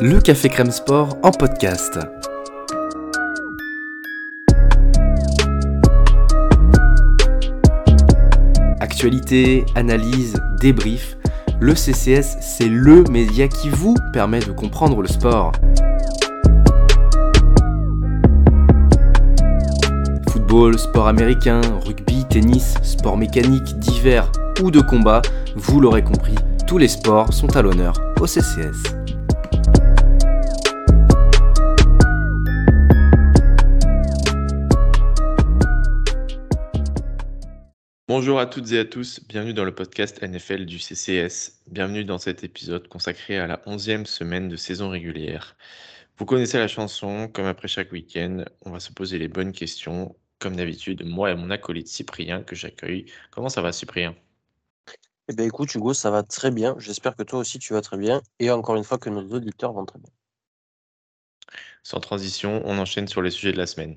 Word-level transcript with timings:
Le 0.00 0.20
Café 0.20 0.48
Crème 0.48 0.70
Sport 0.70 1.16
en 1.22 1.30
podcast. 1.30 1.98
Actualité, 8.80 9.64
analyse, 9.74 10.40
débrief, 10.60 11.16
le 11.60 11.74
CCS, 11.74 12.38
c'est 12.40 12.68
LE 12.68 13.04
média 13.10 13.46
qui 13.46 13.68
vous 13.68 13.94
permet 14.12 14.40
de 14.40 14.50
comprendre 14.50 15.00
le 15.02 15.08
sport. 15.08 15.52
Football, 20.30 20.78
sport 20.78 21.06
américain, 21.06 21.60
rugby, 21.86 22.24
tennis, 22.28 22.74
sport 22.82 23.16
mécanique, 23.16 23.78
divers 23.78 24.30
ou 24.62 24.70
de 24.70 24.80
combat, 24.80 25.22
vous 25.54 25.80
l'aurez 25.80 26.02
compris, 26.02 26.34
tous 26.72 26.78
les 26.78 26.88
sports 26.88 27.34
sont 27.34 27.54
à 27.54 27.60
l'honneur 27.60 27.92
au 28.18 28.26
CCS. 28.26 28.94
Bonjour 38.08 38.40
à 38.40 38.46
toutes 38.46 38.72
et 38.72 38.78
à 38.78 38.86
tous, 38.86 39.20
bienvenue 39.28 39.52
dans 39.52 39.66
le 39.66 39.74
podcast 39.74 40.22
NFL 40.22 40.64
du 40.64 40.78
CCS. 40.78 41.60
Bienvenue 41.70 42.06
dans 42.06 42.16
cet 42.16 42.42
épisode 42.42 42.88
consacré 42.88 43.38
à 43.38 43.46
la 43.46 43.58
11e 43.66 44.06
semaine 44.06 44.48
de 44.48 44.56
saison 44.56 44.88
régulière. 44.88 45.58
Vous 46.16 46.24
connaissez 46.24 46.56
la 46.56 46.68
chanson, 46.68 47.28
comme 47.28 47.44
après 47.44 47.68
chaque 47.68 47.92
week-end, 47.92 48.46
on 48.64 48.70
va 48.70 48.80
se 48.80 48.92
poser 48.92 49.18
les 49.18 49.28
bonnes 49.28 49.52
questions. 49.52 50.16
Comme 50.38 50.56
d'habitude, 50.56 51.04
moi 51.04 51.32
et 51.32 51.34
mon 51.34 51.50
acolyte 51.50 51.88
Cyprien 51.88 52.42
que 52.42 52.56
j'accueille. 52.56 53.12
Comment 53.30 53.50
ça 53.50 53.60
va 53.60 53.72
Cyprien? 53.72 54.14
Eh 55.32 55.34
bien 55.34 55.46
écoute 55.46 55.74
Hugo, 55.74 55.94
ça 55.94 56.10
va 56.10 56.22
très 56.22 56.50
bien. 56.50 56.74
J'espère 56.78 57.16
que 57.16 57.22
toi 57.22 57.38
aussi 57.38 57.58
tu 57.58 57.72
vas 57.72 57.80
très 57.80 57.96
bien. 57.96 58.20
Et 58.38 58.50
encore 58.50 58.76
une 58.76 58.84
fois 58.84 58.98
que 58.98 59.08
nos 59.08 59.26
auditeurs 59.34 59.72
vont 59.72 59.86
très 59.86 59.98
bien. 59.98 60.10
Sans 61.82 62.00
transition, 62.00 62.60
on 62.66 62.76
enchaîne 62.76 63.08
sur 63.08 63.22
les 63.22 63.30
sujets 63.30 63.52
de 63.52 63.56
la 63.56 63.66
semaine. 63.66 63.96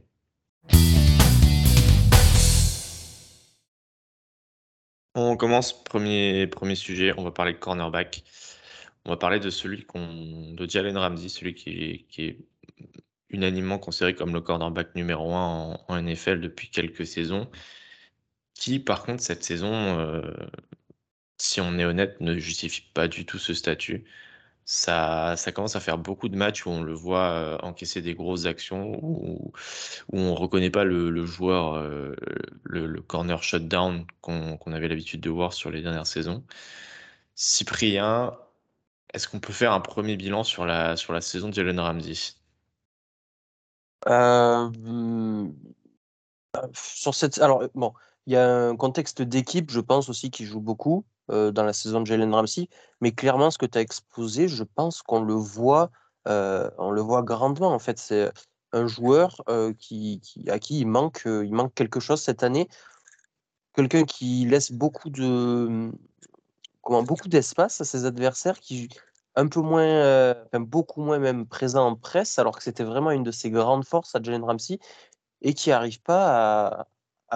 On 5.13 5.35
commence, 5.35 5.83
premier, 5.83 6.47
sujet, 6.75 7.11
on 7.17 7.23
va 7.25 7.31
parler 7.31 7.51
de 7.51 7.57
cornerback. 7.57 8.23
On 9.03 9.09
va 9.09 9.17
parler 9.17 9.41
de 9.41 9.49
celui 9.49 9.85
qu'on, 9.85 10.53
de 10.53 10.69
Jalen 10.69 10.97
Ramsey, 10.97 11.27
celui 11.27 11.53
qui 11.53 11.69
est, 11.69 12.05
qui 12.07 12.23
est 12.23 12.37
unanimement 13.29 13.77
considéré 13.77 14.15
comme 14.15 14.33
le 14.33 14.39
cornerback 14.39 14.95
numéro 14.95 15.33
1 15.33 15.79
en, 15.89 16.01
NFL 16.01 16.39
depuis 16.39 16.69
quelques 16.69 17.05
saisons, 17.05 17.49
qui 18.53 18.79
par 18.79 19.03
contre 19.03 19.21
cette 19.21 19.43
saison, 19.43 19.73
euh, 19.73 20.21
si 21.37 21.61
on 21.61 21.77
est 21.77 21.85
honnête, 21.85 22.19
ne 22.21 22.37
justifie 22.37 22.83
pas 22.93 23.07
du 23.07 23.25
tout 23.25 23.37
ce 23.39 23.53
statut. 23.53 24.05
Ça, 24.65 25.35
ça 25.37 25.51
commence 25.51 25.75
à 25.75 25.79
faire 25.79 25.99
beaucoup 25.99 26.27
de 26.27 26.35
matchs 26.35 26.65
où 26.65 26.69
on 26.71 26.81
le 26.81 26.93
voit 26.93 27.29
euh, 27.29 27.57
encaisser 27.61 28.01
des 28.01 28.15
grosses 28.15 28.45
actions, 28.47 28.99
où, 29.03 29.51
où 30.11 30.17
on 30.17 30.31
ne 30.31 30.37
reconnaît 30.37 30.71
pas 30.71 30.83
le, 30.83 31.25
joueur, 31.25 31.75
euh, 31.75 32.15
le, 32.63 33.01
corner 33.01 33.43
shutdown 33.43 34.05
qu'on 34.21 34.57
avait 34.73 34.87
l'habitude 34.87 35.21
de 35.21 35.29
voir 35.29 35.53
sur 35.53 35.69
les 35.69 35.83
dernières 35.83 36.07
saisons. 36.07 36.43
Cyprien, 37.35 38.35
est-ce 39.13 39.27
qu'on 39.27 39.39
peut 39.39 39.53
faire 39.53 39.71
un 39.73 39.81
premier 39.81 40.17
bilan 40.17 40.43
sur 40.43 40.65
la, 40.65 40.95
sur 40.97 41.13
la 41.13 41.21
saison 41.21 41.49
de 41.49 41.53
Jalen 41.53 41.79
Ramsey? 41.79 42.33
Euh, 44.07 44.71
sur 46.73 47.13
cette, 47.13 47.39
alors 47.39 47.63
bon, 47.75 47.93
il 48.25 48.33
y 48.33 48.35
a 48.35 48.67
un 48.69 48.75
contexte 48.75 49.21
d'équipe, 49.21 49.71
je 49.71 49.79
pense 49.79 50.09
aussi, 50.09 50.31
qui 50.31 50.45
joue 50.45 50.61
beaucoup 50.61 51.05
dans 51.29 51.63
la 51.63 51.73
saison 51.73 52.01
de 52.01 52.05
Jalen 52.05 52.33
Ramsey, 52.33 52.69
mais 53.01 53.11
clairement, 53.11 53.51
ce 53.51 53.57
que 53.57 53.65
tu 53.65 53.77
as 53.77 53.81
exposé, 53.81 54.47
je 54.47 54.63
pense 54.63 55.01
qu'on 55.01 55.21
le 55.21 55.33
voit, 55.33 55.89
on 56.25 56.91
le 56.91 57.01
voit 57.01 57.23
grandement. 57.23 57.73
En 57.73 57.79
fait, 57.79 57.97
c'est 57.99 58.31
un 58.73 58.87
joueur 58.87 59.43
qui, 59.79 60.21
à 60.47 60.59
qui 60.59 60.79
il 60.79 60.87
manque, 60.87 61.23
il 61.25 61.53
manque 61.53 61.73
quelque 61.73 61.99
chose 61.99 62.21
cette 62.21 62.43
année. 62.43 62.67
Quelqu'un 63.73 64.03
qui 64.03 64.45
laisse 64.45 64.71
beaucoup 64.71 65.09
de, 65.09 65.91
comment, 66.81 67.03
beaucoup 67.03 67.27
d'espace 67.27 67.81
à 67.81 67.85
ses 67.85 68.05
adversaires, 68.05 68.59
qui 68.59 68.89
un 69.35 69.47
peu 69.47 69.59
moins, 69.59 70.35
beaucoup 70.53 71.01
moins 71.01 71.19
même 71.19 71.45
présent 71.45 71.87
en 71.87 71.95
presse, 71.95 72.39
alors 72.39 72.55
que 72.57 72.63
c'était 72.63 72.85
vraiment 72.85 73.11
une 73.11 73.23
de 73.23 73.31
ses 73.31 73.49
grandes 73.49 73.85
forces 73.85 74.15
à 74.15 74.21
Jalen 74.21 74.43
Ramsey, 74.43 74.79
et 75.41 75.53
qui 75.53 75.69
n'arrive 75.69 76.01
pas 76.01 76.79
à, 76.79 76.87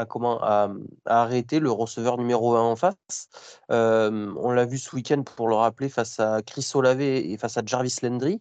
comment, 0.07 0.41
à, 0.41 0.69
arrêter 1.05 1.59
le 1.59 1.71
receveur 1.71 2.17
numéro 2.17 2.55
1 2.55 2.61
en 2.61 2.75
face. 2.75 3.29
on 3.69 4.51
l'a 4.51 4.65
vu 4.65 4.77
ce 4.77 4.95
week-end, 4.95 5.23
pour 5.23 5.47
le 5.49 5.55
rappeler, 5.55 5.89
face 5.89 6.19
à 6.19 6.41
Chris 6.41 6.69
Olave 6.73 7.01
et 7.01 7.37
face 7.37 7.57
à 7.57 7.61
Jarvis 7.65 7.97
Landry. 8.03 8.39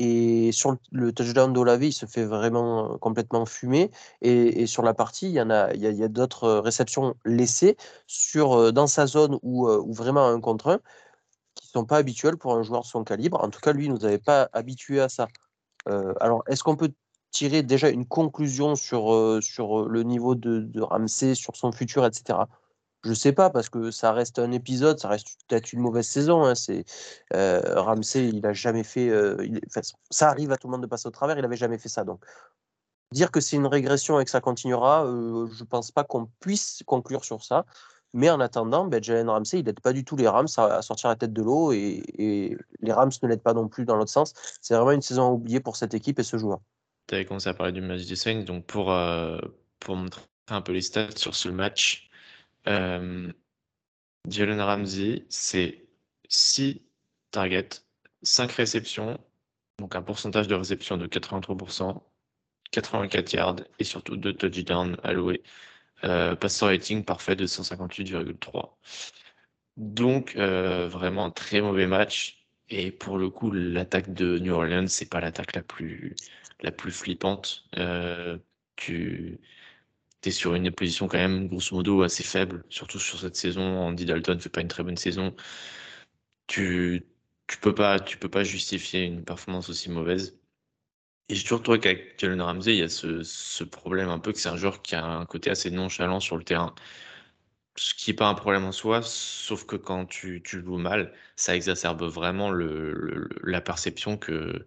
Et 0.00 0.52
sur 0.52 0.76
le, 0.92 1.12
touchdown 1.12 1.52
d'Olave, 1.52 1.82
il 1.82 1.92
se 1.92 2.06
fait 2.06 2.24
vraiment 2.24 2.98
complètement 2.98 3.46
fumer. 3.46 3.90
Et, 4.22 4.66
sur 4.66 4.82
la 4.82 4.94
partie, 4.94 5.26
il 5.26 5.32
y 5.32 5.40
en 5.40 5.50
a, 5.50 5.72
il 5.74 5.80
y 5.82 6.04
a, 6.04 6.08
d'autres 6.08 6.50
réceptions 6.58 7.14
laissées 7.24 7.76
sur, 8.06 8.72
dans 8.72 8.86
sa 8.86 9.06
zone 9.06 9.38
ou 9.42 9.66
vraiment 9.92 10.28
un 10.28 10.40
contre 10.40 10.68
un 10.68 10.80
qui 11.58 11.66
ne 11.68 11.80
sont 11.80 11.84
pas 11.84 11.96
habituels 11.98 12.36
pour 12.36 12.54
un 12.54 12.62
joueur 12.62 12.82
de 12.82 12.86
son 12.86 13.04
calibre. 13.04 13.42
En 13.42 13.50
tout 13.50 13.60
cas, 13.60 13.72
lui, 13.72 13.86
il 13.86 13.92
ne 13.92 13.96
nous 13.96 14.04
avait 14.04 14.18
pas 14.18 14.48
habitués 14.52 15.00
à 15.00 15.08
ça. 15.08 15.28
Euh, 15.88 16.14
alors, 16.20 16.42
est-ce 16.46 16.62
qu'on 16.62 16.76
peut 16.76 16.92
tirer 17.30 17.62
déjà 17.62 17.88
une 17.88 18.06
conclusion 18.06 18.74
sur, 18.74 19.12
euh, 19.12 19.40
sur 19.40 19.88
le 19.88 20.02
niveau 20.02 20.34
de, 20.34 20.60
de, 20.60 20.80
Ramsey, 20.80 21.34
sur 21.34 21.56
son 21.56 21.72
futur, 21.72 22.04
etc. 22.06 22.40
Je 23.04 23.10
ne 23.10 23.14
sais 23.14 23.32
pas, 23.32 23.50
parce 23.50 23.68
que 23.68 23.90
ça 23.90 24.12
reste 24.12 24.38
un 24.38 24.50
épisode, 24.50 24.98
ça 24.98 25.08
reste 25.08 25.38
peut-être 25.48 25.72
une 25.72 25.80
mauvaise 25.80 26.06
saison. 26.06 26.44
Hein. 26.44 26.54
Euh, 27.34 27.80
Ramsey, 27.80 28.28
il 28.28 28.40
n'a 28.40 28.52
jamais 28.52 28.84
fait. 28.84 29.10
ça 30.10 30.30
arrive 30.30 30.52
à 30.52 30.56
tout 30.56 30.66
le 30.66 30.72
monde 30.72 30.82
de 30.82 30.86
passer 30.86 31.06
au 31.06 31.12
travers, 31.12 31.38
il 31.38 31.42
n'avait 31.42 31.56
jamais 31.56 31.78
fait 31.78 31.88
ça. 31.88 32.04
Donc, 32.04 32.24
dire 33.12 33.30
que 33.30 33.40
c'est 33.40 33.56
une 33.56 33.66
régression 33.66 34.18
et 34.20 34.24
que 34.24 34.30
ça 34.30 34.40
continuera, 34.40 35.04
je 35.06 35.62
ne 35.62 35.64
pense 35.68 35.92
pas 35.92 36.04
qu'on 36.04 36.26
puisse 36.40 36.82
conclure 36.86 37.24
sur 37.24 37.44
ça. 37.44 37.64
Mais 38.14 38.30
en 38.30 38.40
attendant, 38.40 38.86
ben, 38.86 39.02
Jalen 39.02 39.28
Ramsey, 39.28 39.60
il 39.60 39.66
n'aide 39.66 39.80
pas 39.80 39.92
du 39.92 40.04
tout 40.04 40.16
les 40.16 40.28
Rams 40.28 40.48
à, 40.56 40.82
sortir 40.82 41.10
la 41.10 41.16
tête 41.16 41.32
de 41.32 41.42
l'eau 41.42 41.72
et, 41.72 42.56
les 42.80 42.92
Rams 42.92 43.10
ne 43.22 43.28
l'aident 43.28 43.42
pas 43.42 43.54
non 43.54 43.68
plus 43.68 43.84
dans 43.84 43.96
l'autre 43.96 44.10
sens. 44.10 44.32
C'est 44.62 44.74
vraiment 44.74 44.92
une 44.92 45.02
saison 45.02 45.28
à 45.28 45.30
oublier 45.30 45.60
pour 45.60 45.76
cette 45.76 45.94
équipe 45.94 46.18
et 46.18 46.22
ce 46.22 46.38
joueur. 46.38 46.60
Tu 47.08 47.24
commencé 47.24 47.48
à 47.48 47.54
parler 47.54 47.72
du 47.72 47.80
match 47.80 48.04
des 48.04 48.16
Saints, 48.16 48.42
donc 48.44 48.66
pour, 48.66 48.92
euh, 48.92 49.38
pour 49.80 49.96
montrer 49.96 50.22
un 50.48 50.60
peu 50.60 50.72
les 50.72 50.82
stats 50.82 51.16
sur 51.16 51.34
ce 51.34 51.48
match, 51.48 52.10
euh, 52.68 53.32
Jalen 54.28 54.60
Ramsey, 54.60 55.24
c'est 55.30 55.86
6 56.28 56.82
targets, 57.30 57.82
5 58.22 58.52
réceptions, 58.52 59.18
donc 59.78 59.96
un 59.96 60.02
pourcentage 60.02 60.48
de 60.48 60.54
réception 60.54 60.98
de 60.98 61.06
83%, 61.06 62.02
84 62.72 63.32
yards 63.32 63.56
et 63.78 63.84
surtout 63.84 64.16
2 64.16 64.34
touchdowns 64.34 64.98
alloués. 65.02 65.42
Euh, 66.04 66.36
passer 66.36 66.64
rating 66.66 67.04
parfait 67.04 67.36
de 67.36 67.46
158,3. 67.46 68.78
Donc 69.76 70.36
euh, 70.36 70.88
vraiment 70.88 71.26
un 71.26 71.30
très 71.30 71.60
mauvais 71.60 71.86
match. 71.86 72.46
Et 72.70 72.92
pour 72.92 73.18
le 73.18 73.30
coup, 73.30 73.50
l'attaque 73.50 74.12
de 74.12 74.38
New 74.38 74.52
Orleans, 74.52 74.86
c'est 74.88 75.08
pas 75.08 75.20
l'attaque 75.20 75.54
la 75.54 75.62
plus 75.62 76.14
la 76.60 76.72
plus 76.72 76.92
flippante. 76.92 77.64
Euh, 77.76 78.38
tu 78.76 79.40
es 80.24 80.30
sur 80.30 80.54
une 80.54 80.70
position 80.72 81.08
quand 81.08 81.18
même 81.18 81.48
grosso 81.48 81.74
modo 81.76 82.02
assez 82.02 82.24
faible, 82.24 82.64
surtout 82.70 82.98
sur 82.98 83.20
cette 83.20 83.36
saison. 83.36 83.62
Andy 83.62 84.04
Dalton 84.04 84.38
fait 84.40 84.48
pas 84.50 84.60
une 84.60 84.68
très 84.68 84.82
bonne 84.84 84.96
saison. 84.96 85.34
Tu 86.46 87.06
tu 87.46 87.58
peux 87.58 87.74
pas 87.74 87.98
peux 88.00 88.28
pas 88.28 88.44
justifier 88.44 89.04
une 89.04 89.24
performance 89.24 89.68
aussi 89.70 89.90
mauvaise. 89.90 90.38
Et 91.28 91.34
j'ai 91.34 91.42
toujours 91.44 91.62
trouvé 91.62 91.80
qu'avec 91.80 92.18
Jalen 92.20 92.40
Ramsey, 92.42 92.74
il 92.74 92.78
y 92.80 92.82
a 92.82 92.88
ce, 92.88 93.64
problème 93.64 94.08
un 94.08 94.18
peu 94.18 94.32
que 94.32 94.38
c'est 94.38 94.48
un 94.48 94.56
joueur 94.56 94.82
qui 94.82 94.94
a 94.94 95.04
un 95.04 95.26
côté 95.26 95.50
assez 95.50 95.70
nonchalant 95.70 96.20
sur 96.20 96.36
le 96.38 96.44
terrain. 96.44 96.74
Ce 97.76 97.94
qui 97.94 98.10
n'est 98.10 98.16
pas 98.16 98.28
un 98.28 98.34
problème 98.34 98.64
en 98.64 98.72
soi, 98.72 99.02
sauf 99.02 99.64
que 99.64 99.76
quand 99.76 100.06
tu, 100.06 100.42
tu 100.42 100.60
joues 100.60 100.78
mal, 100.78 101.14
ça 101.36 101.54
exacerbe 101.54 102.02
vraiment 102.04 102.50
le, 102.50 103.28
la 103.44 103.60
perception 103.60 104.16
que, 104.18 104.66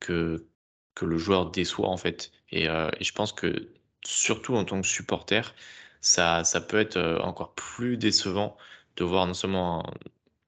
que, 0.00 0.46
que 0.94 1.04
le 1.04 1.18
joueur 1.18 1.50
déçoit 1.50 1.88
en 1.88 1.96
fait. 1.96 2.32
Et, 2.50 2.68
euh, 2.68 2.90
et, 3.00 3.04
je 3.04 3.12
pense 3.12 3.32
que 3.32 3.68
surtout 4.04 4.54
en 4.56 4.64
tant 4.64 4.80
que 4.80 4.86
supporter, 4.86 5.54
ça, 6.00 6.44
ça 6.44 6.60
peut 6.60 6.78
être 6.80 6.96
euh, 6.96 7.18
encore 7.20 7.54
plus 7.54 7.96
décevant 7.96 8.56
de 8.96 9.04
voir 9.04 9.26
non 9.26 9.34
seulement 9.34 9.84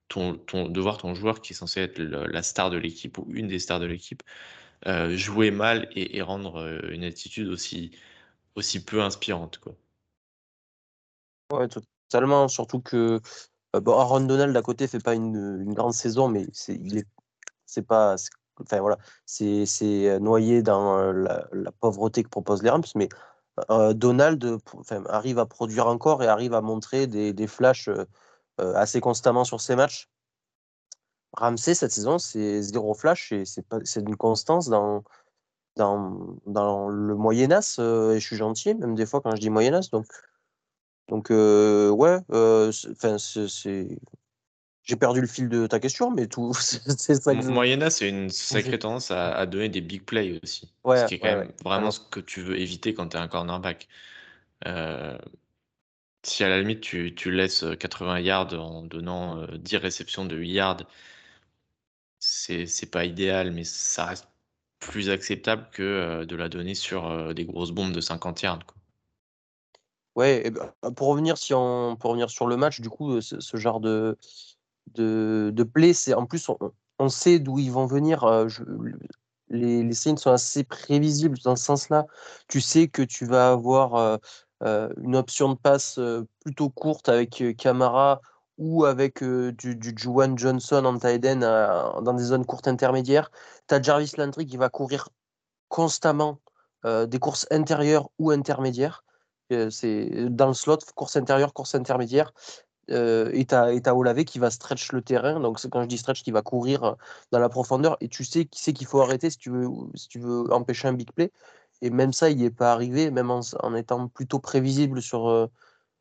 ton, 0.09 0.33
de 0.69 0.81
voir 0.81 0.97
ton 0.97 1.15
joueur 1.15 1.41
qui 1.41 1.53
est 1.53 1.55
censé 1.55 1.81
être 1.81 1.99
la 1.99 2.43
star 2.43 2.69
de 2.69 2.77
l'équipe 2.77 3.17
ou 3.17 3.25
une 3.29 3.47
des 3.47 3.59
stars 3.59 3.79
de 3.79 3.85
l'équipe 3.85 4.23
euh, 4.87 5.15
jouer 5.17 5.51
mal 5.51 5.89
et, 5.95 6.21
rendre 6.21 6.89
une 6.91 7.03
attitude 7.03 7.47
aussi, 7.47 7.91
aussi 8.55 8.83
peu 8.83 9.01
inspirante. 9.01 9.57
Quoi. 9.57 9.75
Ouais, 11.51 11.67
totalement. 11.67 12.47
Surtout 12.47 12.81
que 12.81 13.19
bon, 13.73 13.97
Aaron 13.97 14.21
Donald 14.21 14.55
à 14.55 14.61
côté 14.61 14.87
fait 14.87 14.99
pas 15.03 15.15
une, 15.15 15.61
une 15.61 15.73
grande 15.73 15.93
saison, 15.93 16.27
mais 16.27 16.45
c'est 16.53 16.75
il 16.75 16.99
est 16.99 17.07
c'est 17.65 17.85
pas 17.85 18.15
enfin 18.61 18.79
voilà 18.79 18.97
c'est 19.25 20.19
noyé 20.19 20.61
dans 20.61 21.11
la, 21.11 21.47
la, 21.51 21.71
pauvreté 21.71 22.23
que 22.23 22.29
proposent 22.29 22.63
les 22.63 22.69
Rams, 22.69 22.83
mais 22.95 23.09
Donald 23.93 24.59
enfin, 24.73 25.03
arrive 25.07 25.39
à 25.39 25.45
produire 25.45 25.87
encore 25.87 26.23
et 26.23 26.27
arrive 26.27 26.53
à 26.53 26.61
montrer 26.61 27.07
des, 27.07 27.33
des 27.33 27.47
flashs 27.47 27.89
assez 28.57 28.99
constamment 29.01 29.43
sur 29.45 29.61
ses 29.61 29.75
matchs. 29.75 30.09
Ramsey, 31.33 31.75
cette 31.75 31.91
saison, 31.91 32.17
c'est 32.17 32.61
zéro 32.61 32.93
flash 32.93 33.31
et 33.31 33.43
c'est 33.45 33.99
une 34.01 34.15
constance 34.15 34.67
dans, 34.67 35.03
dans, 35.75 36.37
dans 36.45 36.89
le 36.89 37.15
Moyen-As. 37.15 37.79
et 37.79 38.19
je 38.19 38.25
suis 38.25 38.37
gentil, 38.37 38.73
même 38.75 38.95
des 38.95 39.05
fois 39.05 39.21
quand 39.21 39.35
je 39.35 39.41
dis 39.41 39.49
Moyen-As. 39.49 39.89
Donc, 39.89 40.05
donc 41.07 41.29
ouais, 41.29 42.19
enfin, 42.29 43.17
c'est 43.17 43.99
j'ai 44.85 44.95
perdu 44.95 45.19
le 45.19 45.27
fil 45.27 45.49
de 45.49 45.65
ta 45.65 45.79
question, 45.79 46.11
mais 46.11 46.27
tout. 46.27 46.53
c'est 46.59 47.15
ça 47.15 47.33
Moyena, 47.33 47.89
c'est 47.89 48.07
une 48.07 48.29
sacrée 48.29 48.77
tendance 48.77 49.11
à, 49.11 49.45
donner 49.47 49.67
des 49.67 49.81
big 49.81 50.03
plays 50.03 50.39
aussi. 50.43 50.71
ce 50.85 51.07
qui 51.07 51.15
est 51.15 51.19
quand 51.19 51.35
même 51.35 51.51
vraiment 51.63 51.91
ce 51.91 51.99
que 51.99 52.19
tu 52.19 52.41
veux 52.41 52.57
éviter 52.57 52.93
quand 52.93 53.09
tu 53.09 53.17
es 53.17 53.19
un 53.19 53.27
cornerback. 53.27 53.87
Euh, 54.67 55.17
si 56.23 56.43
à 56.43 56.49
la 56.49 56.59
limite 56.59 56.81
tu, 56.81 57.13
tu, 57.13 57.31
laisses 57.31 57.65
80 57.79 58.19
yards 58.19 58.53
en 58.53 58.83
donnant 58.83 59.45
10 59.47 59.75
euh, 59.75 59.79
réceptions 59.79 60.25
de 60.25 60.35
8 60.35 60.51
yards, 60.51 60.83
c'est 62.19 62.91
pas 62.91 63.05
idéal, 63.05 63.51
mais 63.51 63.63
ça 63.63 64.05
reste 64.05 64.27
plus 64.79 65.09
acceptable 65.09 65.67
que 65.71 65.83
euh, 65.83 66.25
de 66.25 66.35
la 66.35 66.47
donner 66.47 66.75
sur 66.75 67.33
des 67.33 67.45
grosses 67.45 67.71
bombes 67.71 67.91
de 67.91 68.01
50 68.01 68.41
yards. 68.43 68.65
Quoi. 68.65 68.75
Ouais, 70.15 70.49
ben, 70.49 70.91
pour, 70.93 71.07
revenir, 71.09 71.37
si 71.37 71.53
on, 71.53 71.95
pour 71.95 72.11
revenir 72.11 72.29
sur 72.29 72.47
le 72.47 72.55
match, 72.55 72.81
du 72.81 72.89
coup, 72.89 73.19
ce 73.21 73.57
genre 73.57 73.79
de, 73.79 74.17
de, 74.93 75.51
de 75.53 75.63
play. 75.63 75.93
En 76.15 76.25
plus 76.25 76.49
on, 76.99 77.09
sait 77.09 77.39
d'où 77.39 77.59
ils 77.59 77.71
vont 77.71 77.85
venir. 77.85 78.23
Euh, 78.23 78.47
les, 79.49 79.83
les 79.83 79.93
scènes 79.93 80.17
sont 80.17 80.31
assez 80.31 80.63
prévisibles 80.63 81.37
dans 81.43 81.55
ce 81.55 81.65
sens-là. 81.65 82.05
Tu 82.47 82.61
sais 82.61 82.87
que 82.87 83.01
tu 83.01 83.25
vas 83.25 83.51
avoir 83.51 83.95
euh, 83.95 84.17
euh, 84.63 84.89
une 85.01 85.15
option 85.15 85.49
de 85.49 85.55
passe 85.55 85.99
plutôt 86.43 86.69
courte 86.69 87.09
avec 87.09 87.43
Camara 87.57 88.21
ou 88.57 88.85
avec 88.85 89.21
du, 89.21 89.75
du 89.75 89.93
Juwan 89.95 90.37
Johnson 90.37 90.85
en 90.85 90.97
tight 90.97 91.21
dans 91.21 92.13
des 92.13 92.23
zones 92.23 92.45
courtes 92.45 92.67
intermédiaires. 92.67 93.29
Tu 93.67 93.75
as 93.75 93.81
Jarvis 93.81 94.13
Landry 94.17 94.45
qui 94.45 94.57
va 94.57 94.69
courir 94.69 95.09
constamment 95.67 96.39
des 96.85 97.19
courses 97.19 97.47
intérieures 97.51 98.09
ou 98.17 98.31
intermédiaires. 98.31 99.03
c'est 99.49 100.29
dans 100.29 100.47
le 100.47 100.53
slot, 100.53 100.77
course 100.95 101.17
intérieure, 101.17 101.53
course 101.53 101.75
intermédiaire 101.75 102.31
euh, 102.91 103.31
et 103.33 103.45
tu 103.45 103.55
as, 103.55 103.95
Olavé 103.95 104.25
qui 104.25 104.39
va 104.39 104.51
stretch 104.51 104.91
le 104.91 105.01
terrain. 105.01 105.39
Donc, 105.39 105.59
quand 105.69 105.81
je 105.81 105.87
dis 105.87 105.97
stretch, 105.97 106.23
qui 106.23 106.31
va 106.31 106.41
courir 106.41 106.83
euh, 106.83 106.93
dans 107.31 107.39
la 107.39 107.49
profondeur. 107.49 107.97
Et 108.01 108.09
tu 108.09 108.23
sais 108.23 108.45
qui 108.45 108.61
c'est 108.61 108.73
qu'il 108.73 108.87
faut 108.87 109.01
arrêter 109.01 109.29
si 109.29 109.37
tu, 109.37 109.49
veux, 109.49 109.67
si 109.95 110.07
tu 110.07 110.19
veux 110.19 110.51
empêcher 110.53 110.87
un 110.87 110.93
big 110.93 111.11
play. 111.11 111.31
Et 111.81 111.89
même 111.89 112.13
ça, 112.13 112.29
il 112.29 112.37
n'y 112.37 112.45
est 112.45 112.51
pas 112.51 112.71
arrivé, 112.71 113.11
même 113.11 113.31
en, 113.31 113.75
étant 113.75 114.07
plutôt 114.07 114.39
prévisible 114.39 115.01
sur, 115.01 115.27
euh, 115.29 115.47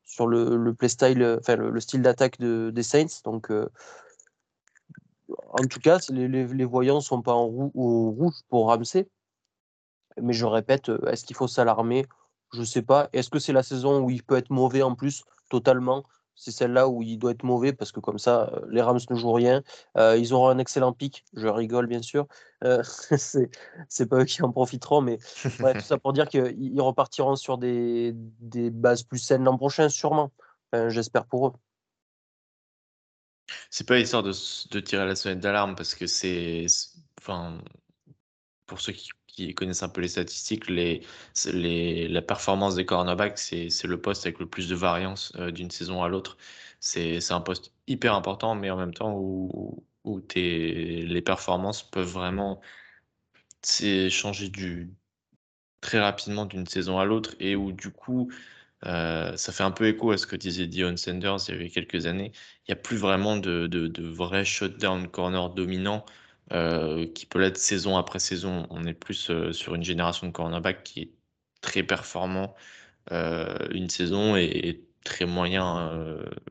sur 0.05 0.27
le, 0.27 0.57
le 0.57 0.75
play 0.75 0.89
style, 0.89 1.39
enfin, 1.41 1.57
le, 1.57 1.81
style 1.81 2.03
d'attaque 2.03 2.39
de, 2.39 2.71
des 2.71 2.83
Saints. 2.83 3.23
Donc, 3.25 3.51
euh, 3.51 3.69
en 5.29 5.67
tout 5.67 5.81
cas, 5.81 5.99
les, 6.11 6.29
les, 6.29 6.47
les 6.47 6.65
voyants 6.65 6.97
ne 6.97 7.01
sont 7.01 7.23
pas 7.23 7.35
en 7.35 7.47
au 7.75 8.11
rouge 8.11 8.35
pour 8.49 8.67
Ramsey. 8.67 9.09
Mais 10.21 10.33
je 10.33 10.47
répète, 10.47 10.91
est-ce 11.09 11.25
qu'il 11.25 11.35
faut 11.35 11.49
s'alarmer? 11.49 12.07
Je 12.53 12.61
ne 12.61 12.65
sais 12.65 12.83
pas. 12.83 13.09
Est-ce 13.13 13.31
que 13.31 13.41
c'est 13.41 13.53
la 13.53 13.65
saison 13.65 14.01
où 14.01 14.11
il 14.11 14.23
peut 14.23 14.37
être 14.37 14.51
mauvais 14.51 14.83
en 14.83 14.95
plus, 14.95 15.25
totalement 15.49 16.05
c'est 16.35 16.51
celle-là 16.51 16.89
où 16.89 17.03
il 17.03 17.19
doit 17.19 17.31
être 17.33 17.45
mauvais 17.45 17.73
parce 17.73 17.93
que 17.93 18.01
comme 18.01 18.19
ça, 18.19 18.51
euh, 18.53 18.67
les 18.71 18.83
Rams 18.83 19.01
ne 19.09 19.17
jouent 19.17 19.33
rien. 19.33 19.63
Euh, 19.97 20.17
ils 20.17 20.33
auront 20.33 20.49
un 20.49 20.59
excellent 20.59 20.93
pic. 20.93 21.25
Je 21.35 21.47
rigole, 21.47 21.87
bien 21.87 22.03
sûr. 22.03 22.27
Euh, 22.65 22.83
c'est 23.89 24.07
pas 24.09 24.19
eux 24.19 24.25
qui 24.25 24.43
en 24.43 24.51
profiteront, 24.51 25.01
mais 25.01 25.19
tout 25.19 25.81
ça 25.81 25.99
pour 25.99 26.13
dire 26.13 26.29
qu'ils 26.29 26.81
repartiront 26.81 27.37
sur 27.37 27.59
des, 27.59 28.13
bases 28.73 29.03
plus 29.03 29.19
saines 29.19 29.45
l'an 29.45 29.57
prochain, 29.57 29.89
sûrement. 29.89 30.33
J'espère 30.89 31.27
pour 31.27 31.49
eux. 31.49 31.53
C'est 33.71 33.87
pas 33.87 33.99
histoire 34.01 34.25
de, 34.25 34.81
tirer 34.81 35.07
la 35.07 35.15
sonnette 35.15 35.41
d'alarme 35.41 35.77
parce 35.77 35.95
que 35.95 36.07
c'est. 36.07 36.67
Pour 38.67 38.81
ceux 38.81 38.93
qui 38.93 39.11
qui 39.35 39.55
connaissent 39.55 39.83
un 39.83 39.89
peu 39.89 40.01
les 40.01 40.09
statistiques, 40.09 40.69
les, 40.69 41.03
la 42.09 42.23
performance 42.23 42.75
des 42.77 42.87
cornerbacks, 42.87 43.39
c'est 43.39 43.85
le 43.85 44.01
poste 44.01 44.27
avec 44.27 44.39
le 44.39 44.49
plus 44.49 44.69
de 44.69 44.75
variance 44.75 45.33
euh, 45.37 45.51
d'une 45.51 45.71
saison 45.71 46.03
à 46.03 46.09
l'autre. 46.09 46.37
C'est 46.81 47.33
un 47.33 47.41
poste 47.41 47.73
hyper 47.87 48.15
important, 48.15 48.55
mais 48.55 48.71
en 48.71 48.77
même 48.77 48.95
temps 48.95 49.15
où, 49.17 49.85
où 50.05 50.21
tes, 50.21 51.05
les 51.07 51.23
performances 51.23 51.83
peuvent 51.91 52.07
vraiment 52.09 52.61
changer 54.11 54.49
du, 54.49 54.95
très 55.81 56.01
rapidement 56.01 56.47
d'une 56.47 56.67
saison 56.67 56.99
à 56.99 57.05
l'autre 57.05 57.37
et 57.41 57.57
où 57.57 57.73
du 57.73 57.91
coup, 57.93 58.31
euh, 58.87 59.37
ça 59.37 59.53
fait 59.53 59.65
un 59.65 59.73
peu 59.73 59.89
écho 59.89 60.13
à 60.13 60.19
ce 60.19 60.27
que 60.27 60.37
disait 60.37 60.67
Dion 60.69 60.97
Sanders 60.97 61.39
il 61.49 61.53
y 61.53 61.57
avait 61.57 61.71
quelques 61.71 62.07
années. 62.07 62.33
Il 62.69 62.73
n'y 62.73 62.75
a 62.75 62.77
plus 62.83 62.97
vraiment 62.99 63.37
de, 63.39 63.67
de, 63.67 63.89
de 63.89 64.07
vrais 64.09 64.45
shutdown 64.45 65.09
corner 65.09 65.51
dominants 65.51 66.05
euh, 66.52 67.06
qui 67.06 67.26
peut 67.26 67.41
l'être 67.41 67.56
saison 67.56 67.96
après 67.96 68.19
saison. 68.19 68.67
On 68.70 68.85
est 68.85 68.94
plus 68.94 69.31
euh, 69.31 69.52
sur 69.52 69.75
une 69.75 69.82
génération 69.85 70.26
de 70.26 70.32
cornerback 70.32 70.85
qui 70.85 71.00
est 71.00 71.11
très 71.62 71.82
performant 71.82 72.55
euh, 73.12 73.56
une 73.73 73.88
saison 73.91 74.37
et, 74.37 74.82
très 75.05 75.26
moyen 75.26 75.93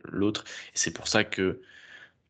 l'autre. 0.05 0.43
Et 0.75 0.77
c'est 0.77 0.93
pour 0.93 1.07
ça 1.07 1.23
que 1.23 1.61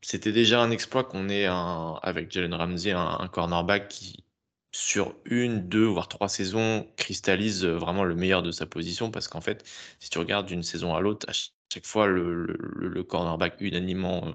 c'était 0.02 0.32
déjà 0.32 0.62
un 0.62 0.72
exploit 0.72 1.04
qu'on 1.04 1.30
ait 1.30 1.48
avec 1.48 2.32
Jalen 2.32 2.54
Ramsey 2.54 2.92
un, 2.94 3.28
cornerback 3.28 3.90
qui, 3.90 4.24
sur 4.72 5.16
une, 5.26 5.68
deux, 5.68 5.86
voire 5.86 6.08
trois 6.08 6.30
saisons, 6.30 6.88
cristallise 6.98 7.66
vraiment 7.66 8.06
le 8.06 8.16
meilleur 8.16 8.42
de 8.44 8.52
sa 8.52 8.66
position 8.66 9.12
parce 9.12 9.28
qu'en 9.28 9.42
fait, 9.42 9.66
si 10.00 10.10
tu 10.10 10.20
regardes 10.20 10.48
d'une 10.48 10.64
saison 10.64 10.96
à 10.96 11.02
l'autre, 11.02 11.28
à 11.30 11.34
chaque 11.34 11.86
fois, 11.86 12.08
le 12.08 13.04
cornerback 13.04 13.58
unanimement 13.60 14.34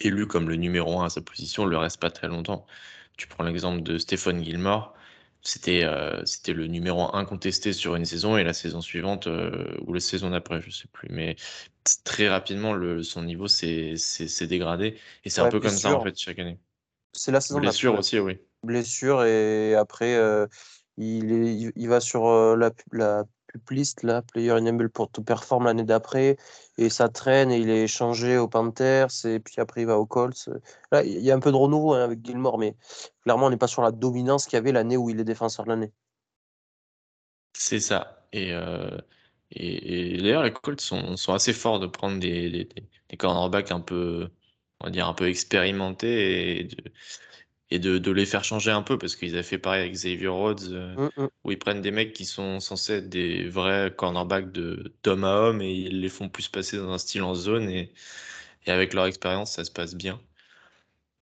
élu 0.00 0.26
comme 0.26 0.48
le 0.48 0.56
numéro 0.56 1.00
un 1.00 1.06
à 1.06 1.10
sa 1.10 1.20
position 1.20 1.64
ne 1.64 1.70
le 1.70 1.78
reste 1.78 2.00
pas 2.00 2.10
très 2.10 2.28
longtemps. 2.28 2.66
Tu 3.16 3.26
prends 3.26 3.44
l'exemple 3.44 3.82
de 3.82 3.98
Stéphane 3.98 4.42
Gilmore, 4.44 4.94
c'était 5.42 5.84
euh, 5.84 6.24
c'était 6.24 6.52
le 6.52 6.66
numéro 6.66 7.02
un 7.14 7.18
incontesté 7.18 7.72
sur 7.72 7.94
une 7.96 8.04
saison 8.04 8.36
et 8.36 8.44
la 8.44 8.52
saison 8.52 8.80
suivante 8.80 9.26
euh, 9.26 9.76
ou 9.86 9.92
la 9.92 10.00
saison 10.00 10.30
d'après, 10.30 10.60
je 10.60 10.70
sais 10.70 10.88
plus, 10.92 11.08
mais 11.10 11.36
très 12.04 12.28
rapidement 12.28 12.72
le, 12.72 13.02
son 13.02 13.22
niveau 13.22 13.48
s'est 13.48 13.94
dégradé 14.42 14.98
et 15.24 15.30
c'est 15.30 15.40
un 15.40 15.48
peu 15.48 15.60
comme 15.60 15.70
ça 15.70 15.94
en 15.94 16.02
fait 16.02 16.18
chaque 16.18 16.38
année. 16.38 16.58
C'est 17.12 17.32
la 17.32 17.40
saison 17.40 17.60
blessure 17.60 17.98
aussi, 17.98 18.18
oui. 18.18 18.38
Blessure 18.62 19.24
et 19.24 19.74
après 19.74 20.16
euh, 20.16 20.46
il, 20.96 21.32
est, 21.32 21.72
il 21.74 21.88
va 21.88 22.00
sur 22.00 22.56
la, 22.56 22.70
la 22.92 23.24
liste 23.70 24.02
là, 24.02 24.22
player 24.22 24.52
enable 24.52 24.90
pour 24.90 25.10
tout 25.10 25.22
perform 25.22 25.64
l'année 25.64 25.84
d'après, 25.84 26.36
et 26.76 26.88
ça 26.88 27.08
traîne, 27.08 27.50
et 27.50 27.58
il 27.58 27.70
est 27.70 27.84
échangé 27.84 28.38
aux 28.38 28.48
Panthers, 28.48 29.24
et 29.24 29.40
puis 29.40 29.54
après 29.58 29.82
il 29.82 29.86
va 29.86 29.98
aux 29.98 30.06
Colts. 30.06 30.48
Là, 30.92 31.02
il 31.04 31.20
y 31.20 31.30
a 31.30 31.34
un 31.34 31.40
peu 31.40 31.50
de 31.50 31.56
renouveau 31.56 31.94
hein, 31.94 32.04
avec 32.04 32.24
Gilmore, 32.24 32.58
mais 32.58 32.76
clairement, 33.22 33.46
on 33.46 33.50
n'est 33.50 33.56
pas 33.56 33.66
sur 33.66 33.82
la 33.82 33.92
dominance 33.92 34.46
qu'il 34.46 34.54
y 34.54 34.58
avait 34.58 34.72
l'année 34.72 34.96
où 34.96 35.10
il 35.10 35.20
est 35.20 35.24
défenseur 35.24 35.64
de 35.64 35.70
l'année. 35.70 35.92
C'est 37.52 37.80
ça. 37.80 38.26
Et, 38.32 38.52
euh, 38.52 38.98
et, 39.50 40.18
d'ailleurs, 40.18 40.42
les 40.42 40.52
Colts 40.52 40.80
sont, 40.80 41.16
assez 41.28 41.52
forts 41.52 41.80
de 41.80 41.86
prendre 41.86 42.20
des, 42.20 42.50
des, 42.50 42.68
des, 43.08 43.16
cornerbacks 43.16 43.72
un 43.72 43.80
peu, 43.80 44.28
on 44.80 44.86
va 44.86 44.90
dire, 44.90 45.08
un 45.08 45.14
peu 45.14 45.28
expérimentés 45.28 46.60
et 46.60 46.64
de, 46.64 46.76
et 47.70 47.78
de, 47.78 47.98
de, 47.98 48.10
les 48.10 48.26
faire 48.26 48.44
changer 48.44 48.70
un 48.70 48.82
peu 48.82 48.98
parce 48.98 49.14
qu'ils 49.14 49.34
avaient 49.34 49.42
fait 49.42 49.58
pareil 49.58 49.82
avec 49.82 49.92
Xavier 49.92 50.28
Rhodes 50.28 50.62
euh, 50.70 50.94
mmh, 50.96 51.22
mmh. 51.22 51.28
où 51.44 51.52
ils 51.52 51.58
prennent 51.58 51.82
des 51.82 51.90
mecs 51.90 52.12
qui 52.12 52.24
sont 52.24 52.60
censés 52.60 52.94
être 52.94 53.08
des 53.08 53.48
vrais 53.48 53.92
cornerbacks 53.94 54.50
de 54.52 54.94
d'homme 55.02 55.24
à 55.24 55.36
homme 55.36 55.60
et 55.60 55.72
ils 55.72 56.00
les 56.00 56.08
font 56.08 56.28
plus 56.28 56.48
passer 56.48 56.78
dans 56.78 56.90
un 56.90 56.98
style 56.98 57.22
en 57.22 57.34
zone 57.34 57.68
et, 57.68 57.92
et 58.66 58.70
avec 58.70 58.94
leur 58.94 59.04
expérience 59.04 59.52
ça 59.52 59.64
se 59.64 59.70
passe 59.70 59.94
bien. 59.94 60.20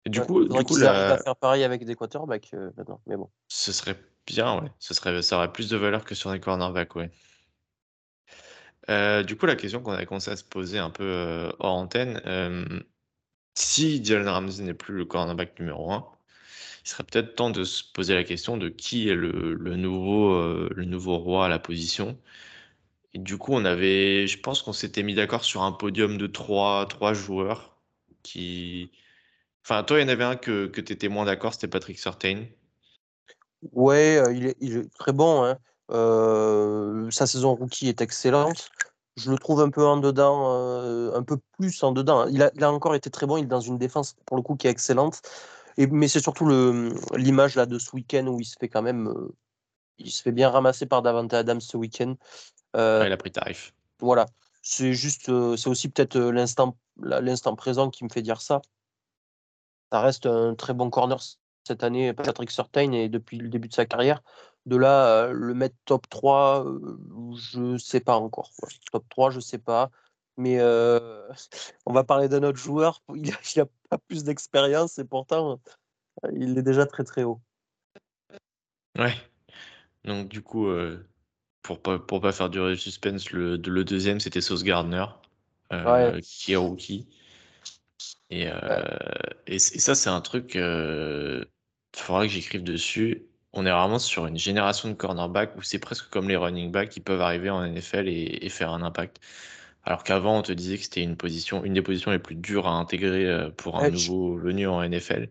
Et 0.05 0.11
du 0.11 0.21
coup, 0.21 0.45
du 0.45 0.65
coup 0.65 0.77
la... 0.77 1.15
à 1.15 1.19
faire 1.19 1.37
pareil 1.37 1.65
avec 1.65 1.85
des 1.87 1.95
quarterbacks 1.95 2.51
euh, 2.53 2.71
maintenant, 2.77 3.01
mais 3.07 3.17
bon. 3.17 3.31
Ce 3.49 3.73
serait 3.73 3.97
bien, 4.27 4.61
ouais. 4.61 4.71
Ce 4.79 4.93
serait, 4.93 5.23
ça 5.23 5.39
aurait 5.39 5.53
plus 5.53 5.71
de 5.71 5.79
valeur 5.79 6.05
que 6.05 6.15
sur 6.15 6.31
des 6.31 6.41
cornerbacks, 6.41 6.95
ouais. 6.97 7.11
Euh, 8.91 9.23
du 9.23 9.35
coup, 9.35 9.47
la 9.47 9.57
question 9.57 9.83
qu'on 9.83 9.93
a 9.93 10.05
commencé 10.05 10.31
à 10.31 10.37
se 10.37 10.45
poser 10.45 10.79
un 10.79 10.91
peu 10.91 11.51
hors 11.59 11.73
antenne, 11.73 12.21
si 13.55 14.05
Jalen 14.05 14.29
Ramsey 14.29 14.63
n'est 14.63 14.75
plus 14.75 14.95
le 14.95 15.05
cornerback 15.07 15.59
numéro 15.59 15.91
1, 15.91 16.07
il 16.85 16.89
serait 16.89 17.05
peut-être 17.05 17.35
temps 17.35 17.51
de 17.51 17.65
se 17.65 17.83
poser 17.83 18.15
la 18.15 18.25
question 18.25 18.59
de 18.59 18.69
qui 18.69 19.09
est 19.09 19.15
le, 19.15 19.57
nouveau, 19.77 20.35
euh, 20.35 20.69
le 20.75 20.85
nouveau 20.85 21.17
roi 21.17 21.47
à 21.47 21.49
la 21.49 21.59
position. 21.59 22.19
Et 23.15 23.19
du 23.19 23.39
coup, 23.39 23.53
on 23.55 23.65
avait, 23.65 24.27
je 24.27 24.39
pense 24.39 24.61
qu'on 24.61 24.75
s'était 24.75 25.03
mis 25.03 25.15
d'accord 25.15 25.45
sur 25.45 25.63
un 25.63 25.73
podium 25.73 26.19
de 26.19 26.27
trois, 26.27 26.87
joueurs. 27.15 27.79
Enfin, 29.65 29.83
toi, 29.85 29.99
il 29.99 30.03
y 30.03 30.05
en 30.05 30.09
avait 30.09 30.25
un 30.25 30.37
que, 30.37 30.67
que 30.67 30.81
tu 30.83 30.93
étais 30.93 31.09
moins 31.09 31.25
d'accord, 31.25 31.55
c'était 31.55 31.69
Patrick 31.69 31.99
Surtain. 31.99 32.45
Ouais, 33.73 34.19
euh, 34.19 34.33
il, 34.61 34.77
est, 34.77 34.95
très 34.99 35.13
bon. 35.13 35.43
Hein. 35.43 35.57
Euh, 35.91 37.11
sa 37.11 37.27
saison 37.27 37.55
rookie 37.55 37.89
est 37.89 38.03
excellente. 38.03 38.69
Je 39.17 39.31
le 39.31 39.39
trouve 39.39 39.61
un 39.63 39.71
peu 39.71 39.87
en 39.87 39.97
dedans, 39.97 41.15
un 41.15 41.23
peu 41.23 41.39
plus 41.57 41.83
en 41.83 41.93
dedans. 41.93 42.27
Il 42.27 42.43
a, 42.43 42.73
encore 42.73 42.95
été 42.95 43.09
très 43.09 43.27
bon. 43.27 43.39
Il 43.39 43.45
est 43.45 43.47
dans 43.47 43.61
une 43.61 43.79
défense, 43.79 44.17
pour 44.27 44.37
le 44.37 44.43
coup, 44.43 44.57
qui 44.57 44.67
est 44.67 44.71
excellente 44.71 45.23
mais 45.79 46.09
c'est 46.09 46.21
surtout 46.21 46.49
l'image 47.17 47.57
là 47.57 47.67
de 47.67 47.79
ce 47.79 47.95
week-end 47.95 48.27
où 48.27 48.41
il 48.41 48.45
se 48.45 48.57
fait 48.59 48.69
quand 48.69 48.83
même, 48.83 49.09
euh, 49.09 49.35
il 49.99 50.11
se 50.11 50.23
fait 50.23 50.33
bien 50.33 50.51
ramasser 50.51 50.87
par 50.87 51.03
Davante 51.03 51.35
Adams 51.35 51.61
ce 51.61 51.77
week-end. 51.77 52.15
Euh, 52.77 53.05
il 53.07 53.13
a 53.13 53.17
pris 53.17 53.33
tarif. 53.33 53.75
Voilà, 54.01 54.27
c'est 54.63 54.93
juste, 54.93 55.29
euh, 55.29 55.57
c'est 55.57 55.69
aussi 55.69 55.89
peut-être 55.89 56.19
l'instant, 56.19 56.77
l'instant 57.01 57.55
présent 57.57 57.91
qui 57.91 58.05
me 58.05 58.09
fait 58.09 58.23
dire 58.23 58.41
ça. 58.41 58.63
ça 59.93 60.01
reste 60.01 60.27
un 60.27 60.55
très 60.55 60.75
bon 60.75 60.91
corner 60.91 61.21
cette 61.67 61.83
année, 61.83 62.13
Patrick 62.13 62.51
Surtain, 62.51 62.93
et 62.93 63.09
depuis 63.09 63.39
le 63.39 63.49
début 63.49 63.69
de 63.69 63.75
sa 63.75 63.87
carrière. 63.87 64.23
De 64.67 64.77
là, 64.77 65.29
le 65.29 65.55
mettre 65.55 65.77
top 65.85 66.09
3, 66.09 66.67
je 67.37 67.61
ne 67.61 67.79
sais 67.79 68.01
pas 68.01 68.17
encore. 68.17 68.51
Top 68.93 69.05
3, 69.09 69.31
je 69.31 69.37
ne 69.37 69.43
sais 69.43 69.59
pas. 69.59 69.91
Mais 70.37 70.61
on 71.87 71.93
va 71.93 72.05
parler 72.05 72.29
d'un 72.29 72.43
autre 72.43 72.59
joueur. 72.59 73.03
Il 73.15 73.33
n'a 73.57 73.67
pas 73.89 73.99
plus 73.99 74.25
d'expérience 74.25 74.99
et 74.99 75.05
pourtant, 75.05 75.61
il 76.33 76.59
est 76.59 76.63
déjà 76.63 76.87
très 76.87 77.05
très 77.05 77.23
haut. 77.23 77.41
Ouais. 78.99 79.15
Donc 80.05 80.29
du 80.29 80.43
coup, 80.43 80.69
pour 81.63 81.81
pas, 81.81 81.99
pour 81.99 82.21
pas 82.21 82.33
faire 82.33 82.51
durer 82.51 82.71
le 82.71 82.77
suspense, 82.77 83.31
le, 83.31 83.57
le 83.57 83.85
deuxième 83.85 84.21
c'était 84.21 84.41
Sauce 84.41 84.65
Gardner, 84.65 85.07
qui 86.23 86.53
est 86.53 86.57
rookie. 86.57 87.07
Et, 88.31 88.49
et, 89.47 89.59
ça, 89.59 89.95
c'est 89.95 90.11
un 90.11 90.21
truc, 90.21 90.57
il 91.95 92.01
faudra 92.01 92.27
que 92.27 92.33
j'écrive 92.33 92.65
dessus. 92.65 93.27
On 93.53 93.67
est 93.67 93.71
vraiment 93.71 94.01
sur 94.01 94.27
une 94.27 94.39
génération 94.39 94.89
de 94.89 94.95
cornerbacks 94.95 95.57
où 95.57 95.63
c'est 95.63 95.79
presque 95.79 96.09
comme 96.11 96.29
les 96.29 96.37
running 96.37 96.73
backs 96.73 96.91
qui 96.91 97.01
peuvent 97.01 97.21
arriver 97.21 97.51
en 97.51 97.65
NFL 97.65 98.09
et, 98.09 98.49
faire 98.49 98.71
un 98.71 98.83
impact. 98.83 99.21
Alors 99.85 100.03
qu'avant, 100.03 100.39
on 100.39 100.43
te 100.43 100.53
disait 100.53 100.79
que 100.79 100.85
c'était 100.85 101.03
une 101.03 101.17
position, 101.17 101.65
une 101.65 101.75
des 101.75 101.83
positions 101.83 102.11
les 102.11 102.19
plus 102.19 102.35
dures 102.35 102.67
à 102.67 102.73
intégrer 102.73 103.51
pour 103.57 103.79
un 103.79 103.91
nouveau 103.91 104.37
venu 104.37 104.67
en 104.67 104.83
NFL. 104.83 105.29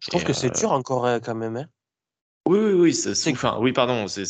Je 0.00 0.10
trouve 0.10 0.24
que 0.24 0.32
c'est 0.34 0.50
dur 0.50 0.72
encore 0.72 1.06
quand 1.22 1.34
même. 1.34 1.56
Hein. 1.56 1.68
Oui, 2.46 2.58
oui, 2.58 2.72
oui, 2.74 2.94
c'est, 2.94 3.32
enfin, 3.32 3.56
oui, 3.58 3.72
pardon, 3.72 4.06
c'est, 4.06 4.26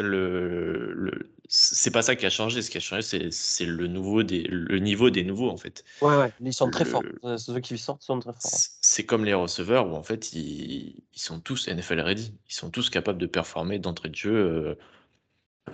le, 0.00 0.90
le, 0.94 1.30
c'est 1.48 1.90
pas 1.90 2.00
ça 2.00 2.16
qui 2.16 2.24
a 2.24 2.30
changé. 2.30 2.62
Ce 2.62 2.70
qui 2.70 2.78
a 2.78 2.80
changé, 2.80 3.02
c'est, 3.02 3.30
c'est 3.30 3.66
le, 3.66 3.86
nouveau 3.88 4.22
des, 4.22 4.42
le 4.44 4.78
niveau 4.78 5.10
des 5.10 5.22
nouveaux, 5.22 5.50
en 5.50 5.58
fait. 5.58 5.84
Ouais, 6.00 6.16
ouais, 6.16 6.32
ils 6.40 6.54
sont 6.54 6.70
très 6.70 6.86
forts. 6.86 7.02
Ceux 7.36 7.60
qui 7.60 7.76
sortent 7.76 8.02
sont 8.02 8.20
très 8.20 8.32
forts. 8.32 8.50
C'est 8.80 9.04
comme 9.04 9.26
les 9.26 9.34
receveurs 9.34 9.86
où, 9.86 9.96
en 9.96 10.02
fait, 10.02 10.32
ils, 10.32 10.96
ils, 11.12 11.20
sont 11.20 11.40
tous 11.40 11.68
NFL 11.68 12.00
ready. 12.00 12.32
Ils 12.48 12.54
sont 12.54 12.70
tous 12.70 12.88
capables 12.88 13.18
de 13.18 13.26
performer 13.26 13.78
d'entrée 13.78 14.08
de 14.08 14.16
jeu, 14.16 14.78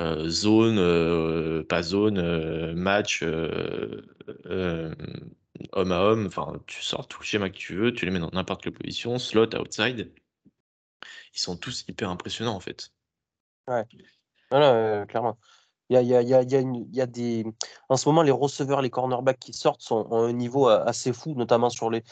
euh, 0.00 0.24
euh, 0.24 0.28
zone, 0.28 0.78
euh, 0.78 1.64
pas 1.64 1.82
zone, 1.82 2.74
match, 2.74 3.22
homme 3.22 4.02
à 5.92 6.00
homme. 6.00 6.26
Enfin, 6.26 6.60
tu 6.66 6.82
sors 6.82 7.08
tout 7.08 7.20
le 7.20 7.26
schéma 7.26 7.50
que 7.50 7.56
tu 7.56 7.74
veux, 7.74 7.92
tu 7.92 8.04
les 8.04 8.10
mets 8.10 8.18
dans 8.18 8.30
n'importe 8.32 8.62
quelle 8.62 8.72
position, 8.72 9.18
slot, 9.18 9.54
outside 9.56 10.12
ils 11.34 11.40
sont 11.40 11.56
tous 11.56 11.84
hyper 11.88 12.10
impressionnants 12.10 12.54
en 12.54 12.60
fait. 12.60 12.92
Ouais, 13.66 13.84
voilà, 14.50 15.04
clairement. 15.06 15.38
Il 15.90 15.94
y 15.94 15.96
a, 15.98 16.02
y, 16.02 16.14
a, 16.14 16.22
y, 16.22 16.34
a, 16.34 16.42
y 16.42 17.00
a 17.00 17.06
des... 17.06 17.44
En 17.88 17.96
ce 17.96 18.08
moment, 18.08 18.22
les 18.22 18.30
receveurs, 18.30 18.80
les 18.80 18.88
cornerbacks 18.88 19.38
qui 19.38 19.52
sortent 19.52 19.82
sont 19.82 20.10
à 20.12 20.16
un 20.16 20.32
niveau 20.32 20.68
assez 20.68 21.12
fou, 21.12 21.34
notamment 21.34 21.70
sur 21.70 21.90
les. 21.90 22.02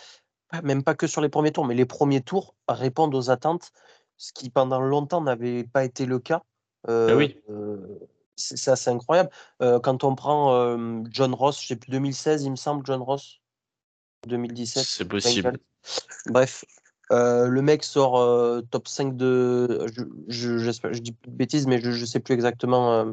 Même 0.62 0.84
pas 0.84 0.94
que 0.94 1.06
sur 1.06 1.22
les 1.22 1.30
premiers 1.30 1.52
tours, 1.52 1.64
mais 1.64 1.74
les 1.74 1.86
premiers 1.86 2.20
tours 2.20 2.54
répondent 2.68 3.14
aux 3.14 3.30
attentes, 3.30 3.72
ce 4.18 4.34
qui 4.34 4.50
pendant 4.50 4.80
longtemps 4.80 5.22
n'avait 5.22 5.64
pas 5.64 5.84
été 5.84 6.04
le 6.04 6.18
cas. 6.18 6.42
Euh, 6.88 7.16
oui. 7.16 7.38
c'est 8.36 8.70
assez 8.70 8.90
incroyable. 8.90 9.30
quand 9.60 10.04
on 10.04 10.14
prend 10.14 10.76
John 11.10 11.34
Ross, 11.34 11.60
je 11.60 11.68
sais 11.68 11.76
plus, 11.76 11.90
2016, 11.90 12.44
il 12.44 12.50
me 12.50 12.56
semble, 12.56 12.84
John 12.86 13.02
Ross? 13.02 13.40
2017. 14.26 14.84
C'est 14.84 15.04
possible. 15.04 15.58
Bref, 16.26 16.64
euh, 17.10 17.48
le 17.48 17.62
mec 17.62 17.84
sort 17.84 18.18
euh, 18.18 18.62
top 18.70 18.88
5 18.88 19.16
de. 19.16 19.86
Je, 20.28 20.58
je, 20.58 20.98
dis 20.98 21.12
plus 21.12 21.30
de 21.30 21.36
bêtises, 21.36 21.66
mais 21.66 21.80
je 21.80 21.90
ne 21.90 22.06
sais 22.06 22.20
plus 22.20 22.34
exactement. 22.34 22.92
Euh, 22.92 23.12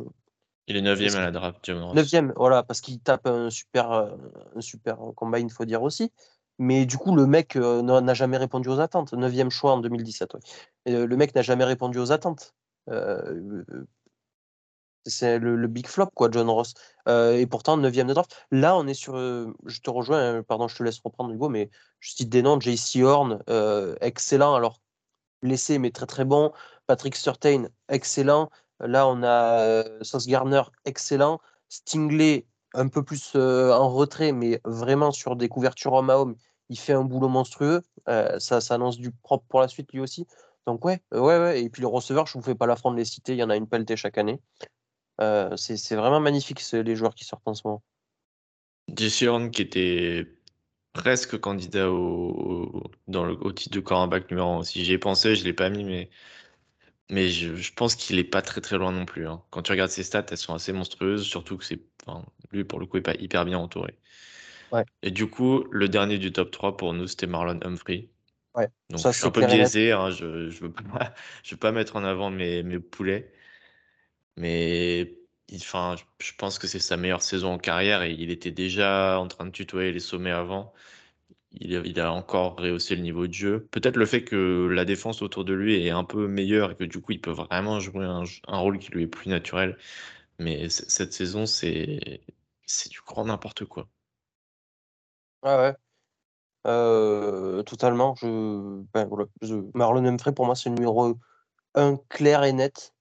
il 0.67 0.77
est 0.77 0.81
9 0.81 1.15
à 1.15 1.21
la 1.21 1.31
draft, 1.31 1.67
9 1.67 2.33
voilà, 2.35 2.61
parce 2.61 2.79
qu'il 2.79 2.99
tape 2.99 3.25
un 3.25 3.49
super, 3.49 3.91
un 4.55 4.61
super 4.61 4.97
combat, 5.15 5.39
il 5.39 5.49
faut 5.51 5.65
dire 5.65 5.81
aussi. 5.81 6.11
Mais 6.59 6.85
du 6.85 6.97
coup, 6.97 7.15
le 7.15 7.25
mec 7.25 7.55
n'a 7.55 8.13
jamais 8.13 8.37
répondu 8.37 8.69
aux 8.69 8.79
attentes. 8.79 9.13
9 9.13 9.49
choix 9.49 9.71
en 9.71 9.79
2017. 9.79 10.35
le 10.85 11.15
mec 11.15 11.33
n'a 11.33 11.41
jamais 11.41 11.63
répondu 11.63 11.97
aux 11.97 12.11
attentes 12.11 12.53
c'est 15.09 15.39
le, 15.39 15.67
big 15.67 15.87
flop, 15.87 16.09
quoi, 16.13 16.29
John 16.31 16.49
Ross. 16.49 16.73
Euh, 17.07 17.37
et 17.37 17.45
pourtant, 17.47 17.77
9 17.77 17.91
de 17.91 18.13
draft. 18.13 18.45
Là, 18.51 18.77
on 18.77 18.87
est 18.87 18.93
sur. 18.93 19.15
Euh, 19.17 19.53
je 19.65 19.79
te 19.81 19.89
rejoins, 19.89 20.37
hein, 20.37 20.43
pardon, 20.43 20.67
je 20.67 20.75
te 20.75 20.83
laisse 20.83 20.99
reprendre, 20.99 21.31
Hugo, 21.33 21.49
mais 21.49 21.69
je 21.99 22.11
cite 22.13 22.29
des 22.29 22.41
noms 22.41 22.59
JC 22.59 23.03
Horn, 23.03 23.43
euh, 23.49 23.95
excellent. 24.01 24.55
Alors, 24.55 24.81
blessé, 25.41 25.79
mais 25.79 25.91
très 25.91 26.05
très 26.05 26.25
bon. 26.25 26.51
Patrick 26.87 27.15
Surtain, 27.15 27.67
excellent. 27.89 28.49
Là, 28.79 29.07
on 29.07 29.23
a 29.23 29.83
Sauce 30.03 30.27
Garner, 30.27 30.63
excellent. 30.85 31.39
Stingley, 31.69 32.47
un 32.73 32.87
peu 32.87 33.03
plus 33.03 33.35
en 33.35 33.89
retrait, 33.89 34.31
mais 34.31 34.61
vraiment 34.65 35.11
sur 35.11 35.35
des 35.35 35.49
couvertures 35.49 35.93
homme 35.93 36.09
à 36.09 36.17
homme, 36.17 36.35
il 36.69 36.79
fait 36.79 36.93
un 36.93 37.03
boulot 37.03 37.27
monstrueux. 37.29 37.83
ça, 38.07 38.61
ça 38.61 38.73
annonce 38.73 38.97
du 38.97 39.11
propre 39.11 39.45
pour 39.49 39.59
la 39.61 39.67
suite, 39.67 39.91
lui 39.93 39.99
aussi. 39.99 40.25
Donc, 40.69 40.85
ouais, 40.85 41.01
ouais, 41.11 41.19
ouais. 41.39 41.63
Et 41.63 41.69
puis, 41.69 41.81
le 41.81 41.87
receveur, 41.87 42.27
je 42.27 42.37
ne 42.37 42.43
vous 42.43 42.45
fais 42.45 42.53
pas 42.53 42.67
l'affront 42.67 42.91
de 42.91 42.97
les 42.97 43.05
citer, 43.05 43.33
il 43.33 43.39
y 43.39 43.43
en 43.43 43.49
a 43.49 43.55
une 43.55 43.67
pelletée 43.67 43.97
chaque 43.97 44.19
année. 44.19 44.39
Euh, 45.19 45.57
c'est 45.57 45.95
vraiment 45.95 46.19
magnifique 46.19 46.61
les 46.71 46.95
joueurs 46.95 47.15
qui 47.15 47.25
sortent 47.25 47.47
en 47.47 47.55
ce 47.55 47.63
moment. 47.65 47.81
Jesse 48.95 49.23
Horn 49.23 49.49
qui 49.49 49.63
était 49.63 50.27
presque 50.93 51.39
candidat 51.39 51.89
au, 51.89 52.83
dans 53.07 53.25
le, 53.25 53.33
au 53.33 53.51
titre 53.51 53.75
de 53.75 53.79
cornerback 53.79 54.29
numéro 54.29 54.51
1 54.51 54.57
aussi. 54.59 54.85
J'y 54.85 54.93
ai 54.93 54.99
pensé, 54.99 55.35
je 55.35 55.41
ne 55.41 55.45
l'ai 55.45 55.53
pas 55.53 55.71
mis, 55.71 55.83
mais, 55.83 56.11
mais 57.09 57.29
je, 57.29 57.73
pense 57.73 57.95
qu'il 57.95 58.17
n'est 58.17 58.23
pas 58.23 58.43
très 58.43 58.61
très 58.61 58.77
loin 58.77 58.91
non 58.91 59.05
plus. 59.05 59.27
Hein. 59.27 59.41
Quand 59.49 59.63
tu 59.63 59.71
regardes 59.71 59.89
ses 59.89 60.03
stats, 60.03 60.27
elles 60.29 60.37
sont 60.37 60.53
assez 60.53 60.71
monstrueuses, 60.71 61.23
surtout 61.23 61.57
que 61.57 61.65
c'est 61.65 61.81
lui 62.51 62.63
pour 62.63 62.79
le 62.79 62.85
coup 62.85 62.97
n'est 62.97 63.03
pas 63.03 63.15
hyper 63.15 63.43
bien 63.43 63.57
entouré. 63.57 63.95
Et 65.01 65.09
du 65.09 65.27
coup, 65.27 65.65
le 65.71 65.89
dernier 65.89 66.19
du 66.19 66.31
top 66.31 66.51
3 66.51 66.77
pour 66.77 66.93
nous, 66.93 67.07
c'était 67.07 67.25
Marlon 67.25 67.59
Humphrey. 67.63 68.09
Ouais. 68.55 68.67
Donc 68.89 69.01
je 69.01 69.11
suis 69.11 69.25
un 69.25 69.31
peu 69.31 69.45
biaisé, 69.45 69.91
hein, 69.91 70.09
je 70.09 70.25
ne 70.25 70.49
veux, 70.49 70.71
pas, 70.71 71.13
je 71.43 71.55
veux 71.55 71.59
pas 71.59 71.71
mettre 71.71 71.95
en 71.95 72.03
avant 72.03 72.29
mes, 72.29 72.63
mes 72.63 72.79
poulets. 72.79 73.31
Mais 74.37 75.15
enfin, 75.55 75.95
je 76.19 76.31
pense 76.37 76.59
que 76.59 76.67
c'est 76.67 76.79
sa 76.79 76.97
meilleure 76.97 77.21
saison 77.21 77.53
en 77.53 77.57
carrière 77.57 78.03
et 78.03 78.13
il 78.13 78.31
était 78.31 78.51
déjà 78.51 79.19
en 79.19 79.27
train 79.27 79.45
de 79.45 79.51
tutoyer 79.51 79.91
les 79.91 79.99
sommets 79.99 80.31
avant. 80.31 80.73
Il, 81.51 81.73
il 81.85 81.99
a 81.99 82.11
encore 82.13 82.57
rehaussé 82.57 82.95
le 82.95 83.01
niveau 83.01 83.27
de 83.27 83.33
jeu. 83.33 83.67
Peut-être 83.71 83.97
le 83.97 84.05
fait 84.05 84.23
que 84.23 84.67
la 84.71 84.85
défense 84.85 85.21
autour 85.21 85.45
de 85.45 85.53
lui 85.53 85.85
est 85.85 85.89
un 85.89 86.03
peu 86.03 86.27
meilleure 86.27 86.71
et 86.71 86.75
que 86.75 86.83
du 86.83 87.01
coup 87.01 87.13
il 87.13 87.21
peut 87.21 87.31
vraiment 87.31 87.79
jouer 87.79 88.05
un, 88.05 88.23
rôle 88.47 88.79
qui 88.79 88.91
lui 88.91 89.03
est 89.03 89.07
plus 89.07 89.29
naturel. 89.29 89.77
Mais 90.39 90.69
cette 90.69 91.13
saison, 91.13 91.45
c'est 91.45 92.21
c'est 92.65 92.89
du 92.91 93.01
grand 93.05 93.25
n'importe 93.25 93.65
quoi. 93.65 93.89
Ah 95.41 95.57
ouais. 95.61 95.75
Euh, 96.67 97.63
totalement. 97.63 98.15
Je, 98.15 98.81
ben, 98.93 99.09
Marlon 99.73 100.05
Humphrey, 100.05 100.33
pour 100.33 100.45
moi, 100.45 100.55
c'est 100.55 100.69
le 100.69 100.75
numéro 100.75 101.15
1 101.75 101.97
clair 102.09 102.43
et 102.43 102.53
net 102.53 102.93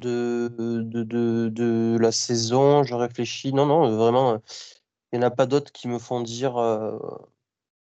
de, 0.00 0.48
de, 0.48 1.02
de, 1.48 1.98
la 2.00 2.12
saison. 2.12 2.84
Je 2.84 2.94
réfléchis. 2.94 3.52
Non, 3.52 3.66
non, 3.66 3.96
vraiment, 3.96 4.38
il 5.12 5.18
n'y 5.18 5.24
en 5.24 5.28
a 5.28 5.30
pas 5.30 5.46
d'autres 5.46 5.72
qui 5.72 5.88
me 5.88 5.98
font 5.98 6.20
dire, 6.20 6.56
euh, 6.58 6.98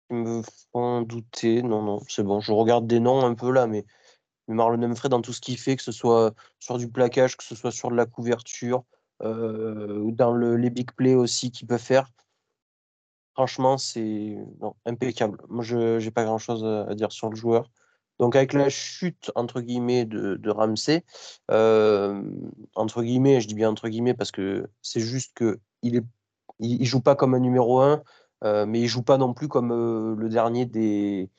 qui 0.08 0.16
me 0.16 0.42
font 0.72 1.02
douter. 1.02 1.62
Non, 1.62 1.82
non, 1.82 2.00
c'est 2.08 2.22
bon. 2.22 2.40
Je 2.40 2.52
regarde 2.52 2.86
des 2.86 3.00
noms 3.00 3.24
un 3.24 3.34
peu 3.34 3.50
là, 3.52 3.66
mais, 3.66 3.84
Marlon 4.48 4.82
Humphrey, 4.82 5.08
dans 5.08 5.22
tout 5.22 5.32
ce 5.32 5.40
qu'il 5.40 5.58
fait, 5.58 5.76
que 5.76 5.82
ce 5.82 5.92
soit 5.92 6.34
sur 6.58 6.78
du 6.78 6.88
plaquage, 6.88 7.36
que 7.36 7.44
ce 7.44 7.54
soit 7.54 7.70
sur 7.70 7.90
de 7.90 7.96
la 7.96 8.06
couverture, 8.06 8.84
euh, 9.22 10.10
dans 10.12 10.32
le, 10.32 10.56
les 10.56 10.70
big 10.70 10.90
plays 10.92 11.14
aussi 11.14 11.50
qu'il 11.50 11.68
peut 11.68 11.78
faire. 11.78 12.10
Franchement, 13.40 13.78
c'est 13.78 14.36
impeccable. 14.84 15.38
Moi, 15.48 15.64
je 15.64 15.98
n'ai 15.98 16.10
pas 16.10 16.24
grand-chose 16.24 16.62
à 16.62 16.94
dire 16.94 17.10
sur 17.10 17.30
le 17.30 17.36
joueur. 17.36 17.70
Donc 18.18 18.36
avec 18.36 18.52
la 18.52 18.68
chute 18.68 19.32
entre 19.34 19.62
guillemets 19.62 20.04
de, 20.04 20.34
de 20.34 20.50
Ramsey, 20.50 21.06
euh, 21.50 22.22
entre 22.74 23.02
guillemets, 23.02 23.40
je 23.40 23.48
dis 23.48 23.54
bien 23.54 23.70
entre 23.70 23.88
guillemets 23.88 24.12
parce 24.12 24.30
que 24.30 24.68
c'est 24.82 25.00
juste 25.00 25.32
que 25.34 25.58
il 25.80 25.96
est, 25.96 26.04
il, 26.58 26.84
joue 26.84 27.00
pas 27.00 27.14
comme 27.14 27.32
un 27.32 27.38
numéro 27.38 27.80
1, 27.80 28.02
euh, 28.44 28.66
mais 28.66 28.80
il 28.80 28.88
joue 28.88 29.02
pas 29.02 29.16
non 29.16 29.32
plus 29.32 29.48
comme 29.48 29.72
euh, 29.72 30.14
le 30.16 30.28
dernier 30.28 30.66
des. 30.66 31.30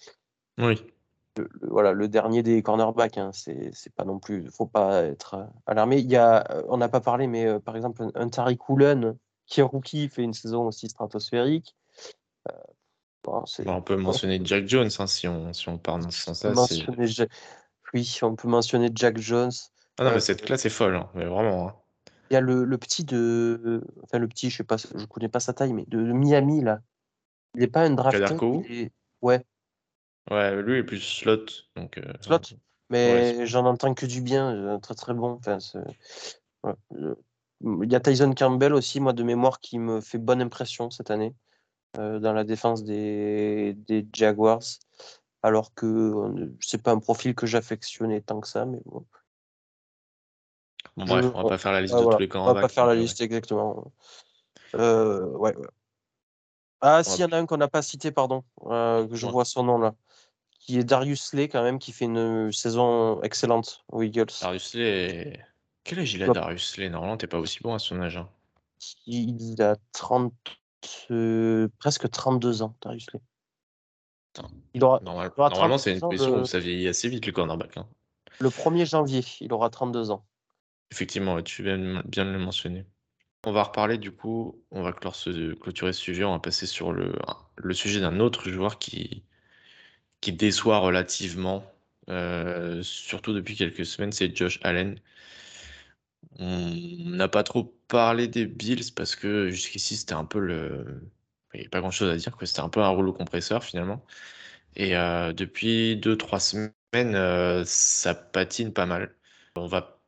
Oui. 0.57 0.83
Le, 1.37 1.47
voilà, 1.61 1.93
le 1.93 2.07
dernier 2.07 2.41
des 2.41 2.63
cornerbacks. 2.63 3.19
Hein, 3.19 3.29
c'est 3.31 3.93
pas 3.95 4.05
non 4.05 4.17
plus, 4.17 4.49
faut 4.49 4.65
pas 4.65 5.03
être 5.03 5.47
alarmé. 5.67 5.99
Il 5.99 6.09
y 6.09 6.15
a, 6.15 6.63
on 6.67 6.77
n'a 6.77 6.89
pas 6.89 6.99
parlé, 6.99 7.27
mais 7.27 7.59
par 7.59 7.75
exemple 7.75 8.09
un, 8.15 8.29
Tariq 8.29 8.57
qui 9.45 9.59
est 9.59 9.63
rookie, 9.63 10.09
fait 10.09 10.23
une 10.23 10.33
saison 10.33 10.65
aussi 10.65 10.89
stratosphérique 10.89 11.75
on 13.25 13.81
peut 13.81 13.95
mentionner 13.97 14.41
Jack 14.43 14.67
Jones 14.67 14.89
hein, 14.99 15.07
si, 15.07 15.27
on, 15.27 15.53
si 15.53 15.69
on 15.69 15.77
parle 15.77 16.03
dans 16.03 16.11
ce 16.11 16.21
sens-là. 16.21 16.53
Oui, 17.93 18.17
on 18.21 18.35
peut 18.35 18.47
mentionner 18.47 18.89
Jack 18.93 19.17
Jones. 19.17 19.51
Ah 19.97 20.05
non, 20.05 20.11
mais 20.11 20.19
cette 20.19 20.41
euh, 20.43 20.45
classe 20.45 20.65
est 20.65 20.69
folle, 20.69 20.95
hein, 20.95 21.09
mais 21.13 21.25
vraiment. 21.25 21.67
Hein. 21.67 21.75
Il 22.29 22.33
y 22.33 22.37
a 22.37 22.41
le, 22.41 22.63
le, 22.63 22.77
petit 22.77 23.03
de. 23.03 23.83
Enfin, 24.03 24.17
le 24.17 24.27
petit, 24.27 24.49
je 24.49 24.57
sais 24.57 24.63
pas, 24.63 24.77
je 24.77 25.05
connais 25.05 25.27
pas 25.27 25.41
sa 25.41 25.53
taille, 25.53 25.73
mais 25.73 25.85
de, 25.87 25.99
Miami, 25.99 26.61
là. 26.61 26.79
Il 27.55 27.61
n'est 27.61 27.67
pas 27.67 27.81
un 27.81 27.89
draft. 27.89 28.17
Est... 28.17 28.91
Ouais. 29.21 29.43
Ouais, 30.29 30.61
lui 30.61 30.77
est 30.77 30.83
plus 30.83 31.01
slot. 31.01 31.45
Donc, 31.75 31.97
euh, 31.97 32.13
Slot 32.21 32.55
Mais 32.89 33.45
j'en 33.45 33.65
entends 33.65 33.93
que 33.93 34.05
du 34.05 34.21
bien, 34.21 34.55
euh, 34.55 34.77
très 34.77 34.95
très 34.95 35.13
bon. 35.13 35.39
Enfin, 35.45 35.57
Il 37.61 37.91
y 37.91 37.95
a 37.95 37.99
Tyson 37.99 38.33
Campbell 38.33 38.73
aussi, 38.73 39.01
moi, 39.01 39.11
de 39.11 39.23
mémoire, 39.23 39.59
qui 39.59 39.77
me 39.77 39.99
fait 39.99 40.17
bonne 40.17 40.41
impression 40.41 40.89
cette 40.89 41.11
année. 41.11 41.35
Euh, 41.97 42.19
dans 42.19 42.31
la 42.31 42.45
défense 42.45 42.85
des, 42.85 43.73
des 43.73 44.07
Jaguars. 44.13 44.61
alors 45.43 45.73
que 45.73 45.85
euh, 45.85 46.55
c'est 46.61 46.81
pas 46.81 46.91
un 46.91 46.99
profil 46.99 47.35
que 47.35 47.45
j'affectionnais 47.45 48.21
tant 48.21 48.39
que 48.39 48.47
ça, 48.47 48.65
mais 48.65 48.79
bon. 48.85 49.05
Bon, 50.95 51.05
bref, 51.05 51.25
on 51.35 51.43
va 51.43 51.49
pas 51.49 51.57
faire 51.57 51.73
la 51.73 51.81
liste 51.81 51.95
de 51.95 52.03
tous 52.03 52.17
les 52.17 52.29
camps. 52.29 52.43
On 52.43 52.53
va 52.53 52.61
pas 52.61 52.69
faire 52.69 52.85
la 52.85 52.95
liste, 52.95 53.19
exactement. 53.19 53.91
Euh, 54.75 55.25
ouais, 55.31 55.55
ouais. 55.55 55.67
Ah, 56.79 57.03
s'il 57.03 57.19
y 57.19 57.23
en 57.25 57.31
a 57.33 57.37
un 57.37 57.45
qu'on 57.45 57.57
n'a 57.57 57.67
pas 57.67 57.81
cité, 57.81 58.11
pardon, 58.11 58.43
euh, 58.67 59.05
que 59.05 59.15
je 59.15 59.27
vois 59.27 59.45
son 59.45 59.63
nom 59.63 59.77
là, 59.77 59.93
qui 60.59 60.79
est 60.79 60.83
Darius 60.85 61.33
Lay 61.33 61.49
quand 61.49 61.61
même, 61.61 61.77
qui 61.77 61.91
fait 61.91 62.05
une 62.05 62.53
saison 62.53 63.21
excellente 63.21 63.83
aux 63.89 64.01
Eagles. 64.01 64.31
Darius 64.41 64.73
Lay, 64.75 65.39
quel 65.83 65.99
âge 65.99 66.13
il 66.13 66.23
a 66.23 66.27
Darius 66.27 66.77
Lay 66.77 66.89
Normalement, 66.89 67.17
t'es 67.17 67.27
pas 67.27 67.37
aussi 67.37 67.59
bon 67.61 67.73
à 67.73 67.79
son 67.79 68.01
âge. 68.01 68.15
Hein. 68.15 68.29
Il 69.05 69.61
a 69.61 69.75
30, 69.91 70.33
euh, 71.11 71.67
presque 71.79 72.09
32 72.09 72.61
ans, 72.61 72.75
Darius 72.81 73.07
Lay. 73.13 73.21
Il 74.73 74.83
aura, 74.83 75.01
normalement, 75.01 75.77
c'est 75.77 75.93
une 75.93 75.99
position 75.99 76.41
où 76.41 76.45
ça 76.45 76.59
vieillit 76.59 76.87
assez 76.87 77.09
vite 77.09 77.25
le 77.25 77.33
cornerback. 77.33 77.77
Hein. 77.77 77.87
Le 78.39 78.49
1er 78.49 78.89
janvier, 78.89 79.23
il 79.41 79.51
aura 79.51 79.69
32 79.69 80.11
ans. 80.11 80.25
Effectivement, 80.91 81.41
tu 81.41 81.63
viens 81.63 82.01
bien 82.05 82.25
de 82.25 82.31
le 82.31 82.39
mentionner. 82.39 82.85
On 83.45 83.51
va 83.51 83.63
reparler 83.63 83.97
du 83.97 84.11
coup, 84.11 84.61
on 84.71 84.83
va 84.83 84.93
clôturer 84.93 85.93
ce 85.93 85.99
sujet, 85.99 86.23
on 86.23 86.31
va 86.31 86.39
passer 86.39 86.65
sur 86.65 86.91
le, 86.91 87.13
le 87.55 87.73
sujet 87.73 87.99
d'un 87.99 88.19
autre 88.19 88.49
joueur 88.49 88.77
qui, 88.77 89.23
qui 90.21 90.31
déçoit 90.31 90.77
relativement, 90.77 91.65
euh, 92.09 92.83
surtout 92.83 93.33
depuis 93.33 93.55
quelques 93.55 93.85
semaines, 93.85 94.11
c'est 94.11 94.35
Josh 94.35 94.59
Allen. 94.63 94.99
On 96.39 96.75
n'a 97.05 97.27
pas 97.27 97.43
trop 97.43 97.63
parlé 97.87 98.27
des 98.27 98.45
Bills 98.45 98.93
parce 98.95 99.15
que 99.15 99.49
jusqu'ici 99.49 99.95
c'était 99.97 100.13
un 100.13 100.25
peu 100.25 100.39
le. 100.39 101.09
Il 101.53 101.59
n'y 101.61 101.65
a 101.65 101.69
pas 101.69 101.81
grand 101.81 101.91
chose 101.91 102.09
à 102.09 102.15
dire, 102.17 102.35
c'était 102.43 102.61
un 102.61 102.69
peu 102.69 102.81
un 102.81 102.89
rouleau 102.89 103.13
compresseur 103.13 103.63
finalement. 103.63 104.05
Et 104.75 104.97
euh, 104.97 105.33
depuis 105.33 105.97
2-3 105.97 106.39
semaines, 106.39 107.15
euh, 107.15 107.63
ça 107.65 108.15
patine 108.15 108.73
pas 108.73 108.85
mal. 108.85 109.15
On 109.55 109.67
va 109.67 110.01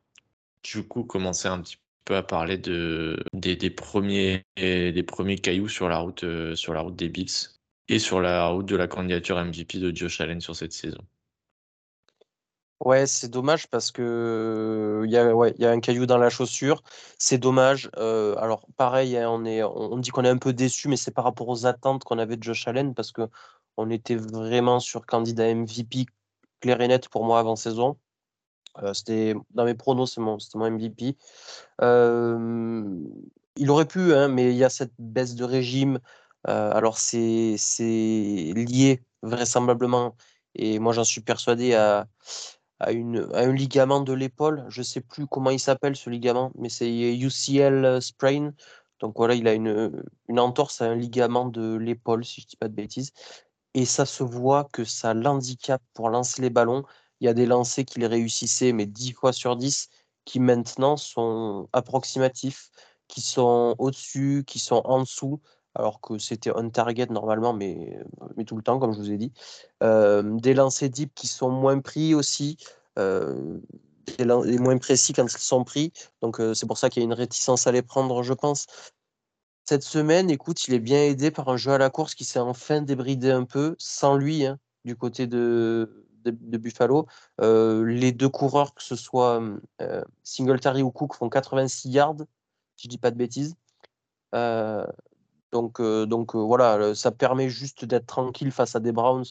du 0.63 0.88
coup 0.88 1.03
commencer 1.05 1.48
un 1.50 1.62
petit 1.62 1.77
peu 2.05 2.15
à 2.17 2.24
parler 2.24 2.58
de, 2.58 3.24
des, 3.34 3.55
des 3.55 3.70
premiers, 3.72 4.46
des 4.58 5.03
premiers 5.03 5.38
cailloux 5.38 5.70
sur 5.70 5.89
la 5.89 6.00
route, 6.00 6.24
euh, 6.25 6.55
sur 6.55 6.74
la 6.74 6.82
route 6.82 6.96
des 6.96 7.10
Bills 7.10 7.32
et 7.89 8.00
sur 8.00 8.22
la 8.22 8.48
route 8.48 8.67
de 8.67 8.75
la 8.77 8.88
candidature 8.88 9.38
MVP 9.43 9.79
de 9.79 9.96
Josh 9.96 10.22
Allen 10.22 10.41
sur 10.41 10.55
cette 10.55 10.74
saison. 10.74 11.00
Ouais, 12.80 13.08
c'est 13.08 13.30
dommage 13.30 13.68
parce 13.70 13.92
que 13.92 15.03
il 15.06 15.12
y 15.12 15.18
a, 15.18 15.34
ouais, 15.34 15.56
y 15.58 15.65
a 15.65 15.72
un 15.72 15.80
caillou 15.80 16.06
dans 16.06 16.18
la 16.18 16.30
chaussure. 16.30 16.84
C'est 17.18 17.38
dommage. 17.38 17.89
Alors 17.96 18.68
pareil, 18.77 19.18
hein, 19.18 19.30
on 19.30 19.46
est, 19.46 19.63
on 19.63 19.98
dit 19.98 20.10
qu'on 20.10 20.25
est 20.25 20.30
un 20.30 20.38
peu 20.38 20.51
déçu, 20.51 20.89
mais 20.89 20.98
c'est 20.98 21.12
par 21.12 21.24
rapport 21.24 21.48
aux 21.48 21.65
attentes 21.65 22.03
qu'on 22.03 22.20
avait 22.20 22.36
de 22.36 22.44
Josh 22.44 22.68
Allen 22.68 22.94
parce 22.94 23.12
que 23.13 23.30
on 23.77 23.89
était 23.89 24.15
vraiment 24.15 24.80
sur 24.80 25.06
candidat 25.06 25.53
MVP 25.56 26.06
clair 26.60 26.82
et 26.82 26.88
net 26.88 27.08
pour 27.10 27.25
moi 27.25 27.39
avant 27.39 27.56
saison. 27.56 27.98
C'était 28.94 29.36
dans 29.51 29.65
mes 29.65 29.75
pronos, 29.75 30.13
c'est 30.13 30.22
mon, 30.22 30.38
mon 30.56 30.72
MVP. 30.72 31.15
Il 33.56 33.70
aurait 33.70 33.88
pu, 33.88 34.13
hein, 34.13 34.27
mais 34.27 34.51
il 34.51 34.58
y 34.58 34.63
a 34.63 34.70
cette 34.70 34.94
baisse 35.00 35.36
de 35.36 35.44
régime. 35.44 36.00
Alors 36.44 36.98
c'est 36.98 37.56
lié 37.70 39.01
vraisemblablement, 39.22 40.18
et 40.56 40.80
moi 40.80 40.92
j'en 40.92 41.06
suis 41.06 41.22
persuadé 41.22 41.74
à, 41.75 42.08
à, 42.84 42.92
une, 42.92 43.30
un 43.34 43.52
ligament 43.52 44.02
de 44.02 44.13
l'épaule. 44.13 44.66
Je 44.70 44.82
ne 44.82 44.84
sais 44.86 45.02
plus 45.02 45.28
comment 45.28 45.50
il 45.50 45.60
s'appelle 45.60 45.96
ce 45.96 46.10
ligament, 46.10 46.52
mais 46.56 46.70
c'est 46.70 46.90
UCL 47.18 48.02
sprain. 48.02 48.54
Donc 49.00 49.13
voilà, 49.18 49.36
il 49.36 49.48
a 49.48 49.54
une, 49.54 50.04
une 50.30 50.40
entorse 50.40 50.82
à 50.82 50.86
un 50.86 50.96
ligament 50.96 51.46
de 51.46 51.75
l'épaule, 51.75 52.24
si 52.25 52.42
je 52.42 52.46
ne 52.46 52.50
dis 52.50 52.56
pas 52.58 52.68
de 52.68 52.75
bêtises. 52.75 53.12
Et 53.74 53.86
ça 53.86 54.06
se 54.06 54.24
voit 54.24 54.66
que 54.72 54.84
ça 54.84 55.13
l'handicape 55.13 55.82
pour 55.94 56.10
lancer 56.10 56.42
les 56.42 56.50
ballons. 56.50 56.84
Il 57.20 57.25
y 57.25 57.28
a 57.28 57.34
des 57.34 57.46
lancers 57.46 57.86
qu'il 57.86 58.06
réussissait, 58.06 58.74
mais 58.74 58.86
10 58.86 59.13
fois 59.13 59.34
sur 59.34 59.56
10, 59.56 59.90
qui 60.25 60.40
maintenant 60.40 60.98
sont 60.98 61.69
approximatifs, 61.74 62.69
qui 63.08 63.22
sont 63.22 63.76
au-dessus, 63.80 64.43
qui 64.48 64.60
sont 64.60 64.82
en 64.86 65.02
dessous, 65.02 65.41
alors 65.75 66.01
que 66.01 66.17
c'était 66.17 66.51
on 66.55 66.69
target 66.69 67.07
normalement, 67.07 67.53
mais, 67.53 67.99
mais 68.38 68.45
tout 68.45 68.55
le 68.55 68.63
temps, 68.63 68.79
comme 68.79 68.93
je 68.93 68.99
vous 68.99 69.12
ai 69.12 69.17
dit. 69.17 69.31
Des 69.81 70.53
lancers 70.53 70.89
deep 70.89 71.13
qui 71.15 71.27
sont 71.27 71.49
moins 71.49 71.79
pris 71.79 72.13
aussi, 72.13 72.57
et 72.97 74.25
moins 74.25 74.77
précis 74.77 75.13
quand 75.13 75.25
ils 75.25 75.38
sont 75.38 75.63
pris. 75.63 75.91
Donc 76.21 76.39
c'est 76.53 76.67
pour 76.67 76.77
ça 76.77 76.89
qu'il 76.89 77.01
y 77.01 77.05
a 77.05 77.07
une 77.07 77.13
réticence 77.13 77.67
à 77.67 77.71
les 77.71 77.81
prendre, 77.81 78.23
je 78.23 78.33
pense. 78.33 78.67
Cette 79.65 79.83
semaine, 79.83 80.29
écoute, 80.29 80.67
il 80.67 80.73
est 80.73 80.79
bien 80.79 81.03
aidé 81.03 81.31
par 81.31 81.47
un 81.47 81.57
jeu 81.57 81.71
à 81.71 81.77
la 81.77 81.89
course 81.89 82.15
qui 82.15 82.25
s'est 82.25 82.39
enfin 82.39 82.81
débridé 82.81 83.31
un 83.31 83.45
peu, 83.45 83.75
sans 83.79 84.17
lui, 84.17 84.45
hein, 84.45 84.59
du 84.83 84.97
côté 84.97 85.25
de, 85.25 86.05
de, 86.25 86.57
Buffalo. 86.57 87.07
Les 87.39 88.12
deux 88.12 88.29
coureurs, 88.29 88.73
que 88.75 88.83
ce 88.83 88.95
soit 88.95 89.41
Singletary 90.23 90.83
ou 90.83 90.91
Cook, 90.91 91.15
font 91.15 91.29
86 91.29 91.89
yards, 91.89 92.17
si 92.75 92.83
je 92.83 92.89
dis 92.89 92.97
pas 92.97 93.12
de 93.12 93.17
bêtises. 93.17 93.55
Euh, 95.54 96.06
donc, 96.06 96.10
donc 96.10 96.36
voilà, 96.36 96.96
ça 96.96 97.12
permet 97.12 97.50
juste 97.50 97.86
d'être 97.86 98.08
tranquille 98.08 98.52
face 98.52 98.76
à 98.76 98.80
des 98.80 98.92
Browns, 98.92 99.26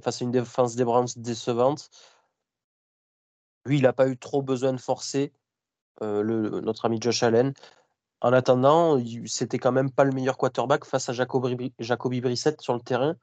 face 0.00 0.22
à 0.22 0.24
une 0.24 0.30
défense 0.30 0.76
des 0.76 0.84
Browns 0.84 1.08
décevante. 1.16 1.90
Lui, 3.64 3.78
il 3.78 3.82
n'a 3.82 3.92
pas 3.92 4.08
eu 4.08 4.16
trop 4.16 4.42
besoin 4.42 4.72
de 4.72 4.80
forcer 4.80 5.32
notre 6.00 6.84
ami 6.84 6.98
Josh 7.00 7.22
Allen. 7.22 7.54
En 8.20 8.32
attendant, 8.32 8.98
c'était 9.26 9.58
quand 9.58 9.72
même 9.72 9.90
pas 9.90 10.04
le 10.04 10.12
meilleur 10.12 10.38
quarterback 10.38 10.84
face 10.84 11.08
à 11.08 11.12
Jacoby, 11.12 11.72
Jacoby 11.78 12.20
Brissett 12.20 12.60
sur 12.60 12.74
le 12.74 12.80
terrain. 12.80 13.16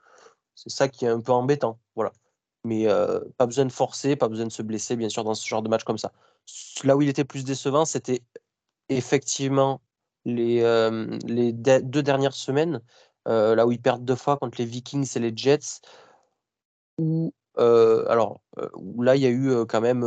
C'est 0.55 0.69
ça 0.69 0.87
qui 0.89 1.05
est 1.05 1.09
un 1.09 1.21
peu 1.21 1.31
embêtant. 1.31 1.79
Voilà 1.95 2.11
mais 2.63 2.87
pas 3.37 3.45
besoin 3.45 3.65
de 3.65 3.71
forcer, 3.71 4.15
pas 4.15 4.29
besoin 4.29 4.45
de 4.45 4.51
se 4.51 4.61
blesser, 4.61 4.95
bien 4.95 5.09
sûr, 5.09 5.23
dans 5.23 5.33
ce 5.33 5.47
genre 5.47 5.61
de 5.61 5.69
match 5.69 5.83
comme 5.83 5.97
ça. 5.97 6.11
Là 6.83 6.95
où 6.95 7.01
il 7.01 7.09
était 7.09 7.25
plus 7.25 7.43
décevant, 7.43 7.85
c'était 7.85 8.21
effectivement 8.89 9.81
les, 10.25 10.61
les 11.25 11.53
deux 11.53 12.03
dernières 12.03 12.33
semaines, 12.33 12.81
là 13.25 13.65
où 13.65 13.71
ils 13.71 13.81
perdent 13.81 14.05
deux 14.05 14.15
fois 14.15 14.37
contre 14.37 14.59
les 14.59 14.65
Vikings 14.65 15.09
et 15.15 15.19
les 15.19 15.33
Jets, 15.35 15.81
où, 16.97 17.33
alors, 17.57 18.41
là, 18.97 19.15
il 19.15 19.21
y 19.21 19.25
a 19.25 19.29
eu 19.29 19.65
quand 19.67 19.81
même, 19.81 20.03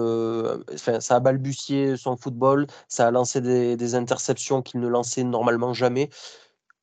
ça 0.76 1.16
a 1.16 1.20
balbutié 1.20 1.96
son 1.96 2.16
football, 2.16 2.66
ça 2.88 3.06
a 3.06 3.10
lancé 3.10 3.40
des, 3.40 3.76
des 3.76 3.94
interceptions 3.94 4.62
qu'il 4.62 4.80
ne 4.80 4.88
lançait 4.88 5.24
normalement 5.24 5.72
jamais, 5.72 6.08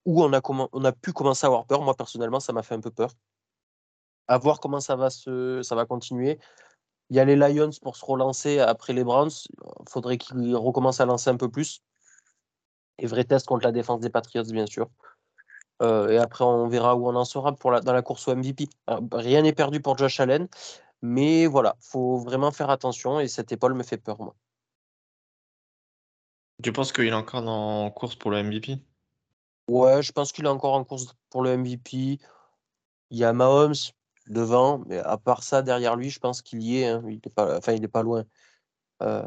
où 0.06 0.24
on 0.24 0.34
a, 0.34 0.42
on 0.74 0.84
a 0.84 0.92
pu 0.92 1.14
commencer 1.14 1.46
à 1.46 1.48
avoir 1.48 1.66
peur. 1.66 1.82
Moi, 1.82 1.96
personnellement, 1.96 2.40
ça 2.40 2.54
m'a 2.54 2.64
fait 2.64 2.76
un 2.76 2.82
peu 2.82 2.92
peur 2.92 3.12
à 4.28 4.38
voir 4.38 4.60
comment 4.60 4.80
ça 4.80 4.96
va, 4.96 5.10
se, 5.10 5.62
ça 5.64 5.76
va 5.76 5.86
continuer. 5.86 6.40
Il 7.10 7.18
y 7.18 7.20
a 7.20 7.26
les 7.26 7.36
Lions 7.36 7.70
pour 7.82 7.98
se 7.98 8.06
relancer 8.06 8.60
après 8.60 8.94
les 8.94 9.04
Browns. 9.04 9.32
Il 9.50 9.90
faudrait 9.90 10.18
qu'ils 10.18 10.56
recommencent 10.56 11.02
à 11.02 11.06
lancer 11.06 11.30
un 11.30 11.38
peu 11.38 11.50
plus. 11.50 11.82
Et 13.00 13.08
vrai 13.08 13.24
test 13.24 13.48
contre 13.48 13.66
la 13.66 13.72
défense 13.72 14.00
des 14.00 14.10
Patriots, 14.10 14.44
bien 14.44 14.66
sûr. 14.66 14.90
Euh, 15.82 16.10
et 16.10 16.18
après, 16.18 16.46
on 16.46 16.68
verra 16.68 16.96
où 16.96 17.08
on 17.08 17.16
en 17.16 17.26
sera 17.26 17.54
pour 17.54 17.72
la, 17.72 17.82
dans 17.82 17.94
la 17.94 18.02
course 18.02 18.28
au 18.28 18.36
MVP. 18.36 18.70
rien 19.12 19.42
n'est 19.42 19.54
perdu 19.54 19.82
pour 19.82 19.98
Josh 19.98 20.20
Allen. 20.20 20.48
Mais 21.02 21.48
voilà, 21.48 21.76
faut 21.82 22.18
vraiment 22.18 22.52
faire 22.52 22.70
attention. 22.70 23.20
Et 23.20 23.28
cette 23.28 23.52
épaule 23.52 23.74
me 23.74 23.84
fait 23.84 23.98
peur, 23.98 24.22
moi. 24.22 24.36
Tu 26.62 26.72
penses 26.72 26.94
qu'il 26.94 27.08
est 27.08 27.14
encore 27.14 27.44
en 27.44 27.92
course 27.92 28.16
pour 28.16 28.32
le 28.32 28.42
MVP 28.44 28.78
Ouais, 29.68 30.02
je 30.02 30.12
pense 30.12 30.32
qu'il 30.32 30.46
est 30.46 30.50
encore 30.50 30.74
en 30.74 30.84
course 30.84 31.16
pour 31.30 31.42
le 31.42 31.58
MVP. 31.58 32.20
Il 33.10 33.18
y 33.18 33.24
a 33.24 33.34
Mahomes, 33.34 33.74
devant, 34.28 34.80
mais 34.88 34.98
à 35.00 35.18
part 35.18 35.44
ça, 35.44 35.62
derrière 35.62 35.96
lui, 35.96 36.10
je 36.10 36.20
pense 36.20 36.42
qu'il 36.42 36.62
y 36.62 36.80
est. 36.82 36.88
Hein. 36.88 37.04
Il 37.08 37.16
n'est 37.16 37.32
pas, 37.34 37.58
enfin, 37.58 37.74
il 37.74 37.84
est 37.84 37.90
pas 37.90 38.04
loin. 38.04 38.24
Euh... 39.02 39.24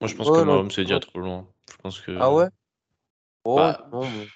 Moi, 0.00 0.08
je 0.08 0.14
pense 0.14 0.30
que 0.30 0.42
Mahomes 0.42 0.70
est 0.70 0.84
déjà 0.84 1.00
trop 1.00 1.18
loin. 1.18 1.46
Je 1.70 1.76
pense 1.76 2.00
que. 2.00 2.16
Ah 2.18 2.32
ouais? 2.32 2.48
Oh, 3.44 3.56
bah, 3.56 3.88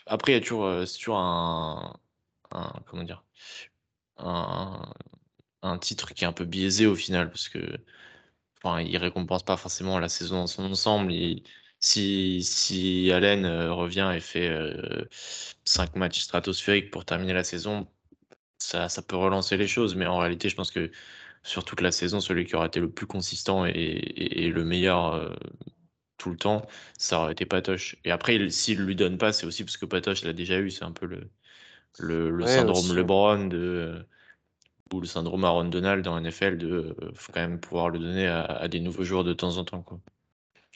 Après, 0.07 0.33
il 0.33 0.35
y 0.37 0.39
a 0.39 0.41
toujours, 0.41 0.65
euh, 0.65 0.87
c'est 0.87 0.99
toujours 0.99 1.19
un, 1.19 1.99
un, 2.53 2.73
comment 2.87 3.03
dire, 3.05 3.23
un, 4.19 4.93
un, 5.63 5.79
titre 5.79 6.15
qui 6.15 6.25
est 6.25 6.27
un 6.27 6.33
peu 6.33 6.45
biaisé 6.45 6.87
au 6.87 6.95
final 6.95 7.31
parce 7.31 7.49
que, 7.49 7.79
enfin, 8.63 8.81
il 8.81 8.97
récompense 8.97 9.43
pas 9.43 9.57
forcément 9.57 9.99
la 9.99 10.09
saison 10.09 10.37
dans 10.37 10.47
son 10.47 10.65
ensemble. 10.65 11.13
si, 11.81 12.43
si 12.43 13.13
Allen 13.13 13.45
euh, 13.45 13.73
revient 13.73 14.13
et 14.17 14.21
fait 14.21 14.51
5 15.65 15.97
euh, 15.97 15.99
matchs 15.99 16.21
stratosphériques 16.23 16.91
pour 16.91 17.05
terminer 17.05 17.35
la 17.35 17.45
saison, 17.45 17.87
ça, 18.59 18.89
ça 18.89 19.03
peut 19.03 19.17
relancer 19.17 19.57
les 19.57 19.69
choses, 19.69 19.95
mais 19.97 20.07
en 20.07 20.19
réalité, 20.19 20.49
je 20.49 20.57
pense 20.57 20.71
que 20.71 20.91
sur 21.45 21.65
toute 21.65 21.83
la 21.83 21.93
saison, 21.93 22.21
celui 22.21 22.47
qui 22.47 22.57
aurait 22.57 22.69
été 22.69 22.81
le 22.81 22.91
plus 22.91 23.07
consistant 23.07 23.67
et, 23.67 24.51
le 24.51 24.65
meilleur 24.65 25.15
euh, 25.15 25.31
tout 26.19 26.31
le 26.31 26.37
temps, 26.37 26.67
ça 26.99 27.21
aurait 27.21 27.33
été 27.33 27.47
Patoche. 27.47 27.97
Et 28.05 28.11
après, 28.11 28.49
s'il 28.51 28.81
lui 28.81 28.97
donne 28.97 29.19
pas, 29.19 29.33
c'est 29.33 29.47
aussi 29.47 29.65
parce 29.65 29.77
que 29.77 29.87
Patoche 29.87 30.25
l'a 30.25 30.33
déjà 30.33 30.59
eu. 30.59 30.71
C'est 30.71 30.85
un 30.85 30.93
peu 30.93 31.07
le, 31.07 31.31
le, 32.31 32.47
syndrome 32.47 32.95
LeBron 32.95 33.47
de, 33.47 34.07
ou 34.93 35.01
le 35.01 35.07
syndrome 35.07 35.45
Aaron 35.45 35.65
Donald 35.65 36.05
dans 36.05 36.21
NFL 36.21 36.59
de 36.59 36.97
euh, 37.01 37.13
faut 37.15 37.33
quand 37.33 37.41
même 37.41 37.61
pouvoir 37.61 37.91
le 37.91 37.99
donner 37.99 38.27
à, 38.27 38.69
des 38.69 38.81
nouveaux 38.81 39.05
joueurs 39.05 39.25
de 39.25 39.33
temps 39.33 39.57
en 39.57 39.65
temps. 39.65 39.83
Quoi. 39.83 40.01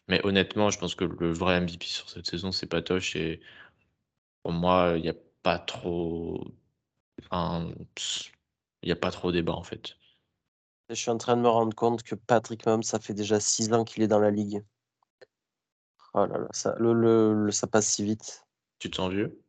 Mais 0.09 0.25
honnêtement, 0.25 0.71
je 0.71 0.79
pense 0.79 0.95
que 0.95 1.05
le 1.05 1.33
vrai 1.33 1.61
MVP 1.61 1.87
sur 1.87 2.09
cette 2.11 2.27
saison, 2.27 2.53
c'est 2.53 2.67
Patoche. 2.67 3.17
Et 3.17 3.41
pour 4.43 4.53
moi, 4.53 4.95
il 4.97 5.03
n'y 5.03 5.11
a 5.11 5.17
pas 5.43 5.59
trop 5.59 6.45
il 7.33 8.87
n'y 8.87 8.93
a 8.93 8.97
pas 8.97 9.11
trop 9.11 9.33
débat 9.33 9.55
en 9.55 9.63
fait. 9.63 9.97
Je 10.89 10.95
suis 10.95 11.11
en 11.11 11.19
train 11.19 11.37
de 11.37 11.43
me 11.43 11.49
rendre 11.49 11.75
compte 11.75 12.03
que 12.03 12.15
Patrick 12.15 12.65
Mahomes, 12.65 12.83
ça 12.83 12.99
fait 12.99 13.13
déjà 13.13 13.41
6 13.41 13.73
ans 13.75 13.85
qu'il 13.85 14.03
est 14.03 14.09
dans 14.09 14.21
la 14.21 14.31
ligue. 14.31 14.63
Oh 16.15 16.27
là 16.27 16.39
là, 16.39 16.49
ça, 16.53 16.75
le, 16.79 16.93
le, 16.93 17.51
ça 17.51 17.67
passe 17.67 17.87
si 17.87 18.05
vite. 18.05 18.47
Tu 18.79 18.91
te 18.91 18.97
sens 18.97 19.13
vieux? 19.13 19.41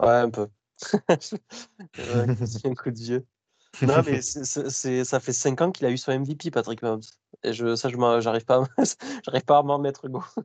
Ouais, 0.00 0.08
un 0.08 0.30
peu. 0.30 0.48
un 2.64 2.74
coup 2.74 2.90
de 2.90 2.98
vieux. 2.98 3.26
Non, 3.82 4.02
mais 4.04 4.22
c'est, 4.22 5.04
ça 5.04 5.20
fait 5.20 5.32
5 5.32 5.60
ans 5.60 5.70
qu'il 5.70 5.86
a 5.86 5.90
eu 5.90 5.98
son 5.98 6.12
MVP, 6.12 6.50
Patrick 6.50 6.82
Mahomes. 6.82 7.02
Et 7.42 7.52
je, 7.52 7.76
ça, 7.76 7.88
je 7.88 7.96
j'arrive 8.20 8.44
pas, 8.44 8.62
à, 8.62 8.84
j'arrive 9.24 9.44
pas 9.44 9.58
à 9.58 9.62
m'en 9.62 9.78
mettre 9.78 10.08
go. 10.08 10.22
ah 10.34 10.40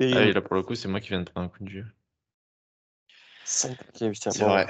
oui, 0.00 0.32
là, 0.32 0.40
pour 0.40 0.54
le 0.54 0.62
coup, 0.62 0.74
c'est 0.74 0.88
moi 0.88 1.00
qui 1.00 1.08
viens 1.08 1.20
de 1.20 1.30
prendre 1.30 1.46
un 1.46 1.48
coup 1.48 1.64
de 1.64 1.70
vieux. 1.70 1.86
5 3.44 3.72
ans 3.72 3.86
qu'il 3.94 4.06
a 4.06 4.10
eu, 4.10 4.14
c'est 4.14 4.38
vrai. 4.38 4.68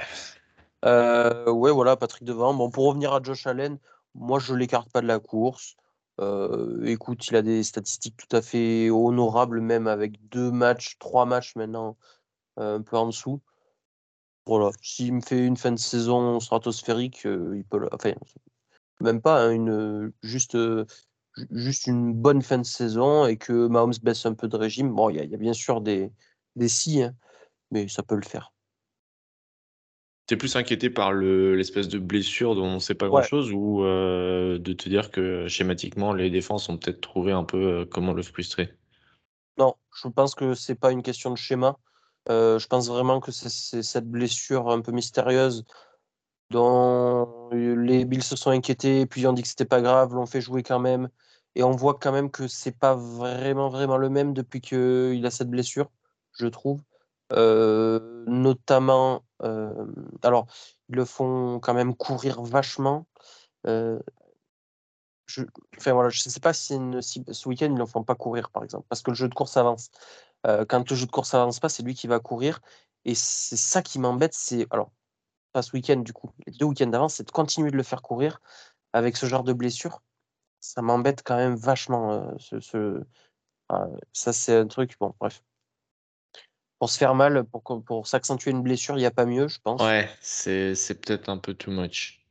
Euh, 0.85 1.51
ouais, 1.51 1.71
voilà, 1.71 1.97
Patrick 1.97 2.23
devant. 2.23 2.53
Bon, 2.53 2.69
pour 2.69 2.85
revenir 2.85 3.13
à 3.13 3.21
Josh 3.21 3.45
Allen, 3.45 3.77
moi, 4.15 4.39
je 4.39 4.53
l'écarte 4.55 4.91
pas 4.91 5.01
de 5.01 5.07
la 5.07 5.19
course. 5.19 5.75
Euh, 6.19 6.85
écoute, 6.85 7.27
il 7.27 7.35
a 7.35 7.41
des 7.41 7.63
statistiques 7.63 8.17
tout 8.17 8.35
à 8.35 8.41
fait 8.41 8.89
honorables, 8.89 9.61
même 9.61 9.87
avec 9.87 10.27
deux 10.29 10.51
matchs, 10.51 10.97
trois 10.99 11.25
matchs 11.25 11.55
maintenant, 11.55 11.97
euh, 12.59 12.77
un 12.77 12.81
peu 12.81 12.97
en 12.97 13.07
dessous. 13.07 13.41
Voilà, 14.45 14.71
s'il 14.81 15.13
me 15.13 15.21
fait 15.21 15.45
une 15.45 15.57
fin 15.57 15.71
de 15.71 15.79
saison 15.79 16.39
stratosphérique, 16.39 17.25
euh, 17.25 17.53
il 17.55 17.63
peut. 17.65 17.87
Enfin, 17.91 18.13
même 19.01 19.21
pas, 19.21 19.43
hein, 19.43 19.51
une, 19.51 20.11
juste, 20.23 20.57
juste 21.51 21.87
une 21.87 22.13
bonne 22.13 22.41
fin 22.41 22.57
de 22.57 22.63
saison 22.65 23.25
et 23.25 23.37
que 23.37 23.67
Mahomes 23.67 23.93
baisse 24.03 24.25
un 24.25 24.33
peu 24.33 24.47
de 24.47 24.57
régime. 24.57 24.93
Bon, 24.93 25.09
il 25.09 25.17
y, 25.17 25.35
a 25.35 25.37
bien 25.37 25.53
sûr 25.53 25.81
des, 25.81 26.11
des 26.55 26.69
si, 26.69 27.03
hein, 27.03 27.15
mais 27.71 27.87
ça 27.87 28.03
peut 28.03 28.15
le 28.15 28.23
faire. 28.23 28.53
T'es 30.29 30.37
plus 30.37 30.55
inquiété 30.55 30.91
par 30.91 31.11
l'espèce 31.11 31.87
de 31.87 31.97
blessure 31.97 32.53
dont 32.53 32.65
on 32.65 32.73
ne 32.75 32.79
sait 32.79 32.93
pas 32.93 33.07
grand-chose 33.07 33.51
ou 33.51 33.83
euh, 33.83 34.59
de 34.59 34.73
te 34.73 34.87
dire 34.87 35.09
que 35.09 35.47
schématiquement 35.47 36.13
les 36.13 36.29
défenses 36.29 36.69
ont 36.69 36.77
peut-être 36.77 37.01
trouvé 37.01 37.31
un 37.31 37.43
peu 37.43 37.57
euh, 37.57 37.85
comment 37.85 38.13
le 38.13 38.21
frustrer? 38.21 38.71
Non, 39.57 39.73
je 39.91 40.07
pense 40.07 40.35
que 40.35 40.53
c'est 40.53 40.75
pas 40.75 40.91
une 40.91 41.01
question 41.01 41.31
de 41.31 41.35
schéma. 41.35 41.79
Euh, 42.29 42.59
je 42.59 42.67
pense 42.67 42.89
vraiment 42.89 43.19
que 43.19 43.31
c'est 43.31 43.81
cette 43.81 44.07
blessure 44.07 44.69
un 44.69 44.81
peu 44.81 44.91
mystérieuse 44.91 45.65
dont 46.51 47.49
les 47.51 48.05
Bills 48.05 48.21
se 48.21 48.35
sont 48.35 48.51
inquiétés, 48.51 49.07
puis 49.07 49.25
on 49.25 49.33
dit 49.33 49.41
que 49.41 49.47
c'était 49.47 49.65
pas 49.65 49.81
grave, 49.81 50.13
l'ont 50.13 50.27
fait 50.27 50.41
jouer 50.41 50.61
quand 50.61 50.79
même, 50.79 51.09
et 51.55 51.63
on 51.63 51.71
voit 51.71 51.97
quand 51.99 52.11
même 52.11 52.29
que 52.29 52.47
c'est 52.47 52.77
pas 52.77 52.93
vraiment 52.93 53.69
vraiment 53.69 53.97
le 53.97 54.09
même 54.09 54.35
depuis 54.35 54.61
qu'il 54.61 55.25
a 55.25 55.31
cette 55.31 55.49
blessure, 55.49 55.89
je 56.33 56.45
trouve. 56.45 56.81
Euh, 57.33 58.23
notamment, 58.27 59.23
euh, 59.43 59.85
alors, 60.23 60.47
ils 60.89 60.95
le 60.95 61.05
font 61.05 61.59
quand 61.59 61.73
même 61.73 61.95
courir 61.95 62.41
vachement. 62.41 63.07
Euh, 63.67 63.99
je, 65.27 65.43
enfin, 65.77 65.93
voilà, 65.93 66.09
je 66.09 66.21
ne 66.25 66.31
sais 66.31 66.39
pas 66.39 66.53
si, 66.53 66.73
ce 67.01 67.49
week-end 67.49 67.67
ils 67.67 67.73
ne 67.73 67.79
le 67.79 67.85
font 67.85 68.03
pas 68.03 68.15
courir, 68.15 68.49
par 68.49 68.63
exemple, 68.63 68.85
parce 68.89 69.01
que 69.01 69.11
le 69.11 69.15
jeu 69.15 69.27
de 69.29 69.33
course 69.35 69.57
avance. 69.57 69.89
quand 70.69 70.89
le 70.89 70.95
jeu 70.95 71.05
de 71.05 71.11
course 71.11 71.33
avance 71.33 71.59
pas, 71.59 71.69
c'est 71.69 71.83
lui 71.83 71.95
qui 71.95 72.07
va 72.07 72.19
courir. 72.19 72.61
Et 73.05 73.15
c'est 73.15 73.57
ça 73.57 73.81
qui 73.81 73.99
m'embête, 73.99 74.33
c'est. 74.33 74.67
Alors, 74.71 74.91
pas 75.53 75.61
ce 75.63 75.73
week-end, 75.73 75.97
du 75.97 76.13
coup, 76.13 76.31
les 76.47 76.53
deux 76.53 76.65
week-ends 76.65 76.87
d'avance, 76.87 77.15
c'est 77.15 77.25
de 77.27 77.31
continuer 77.31 77.71
de 77.71 77.77
le 77.77 77.83
faire 77.83 78.01
courir 78.01 78.41
avec 78.93 79.17
ce 79.17 79.25
genre 79.27 79.43
de 79.43 79.53
blessure. 79.53 80.01
Ça 80.61 80.81
m'embête 80.81 81.23
quand 81.23 81.37
même 81.37 81.55
vachement. 81.55 82.37
ce, 82.39 83.03
ça, 84.13 84.33
c'est 84.33 84.55
un 84.57 84.67
truc. 84.67 84.97
Bon, 84.99 85.13
bref 85.19 85.43
pour 86.79 86.89
se 86.89 86.97
faire 86.97 87.13
mal, 87.13 87.43
pour, 87.43 87.83
pour 87.83 88.07
s'accentuer 88.07 88.51
une 88.51 88.63
blessure, 88.63 88.95
il 88.95 89.01
n'y 89.01 89.05
a 89.05 89.11
pas 89.11 89.25
mieux, 89.25 89.49
je 89.49 89.59
pense. 89.61 89.81
Ouais, 89.81 90.09
c'est, 90.21 90.73
peut-être 91.01 91.27
un 91.29 91.37
peu 91.37 91.53
too 91.53 91.71
much. 91.71 92.25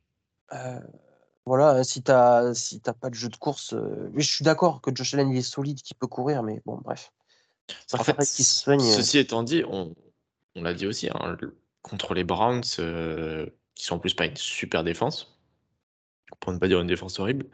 Euh, 0.53 0.79
voilà, 1.45 1.69
hein, 1.69 1.83
si 1.83 2.01
tu 2.01 2.11
n'as 2.11 2.53
si 2.55 2.81
pas 2.81 3.09
de 3.09 3.15
jeu 3.15 3.29
de 3.29 3.35
course, 3.35 3.73
euh, 3.73 4.11
je 4.15 4.25
suis 4.27 4.43
d'accord 4.43 4.81
que 4.81 4.93
Josh 4.93 5.13
Allen 5.13 5.29
il 5.29 5.37
est 5.37 5.41
solide, 5.43 5.81
qu'il 5.81 5.95
peut 5.95 6.07
courir, 6.07 6.41
mais 6.41 6.61
bon, 6.65 6.79
bref. 6.83 7.11
En 7.93 8.03
fait, 8.03 8.19
se 8.23 8.43
soigne. 8.43 8.81
Euh. 8.81 8.95
Ceci 8.95 9.19
étant 9.19 9.43
dit, 9.43 9.63
on, 9.69 9.93
on 10.55 10.63
l'a 10.63 10.73
dit 10.73 10.87
aussi, 10.87 11.09
hein, 11.09 11.37
contre 11.83 12.15
les 12.15 12.23
Browns, 12.23 12.61
qui 12.61 13.85
sont 13.85 13.95
en 13.95 13.99
plus 13.99 14.15
pas 14.15 14.25
une 14.25 14.35
super 14.35 14.83
défense, 14.83 15.39
pour 16.39 16.51
ne 16.51 16.57
pas 16.57 16.67
dire 16.67 16.81
une 16.81 16.87
défense 16.87 17.19
horrible, 17.19 17.45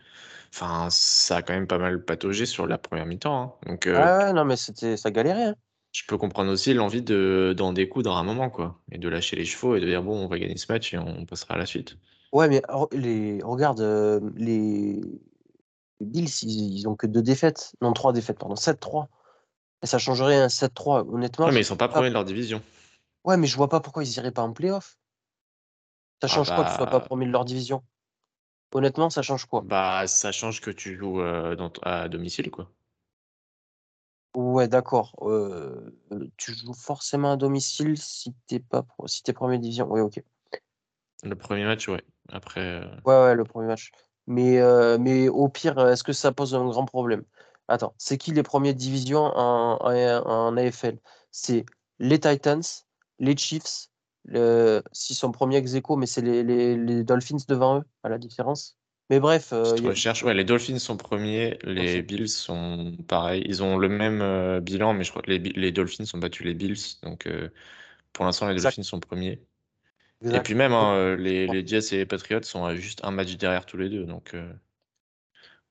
enfin, 0.53 0.88
ça 0.89 1.38
a 1.38 1.41
quand 1.41 1.53
même 1.53 1.67
pas 1.67 1.77
mal 1.77 2.05
pataugé 2.05 2.45
sur 2.45 2.67
la 2.67 2.77
première 2.77 3.05
mi-temps. 3.05 3.60
Hein. 3.65 3.69
Donc, 3.69 3.88
ah 3.88 4.19
ouais, 4.19 4.34
non, 4.34 4.45
mais 4.45 4.55
c'était, 4.55 4.95
ça 4.95 5.12
galérait 5.12 5.55
je 5.95 6.03
peux 6.08 6.17
comprendre 6.17 6.51
aussi 6.51 6.73
l'envie 6.73 7.01
de 7.01 7.53
d'en 7.55 7.71
découdre 7.71 8.15
à 8.17 8.19
un 8.19 8.23
moment, 8.23 8.49
quoi, 8.49 8.81
et 8.91 8.97
de 8.97 9.08
lâcher 9.08 9.38
les 9.38 9.45
chevaux 9.45 9.77
et 9.77 9.79
de 9.79 9.86
dire 9.86 10.03
bon, 10.03 10.17
on 10.17 10.27
va 10.27 10.38
gagner 10.38 10.58
ce 10.58 10.69
match 10.69 10.93
et 10.93 10.97
on 10.97 11.25
passera 11.25 11.53
à 11.53 11.58
la 11.58 11.65
suite. 11.65 11.97
Ouais, 12.34 12.49
mais 12.49 12.62
les, 12.91 13.41
regarde, 13.41 13.79
euh, 13.79 14.19
les... 14.36 14.99
Bills, 16.01 16.43
ils, 16.43 16.86
ont 16.89 16.95
que 16.97 17.08
deux 17.08 17.21
défaites, 17.21 17.73
non 17.81 17.93
trois 17.93 18.12
défaites, 18.12 18.38
pardon, 18.38 18.55
7-3. 18.55 19.08
Et 19.81 19.88
ça 19.88 19.97
changerait 19.97 20.36
un 20.36 20.49
7-3, 20.49 21.08
honnêtement. 21.08 21.45
Ouais, 21.45 21.53
mais 21.53 21.62
ils 21.62 21.65
sont 21.65 21.77
pas 21.77 21.88
premiers 21.88 22.10
de 22.10 22.13
leur 22.13 22.25
division. 22.25 22.62
Ouais, 23.23 23.38
mais 23.38 23.47
je 23.47 23.55
vois 23.55 23.69
pas 23.69 23.79
pourquoi 23.79 24.03
ils 24.03 24.17
iraient 24.17 24.31
pas 24.31 24.41
en 24.41 24.51
playoff. 24.51 24.97
Ça 26.21 26.27
ah 26.27 26.27
change 26.27 26.53
quoi 26.53 26.65
que 26.65 26.69
tu 26.71 26.75
sois 26.75 26.88
pas 26.88 26.99
bah 26.99 27.05
premier 27.05 27.25
de 27.25 27.31
leur 27.31 27.45
division? 27.45 27.84
Honnêtement, 28.73 29.10
ça 29.10 29.21
change 29.21 29.45
quoi? 29.45 29.62
Bah, 29.63 30.05
ça 30.08 30.34
change 30.34 30.60
que 30.60 30.71
tu 30.71 30.97
joues 30.97 31.21
euh, 31.21 31.55
dans, 31.55 31.71
à 31.84 32.10
domicile, 32.10 32.51
quoi. 32.51 32.69
Ouais, 34.35 34.67
d'accord. 34.67 35.15
Euh, 35.21 35.91
tu 36.35 36.53
joues 36.53 36.73
forcément 36.73 37.31
à 37.31 37.37
domicile 37.37 37.97
si 37.97 38.33
t'es 38.47 38.59
pas 38.59 38.85
si 39.05 39.23
t'es 39.23 39.31
première 39.31 39.59
division? 39.59 39.89
Ouais, 39.89 40.01
ok. 40.01 40.21
Le 41.23 41.35
premier 41.35 41.63
match, 41.63 41.87
ouais. 41.87 42.03
Après. 42.29 42.61
Euh 42.61 42.85
ouais, 43.05 43.15
ouais, 43.15 43.35
le 43.35 43.45
premier 43.45 43.67
match. 43.67 43.91
Mais, 44.27 44.59
euh, 44.59 44.97
mais 44.97 45.29
au 45.29 45.47
pire, 45.47 45.79
est-ce 45.87 46.03
que 46.03 46.11
ça 46.11 46.31
pose 46.33 46.53
un 46.53 46.65
grand 46.65 46.85
problème? 46.85 47.23
Attends, 47.67 47.95
c'est 47.97 48.17
qui 48.17 48.31
les 48.31 48.43
premières 48.43 48.73
divisions 48.73 49.23
en, 49.23 49.77
en, 49.81 50.57
AFL? 50.57 50.99
C'est 51.31 51.65
les 51.99 52.19
Titans, 52.19 52.61
les 53.19 53.37
Chiefs, 53.37 53.89
s'ils 54.91 55.15
sont 55.15 55.31
premiers 55.31 55.57
ex 55.57 55.73
mais 55.97 56.05
c'est 56.05 56.21
les, 56.21 56.43
les, 56.43 56.75
les 56.75 57.03
Dolphins 57.03 57.37
devant 57.47 57.79
eux, 57.79 57.83
à 58.03 58.09
la 58.09 58.17
différence? 58.17 58.77
Mais 59.09 59.19
bref. 59.19 59.53
Euh, 59.53 59.75
Ouais, 60.23 60.33
les 60.33 60.43
Dolphins 60.43 60.79
sont 60.79 60.97
premiers, 60.97 61.57
les 61.63 62.01
Bills 62.01 62.27
sont 62.27 62.97
pareils. 63.07 63.43
Ils 63.45 63.61
ont 63.61 63.77
le 63.77 63.87
même 63.87 64.21
euh, 64.21 64.59
bilan, 64.59 64.93
mais 64.93 65.03
je 65.03 65.11
crois 65.11 65.21
que 65.21 65.29
les, 65.29 65.39
les, 65.39 65.71
Dolphins 65.71 66.05
ont 66.13 66.17
battu 66.17 66.43
les 66.43 66.53
Bills. 66.53 66.99
Donc 67.03 67.27
euh, 67.27 67.49
pour 68.13 68.25
l'instant, 68.25 68.47
les 68.47 68.59
Dolphins 68.59 68.83
sont 68.83 68.99
premiers. 68.99 69.41
Et 70.23 70.39
puis 70.39 70.55
même, 70.55 70.73
hein, 70.73 70.95
euh, 70.95 71.15
les, 71.15 71.45
les, 71.45 71.67
Jets 71.67 71.93
et 71.93 71.97
les 71.97 72.05
Patriots 72.05 72.41
sont 72.41 72.65
à 72.65 72.75
juste 72.75 73.01
un 73.03 73.11
match 73.11 73.35
derrière 73.37 73.65
tous 73.65 73.77
les 73.77 73.89
deux. 73.89 74.05
Donc 74.05 74.31
on 74.33 74.49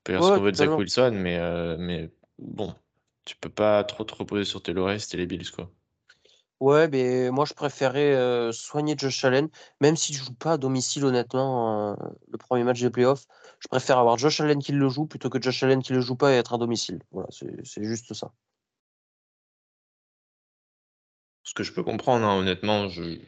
peut 0.03 0.13
se 0.13 0.19
retrouver 0.19 0.51
de 0.51 0.57
Zach 0.57 0.77
Wilson, 0.77 1.11
mais, 1.13 1.77
mais 1.77 2.09
bon, 2.39 2.73
tu 3.25 3.35
peux 3.35 3.49
pas 3.49 3.83
trop 3.83 4.05
te 4.05 4.15
reposer 4.15 4.45
sur 4.45 4.61
tes 4.63 4.71
lauriers, 4.71 4.99
c'était 4.99 5.17
les 5.17 5.25
Bills, 5.25 5.51
quoi. 5.51 5.69
Ouais, 6.61 6.87
mais 6.87 7.29
moi 7.31 7.45
je 7.45 7.53
préférais 7.53 8.51
soigner 8.53 8.95
Josh 8.97 9.25
Allen, 9.25 9.49
même 9.81 9.97
s'il 9.97 10.17
ne 10.17 10.23
joue 10.23 10.33
pas 10.33 10.53
à 10.53 10.57
domicile, 10.57 11.03
honnêtement, 11.03 11.97
le 12.31 12.37
premier 12.37 12.63
match 12.63 12.79
des 12.81 12.89
playoffs. 12.89 13.25
Je 13.59 13.67
préfère 13.67 13.97
avoir 13.97 14.17
Josh 14.17 14.39
Allen 14.39 14.59
qui 14.59 14.71
le 14.71 14.87
joue 14.87 15.05
plutôt 15.05 15.29
que 15.29 15.41
Josh 15.41 15.63
Allen 15.63 15.81
qui 15.83 15.91
le 15.91 15.99
joue 15.99 16.15
pas 16.15 16.31
et 16.31 16.35
être 16.35 16.53
à 16.53 16.57
domicile. 16.57 16.99
Voilà, 17.11 17.27
c'est 17.31 17.83
juste 17.83 18.13
ça. 18.13 18.31
Ce 21.43 21.53
que 21.53 21.63
je 21.63 21.73
peux 21.73 21.83
comprendre, 21.83 22.25
hein, 22.25 22.37
honnêtement, 22.37 22.87
je, 22.87 23.19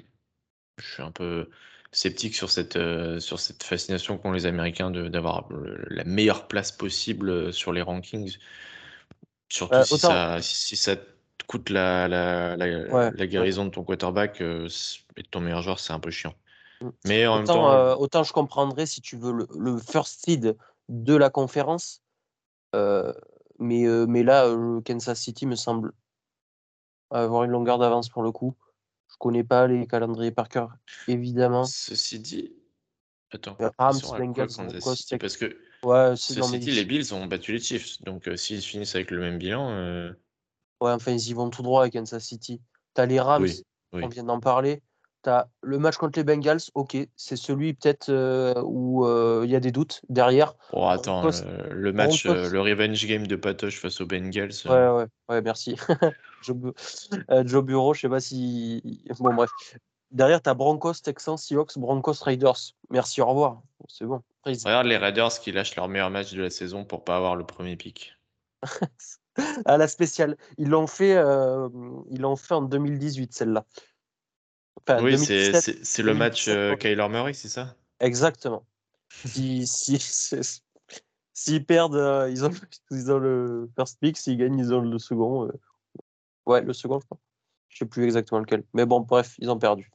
suis 0.80 1.04
un 1.04 1.12
peu 1.12 1.50
sceptique 1.92 2.36
sur 2.36 2.50
cette, 2.50 2.80
sur 3.20 3.40
cette 3.40 3.64
fascination 3.64 4.18
qu'ont 4.18 4.32
les 4.32 4.46
Américains 4.46 4.90
d'avoir 4.90 5.50
la 5.90 6.06
meilleure 6.06 6.48
place 6.48 6.72
possible 6.72 7.52
sur 7.52 7.74
les 7.74 7.82
rankings. 7.82 8.38
Surtout 9.50 9.76
bah, 9.76 9.86
si, 9.86 9.98
ça, 9.98 10.42
si 10.42 10.76
ça 10.76 10.96
coûte 11.46 11.70
la, 11.70 12.08
la, 12.08 12.58
la, 12.58 13.28
guérison 13.28 13.66
de 13.66 13.70
ton 13.70 13.84
quarterback 13.84 14.42
euh, 14.42 14.68
et 15.16 15.22
de 15.22 15.28
ton 15.28 15.40
meilleur 15.40 15.62
joueur, 15.62 15.80
c'est 15.80 15.94
un 15.94 16.00
peu 16.00 16.12
chiant. 16.12 16.34
Mm. 16.82 16.90
Mais 17.06 17.28
en 17.28 17.34
autant, 17.34 17.40
même 17.40 17.46
temps. 17.46 17.72
Euh, 17.72 17.96
autant 17.96 18.24
je 18.24 18.34
comprendrais 18.34 18.86
si 18.86 19.02
tu 19.02 19.18
veux 19.18 19.48
le, 19.56 19.78
first 19.78 20.26
seed 20.26 20.58
de 20.90 21.16
la 21.16 21.30
conférence. 21.30 22.02
Euh, 22.76 23.14
mais, 23.60 23.86
mais 24.08 24.24
là, 24.24 24.48
Kansas 24.86 25.20
City 25.20 25.48
me 25.48 25.56
semble 25.56 25.94
avoir 27.10 27.44
une 27.44 27.52
longueur 27.52 27.80
d'avance 27.80 28.10
pour 28.10 28.22
le 28.22 28.32
coup. 28.32 28.56
Je 29.10 29.16
connais 29.18 29.44
pas 29.44 29.68
les 29.68 29.88
calendriers 29.88 30.32
par 30.32 30.50
cœur, 30.50 30.76
évidemment. 31.08 31.64
Ceci 31.64 32.20
dit. 32.20 32.54
Attends. 33.32 33.58
Rams, 33.78 34.00
Bengals, 34.18 34.48
parce 35.20 35.38
que 35.38 35.58
ouais, 35.84 36.16
ceci 36.16 36.60
dit, 36.60 36.72
les 36.72 36.86
Bills 36.86 37.14
ont 37.14 37.26
battu 37.26 37.54
les 37.54 37.60
Chiefs. 37.60 38.02
Donc 38.04 38.30
s'ils 38.36 38.62
finissent 38.62 38.96
avec 38.96 39.12
le 39.12 39.20
même 39.20 39.38
bilan. 39.38 40.14
Ouais, 40.82 40.92
enfin, 40.92 41.12
ils 41.12 41.30
y 41.30 41.34
vont 41.34 41.50
tout 41.50 41.64
droit 41.64 41.82
avec 41.82 41.94
Kansas 41.94 42.24
City. 42.24 42.62
Tu 42.96 43.02
as 43.02 43.06
les 43.06 43.20
Rams, 43.20 43.48
on 43.94 44.08
vient 44.08 44.24
d'en 44.24 44.40
parler. 44.40 44.82
Tu 45.24 45.30
as 45.30 45.50
le 45.62 45.80
match 45.80 45.98
contre 45.98 46.20
les 46.20 46.24
Bengals, 46.24 46.62
ok, 46.76 46.98
c'est 47.16 47.36
celui 47.36 47.74
peut-être 47.74 48.10
euh, 48.10 48.54
où 48.64 49.06
euh, 49.06 49.42
il 49.44 49.50
y 49.50 49.56
a 49.56 49.60
des 49.60 49.72
doutes 49.72 50.02
derrière. 50.10 50.54
Oh, 50.74 50.86
attends, 50.88 51.30
le, 51.72 51.92
match, 51.92 52.26
euh, 52.28 52.50
le 52.50 52.62
revenge 52.62 53.06
game 53.08 53.26
de 53.26 53.36
Patoche 53.36 53.80
face 53.80 54.00
aux 54.00 54.06
Bengals. 54.06 54.52
Ouais, 54.66 54.90
ouais, 54.90 55.06
ouais, 55.30 55.42
merci. 55.42 55.76
Joe, 56.44 57.64
Bureau, 57.64 57.94
je 57.96 58.02
sais 58.02 58.10
pas 58.10 58.20
si. 58.20 59.04
Bon, 59.20 59.34
bref. 59.34 59.50
Derrière, 60.12 60.42
tu 60.42 60.50
as 60.50 60.54
Broncos, 60.54 60.94
Texans, 61.04 61.38
Seahawks, 61.38 61.78
Broncos, 61.78 62.24
Raiders. 62.24 62.76
Merci, 62.90 63.22
au 63.22 63.26
revoir. 63.26 63.62
C'est 63.90 64.06
bon. 64.06 64.22
Regarde 64.46 64.88
les 64.88 64.98
Raiders 64.98 65.40
qui 65.40 65.52
lâchent 65.52 65.76
leur 65.76 65.90
meilleur 65.90 66.10
match 66.10 66.34
de 66.34 66.44
la 66.44 66.50
saison 66.50 66.86
pour 66.86 67.04
pas 67.04 67.18
avoir 67.18 67.36
le 67.36 67.46
premier 67.46 67.76
pick. 67.76 68.14
à 69.66 69.78
la 69.78 69.88
spéciale. 69.88 70.38
Ils 70.58 70.70
l'ont 70.70 70.88
fait, 70.88 71.16
euh, 71.16 71.70
ils 72.10 72.22
l'ont 72.22 72.36
fait 72.36 72.54
en 72.54 72.62
2018, 72.62 73.34
celle-là. 73.34 73.66
Enfin, 74.88 75.04
oui, 75.04 75.18
c'est 75.18 76.04
le 76.04 76.14
match 76.14 76.48
euh, 76.48 76.76
Kyler 76.76 77.08
Murray, 77.10 77.34
c'est 77.34 77.50
ça? 77.50 77.76
Exactement. 78.00 78.66
S'ils 79.10 79.68
si, 79.68 80.00
si, 81.34 81.60
perdent, 81.68 81.96
euh, 81.96 82.30
ils, 82.30 82.46
ont, 82.46 82.52
ils 82.92 83.12
ont 83.12 83.18
le 83.18 83.70
first 83.76 84.00
pick. 84.00 84.18
S'ils 84.18 84.38
gagnent, 84.38 84.60
ils 84.60 84.74
ont 84.74 84.82
le 84.82 85.00
second. 85.00 85.52
Ouais, 86.46 86.62
le 86.62 86.74
second, 86.74 87.00
je 87.00 87.06
crois. 87.06 87.20
Je 87.70 87.80
sais 87.80 87.86
plus 87.86 88.04
exactement 88.04 88.40
lequel. 88.40 88.64
Mais 88.74 88.86
bon, 88.86 89.02
bref, 89.02 89.36
ils 89.40 89.50
ont 89.50 89.60
perdu. 89.60 89.92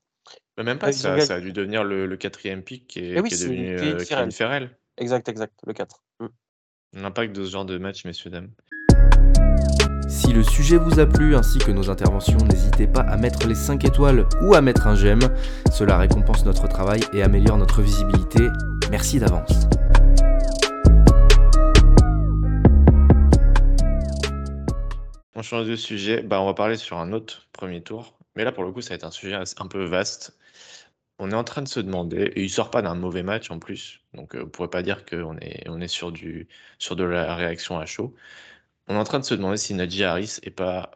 Mais 0.57 0.65
même 0.65 0.79
pas, 0.79 0.93
ça, 0.93 1.19
ça, 1.21 1.37
a 1.37 1.41
dû 1.41 1.53
devenir 1.53 1.85
le, 1.85 2.17
quatrième 2.17 2.63
pick 2.63 2.87
qui 2.87 3.01
est, 3.01 3.19
eh 3.19 3.23
qui 3.23 3.35
est 3.35 3.43
devenu 3.43 3.79
euh, 3.79 4.31
Ferrell. 4.31 4.77
Exact, 4.99 5.29
exact, 5.29 5.55
le 5.67 5.73
4. 5.73 6.05
Mm. 6.21 6.27
L'impact 6.95 7.35
de 7.35 7.45
ce 7.45 7.51
genre 7.51 7.65
de 7.65 7.79
match, 7.79 8.05
messieurs, 8.05 8.31
dames. 8.31 8.51
Si 10.13 10.31
le 10.31 10.43
sujet 10.43 10.77
vous 10.77 11.01
a 11.01 11.07
plu 11.07 11.35
ainsi 11.35 11.59
que 11.59 11.71
nos 11.71 11.89
interventions, 11.89 12.37
n'hésitez 12.37 12.87
pas 12.87 13.01
à 13.01 13.17
mettre 13.17 13.49
les 13.49 13.55
5 13.55 13.83
étoiles 13.87 14.27
ou 14.43 14.55
à 14.55 14.61
mettre 14.61 14.87
un 14.87 14.95
j'aime. 14.95 15.23
Cela 15.73 15.97
récompense 15.97 16.45
notre 16.45 16.69
travail 16.69 17.01
et 17.15 17.23
améliore 17.23 17.57
notre 17.57 17.81
visibilité. 17.81 18.49
Merci 18.91 19.21
d'avance. 19.21 19.67
On 25.35 25.41
change 25.41 25.67
de 25.67 25.77
sujet, 25.77 26.23
bah, 26.23 26.43
on 26.43 26.45
va 26.45 26.53
parler 26.53 26.77
sur 26.77 26.99
un 26.99 27.15
autre 27.15 27.49
premier 27.55 27.81
tour. 27.81 28.19
Mais 28.37 28.45
là, 28.45 28.53
pour 28.53 28.65
le 28.65 28.71
coup, 28.71 28.83
ça 28.83 28.91
va 28.91 28.97
être 28.97 29.05
un 29.05 29.11
sujet 29.11 29.35
un 29.35 29.67
peu 29.67 29.83
vaste. 29.83 30.37
On 31.19 31.31
est 31.31 31.35
en 31.35 31.45
train 31.45 31.63
de 31.63 31.69
se 31.69 31.81
demander, 31.81 32.33
et 32.37 32.43
il 32.43 32.51
sort 32.51 32.71
pas 32.71 32.83
d'un 32.83 32.95
mauvais 32.95 33.23
match 33.23 33.51
en 33.51 33.59
plus, 33.59 34.01
donc 34.13 34.35
euh, 34.35 34.43
on 34.45 34.49
pourrait 34.49 34.69
pas 34.69 34.83
dire 34.83 35.05
qu'on 35.05 35.37
est, 35.39 35.63
on 35.69 35.81
est 35.81 35.89
sur, 35.89 36.11
du, 36.11 36.49
sur 36.79 36.97
de 36.97 37.05
la 37.05 37.37
réaction 37.37 37.79
à 37.79 37.87
chaud. 37.87 38.15
On 38.89 38.95
est 38.95 38.99
en 38.99 39.05
train 39.05 39.21
de 39.21 39.25
se 39.25 39.35
demander 39.35 39.57
si 39.57 39.75
Najee 39.75 40.05
Harris 40.05 40.39
est 40.43 40.51
pas 40.51 40.91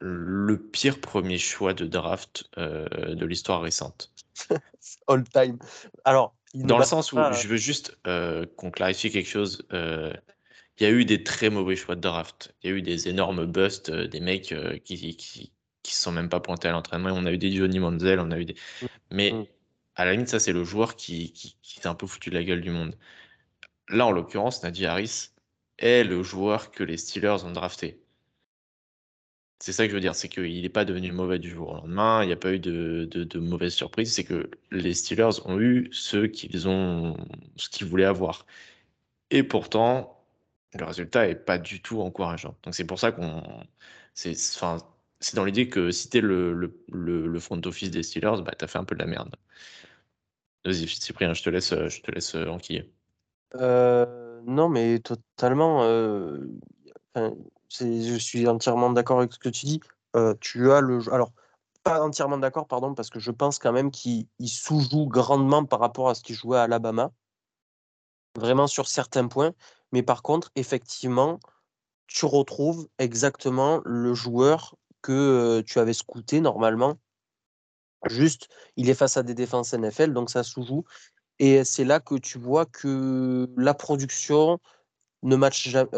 le 0.00 0.58
pire 0.58 1.00
premier 1.00 1.38
choix 1.38 1.74
de 1.74 1.84
draft 1.84 2.48
euh, 2.56 3.14
de 3.14 3.26
l'histoire 3.26 3.60
récente. 3.60 4.12
All 5.08 5.24
time. 5.24 5.58
Alors, 6.04 6.34
dans 6.54 6.78
le 6.78 6.84
sens 6.84 7.12
où 7.12 7.18
je 7.32 7.48
veux 7.48 7.56
juste 7.56 7.98
euh, 8.06 8.46
qu'on 8.56 8.70
clarifie 8.70 9.10
quelque 9.10 9.28
chose. 9.28 9.66
il 9.72 10.82
y 10.82 10.86
a 10.86 10.90
eu 10.90 11.04
des 11.04 11.22
très 11.22 11.50
mauvais 11.50 11.76
choix 11.76 11.96
de 11.96 12.00
draft. 12.00 12.54
Il 12.62 12.70
y 12.70 12.72
a 12.72 12.76
eu 12.76 12.82
des 12.82 13.08
énormes 13.08 13.44
busts, 13.44 13.90
des 13.90 14.20
mecs 14.20 14.54
qui, 14.84 15.16
qui, 15.16 15.52
qui 15.82 15.94
se 15.94 16.02
sont 16.02 16.12
même 16.12 16.28
pas 16.28 16.40
pointés 16.40 16.68
à 16.68 16.72
l'entraînement. 16.72 17.10
On 17.12 17.26
a 17.26 17.32
eu 17.32 17.38
des 17.38 17.52
Johnny 17.52 17.78
Manziel, 17.78 18.20
on 18.20 18.30
a 18.30 18.38
eu 18.38 18.44
des. 18.44 18.54
Mmh. 18.54 18.86
Mais 19.10 19.32
mmh. 19.32 19.46
à 19.96 20.04
la 20.04 20.12
limite, 20.12 20.28
ça, 20.28 20.38
c'est 20.38 20.52
le 20.52 20.64
joueur 20.64 20.96
qui, 20.96 21.32
qui, 21.32 21.56
s'est 21.62 21.88
un 21.88 21.94
peu 21.94 22.06
foutu 22.06 22.30
de 22.30 22.34
la 22.34 22.44
gueule 22.44 22.60
du 22.60 22.70
monde. 22.70 22.96
Là, 23.88 24.06
en 24.06 24.12
l'occurrence, 24.12 24.62
Nadia 24.62 24.92
Harris 24.92 25.30
est 25.80 26.04
le 26.04 26.22
joueur 26.22 26.70
que 26.70 26.84
les 26.84 26.96
Steelers 26.96 27.44
ont 27.44 27.52
drafté. 27.52 28.00
C'est 29.62 29.72
ça 29.72 29.84
que 29.84 29.90
je 29.90 29.94
veux 29.94 30.00
dire, 30.00 30.14
c'est 30.14 30.28
qu'il 30.30 30.62
n'est 30.62 30.68
pas 30.70 30.86
devenu 30.86 31.12
mauvais 31.12 31.38
du 31.38 31.50
jour 31.50 31.70
au 31.70 31.74
lendemain, 31.74 32.22
il 32.22 32.28
n'y 32.28 32.32
a 32.32 32.36
pas 32.36 32.52
eu 32.54 32.58
de, 32.58 33.38
mauvaises 33.38 33.74
surprises, 33.74 34.14
c'est 34.14 34.24
que 34.24 34.50
les 34.70 34.94
Steelers 34.94 35.46
ont 35.46 35.60
eu 35.60 35.90
ceux 35.92 36.28
qu'ils 36.28 36.66
ont, 36.66 37.16
ce 37.56 37.68
qu'ils 37.68 37.86
voulaient 37.86 38.06
avoir. 38.06 38.46
Et 39.30 39.42
pourtant, 39.42 40.24
le 40.74 40.84
résultat 40.84 41.26
n'est 41.26 41.34
pas 41.34 41.58
du 41.58 41.82
tout 41.82 42.00
encourageant. 42.00 42.56
Donc 42.64 42.74
c'est 42.74 42.86
pour 42.86 42.98
ça 42.98 43.12
qu'on, 43.12 43.42
c'est, 44.14 44.32
enfin, 44.56 44.78
c'est 45.20 45.36
dans 45.36 45.44
l'idée 45.44 45.68
que 45.68 45.90
si 45.90 46.08
t'es 46.10 46.20
le, 46.22 46.54
le, 46.88 47.40
front 47.40 47.60
office 47.66 47.90
des 47.90 48.02
Steelers, 48.02 48.42
bah, 48.42 48.52
t'as 48.56 48.66
fait 48.66 48.78
un 48.78 48.84
peu 48.84 48.94
de 48.94 49.00
la 49.00 49.06
merde. 49.06 49.36
Vas-y, 50.64 50.88
Cyprien, 50.88 51.34
je 51.34 51.42
te 51.42 51.50
laisse, 51.50 51.74
je 51.74 52.00
te 52.02 52.10
laisse 52.10 52.34
enquiller. 52.34 52.90
Euh, 53.56 54.19
non, 54.46 54.68
mais 54.68 55.00
totalement. 55.00 55.82
Euh, 55.84 56.38
je 57.16 58.18
suis 58.18 58.46
entièrement 58.48 58.90
d'accord 58.90 59.18
avec 59.18 59.32
ce 59.32 59.38
que 59.38 59.48
tu 59.48 59.66
dis. 59.66 59.80
Euh, 60.16 60.34
tu 60.40 60.72
as 60.72 60.80
le. 60.80 61.00
Alors, 61.12 61.32
pas 61.82 62.02
entièrement 62.02 62.38
d'accord, 62.38 62.66
pardon, 62.66 62.94
parce 62.94 63.10
que 63.10 63.20
je 63.20 63.30
pense 63.30 63.58
quand 63.58 63.72
même 63.72 63.90
qu'il 63.90 64.26
sous-joue 64.44 65.06
grandement 65.06 65.64
par 65.64 65.80
rapport 65.80 66.08
à 66.08 66.14
ce 66.14 66.22
qu'il 66.22 66.36
jouait 66.36 66.58
à 66.58 66.62
Alabama. 66.62 67.12
Vraiment 68.36 68.66
sur 68.66 68.88
certains 68.88 69.28
points. 69.28 69.52
Mais 69.92 70.02
par 70.02 70.22
contre, 70.22 70.50
effectivement, 70.54 71.40
tu 72.06 72.26
retrouves 72.26 72.88
exactement 72.98 73.80
le 73.84 74.14
joueur 74.14 74.76
que 75.02 75.62
tu 75.66 75.78
avais 75.78 75.94
scouté 75.94 76.40
normalement. 76.40 76.98
Juste, 78.08 78.48
il 78.76 78.88
est 78.88 78.94
face 78.94 79.16
à 79.16 79.22
des 79.22 79.34
défenses 79.34 79.74
NFL, 79.74 80.12
donc 80.12 80.30
ça 80.30 80.42
sous-joue. 80.42 80.84
Et 81.40 81.64
c'est 81.64 81.84
là 81.84 82.00
que 82.00 82.14
tu 82.16 82.38
vois 82.38 82.66
que 82.66 83.48
la 83.56 83.74
production 83.74 84.60
ne 85.22 85.36
match 85.36 85.68
jamais, 85.70 85.90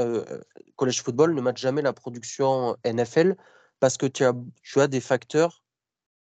college 0.77 1.03
football 1.03 1.35
ne 1.35 1.41
match 1.41 1.61
jamais 1.61 1.83
la 1.83 1.93
production 1.93 2.77
NFL 2.87 3.37
parce 3.81 3.97
que 3.97 4.07
tu 4.07 4.25
as, 4.25 4.35
tu 4.63 4.81
as 4.81 4.87
des 4.87 5.01
facteurs 5.01 5.63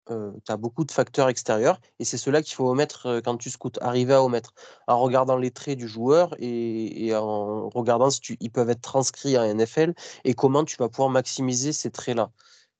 tu 0.08 0.52
as 0.52 0.56
beaucoup 0.56 0.84
de 0.84 0.92
facteurs 0.92 1.28
extérieurs 1.28 1.80
et 1.98 2.04
c'est 2.04 2.16
cela 2.16 2.42
qu'il 2.42 2.54
faut 2.54 2.68
omettre 2.68 3.20
quand 3.24 3.36
tu 3.36 3.50
scoutes, 3.50 3.78
arriver 3.82 4.14
à 4.14 4.22
omettre 4.22 4.54
en 4.86 4.98
regardant 4.98 5.36
les 5.36 5.50
traits 5.50 5.78
du 5.78 5.86
joueur 5.86 6.34
et, 6.38 7.14
en 7.14 7.68
regardant 7.68 8.10
si 8.10 8.36
ils 8.40 8.50
peuvent 8.50 8.70
être 8.70 8.80
transcrits 8.80 9.36
en 9.36 9.54
NFL 9.54 9.92
et 10.24 10.34
comment 10.34 10.64
tu 10.64 10.76
vas 10.76 10.88
pouvoir 10.88 11.10
maximiser 11.10 11.72
ces 11.72 11.90
traits-là. 11.90 12.30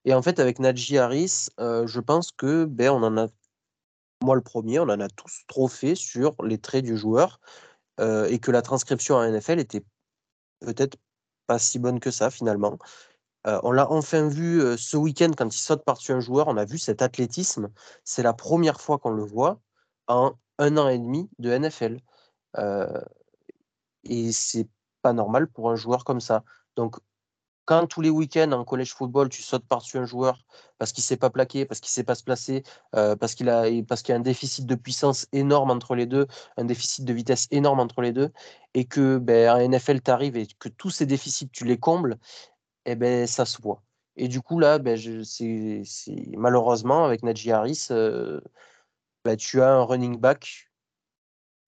Et 0.06 0.14
en 0.14 0.22
fait, 0.22 0.38
avec 0.40 0.58
Najee 0.58 0.98
Harris, 0.98 1.48
je 1.58 2.00
pense 2.00 2.30
que 2.32 2.64
ben, 2.64 2.90
on 2.90 3.02
en 3.02 3.18
a, 3.18 3.26
moi 4.22 4.34
le 4.34 4.42
premier, 4.42 4.80
on 4.80 4.84
en 4.84 5.00
a 5.00 5.08
tous 5.08 5.44
trop 5.46 5.68
fait 5.68 5.94
sur 5.94 6.34
les 6.44 6.58
traits 6.58 6.84
du 6.84 6.96
joueur 6.96 7.40
et 8.00 8.38
que 8.38 8.52
la 8.52 8.62
transcription 8.62 9.16
en 9.16 9.28
NFL 9.28 9.58
était 9.58 9.84
peut-être 10.60 10.96
pas 11.48 11.58
si 11.58 11.80
bonne 11.80 11.98
que 11.98 12.12
ça 12.12 12.30
finalement. 12.30 12.78
Euh, 13.46 13.60
on 13.62 13.72
l'a 13.72 13.90
enfin 13.90 14.28
vu 14.28 14.60
euh, 14.60 14.76
ce 14.76 14.96
week-end 14.96 15.30
quand 15.36 15.54
il 15.54 15.58
saute 15.58 15.84
par-dessus 15.84 16.12
un 16.12 16.20
joueur. 16.20 16.48
On 16.48 16.56
a 16.56 16.64
vu 16.64 16.78
cet 16.78 17.02
athlétisme. 17.02 17.70
C'est 18.04 18.22
la 18.22 18.34
première 18.34 18.80
fois 18.80 18.98
qu'on 18.98 19.10
le 19.10 19.24
voit 19.24 19.60
en 20.06 20.34
un 20.58 20.76
an 20.76 20.88
et 20.88 20.98
demi 20.98 21.30
de 21.38 21.50
NFL. 21.50 21.98
Euh, 22.58 23.00
et 24.04 24.32
c'est 24.32 24.68
pas 25.02 25.12
normal 25.12 25.48
pour 25.48 25.70
un 25.70 25.76
joueur 25.76 26.04
comme 26.04 26.20
ça. 26.20 26.44
Donc, 26.76 26.96
quand 27.68 27.86
tous 27.86 28.00
les 28.00 28.08
week-ends 28.08 28.50
en 28.52 28.64
college 28.64 28.94
football, 28.94 29.28
tu 29.28 29.42
sautes 29.42 29.66
par-dessus 29.66 29.98
un 29.98 30.06
joueur 30.06 30.42
parce 30.78 30.90
qu'il 30.90 31.02
ne 31.02 31.04
sait 31.04 31.18
pas 31.18 31.28
plaquer, 31.28 31.66
parce 31.66 31.80
qu'il 31.80 31.90
ne 31.90 31.96
sait 31.96 32.02
pas 32.02 32.14
se 32.14 32.24
placer, 32.24 32.62
parce 32.92 33.34
qu'il 33.34 33.50
a, 33.50 33.64
parce 33.86 34.02
y 34.08 34.12
a 34.12 34.16
un 34.16 34.20
déficit 34.20 34.64
de 34.64 34.74
puissance 34.74 35.26
énorme 35.32 35.70
entre 35.70 35.94
les 35.94 36.06
deux, 36.06 36.26
un 36.56 36.64
déficit 36.64 37.04
de 37.04 37.12
vitesse 37.12 37.46
énorme 37.50 37.80
entre 37.80 38.00
les 38.00 38.12
deux, 38.12 38.30
et 38.72 38.86
que 38.86 39.18
ben, 39.18 39.50
en 39.50 39.68
NFL, 39.68 40.00
tu 40.00 40.10
arrives 40.10 40.38
et 40.38 40.46
que 40.58 40.70
tous 40.70 40.88
ces 40.88 41.04
déficits, 41.04 41.50
tu 41.50 41.66
les 41.66 41.76
combles, 41.76 42.18
eh 42.86 42.96
ben, 42.96 43.26
ça 43.26 43.44
se 43.44 43.60
voit. 43.60 43.82
Et 44.16 44.28
du 44.28 44.40
coup, 44.40 44.58
là, 44.58 44.78
ben, 44.78 44.96
c'est, 45.24 45.82
malheureusement, 46.38 47.04
avec 47.04 47.22
Najee 47.22 47.52
Harris, 47.52 47.88
euh, 47.90 48.40
ben, 49.26 49.36
tu 49.36 49.60
as 49.60 49.70
un 49.74 49.82
running 49.82 50.16
back 50.16 50.70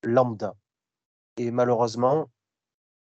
lambda. 0.02 0.54
Et 1.36 1.50
malheureusement, 1.50 2.30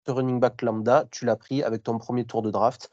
ce 0.06 0.12
running 0.12 0.40
back 0.40 0.62
lambda, 0.62 1.06
tu 1.10 1.24
l'as 1.24 1.36
pris 1.36 1.62
avec 1.62 1.82
ton 1.82 1.98
premier 1.98 2.24
tour 2.24 2.42
de 2.42 2.50
draft. 2.50 2.90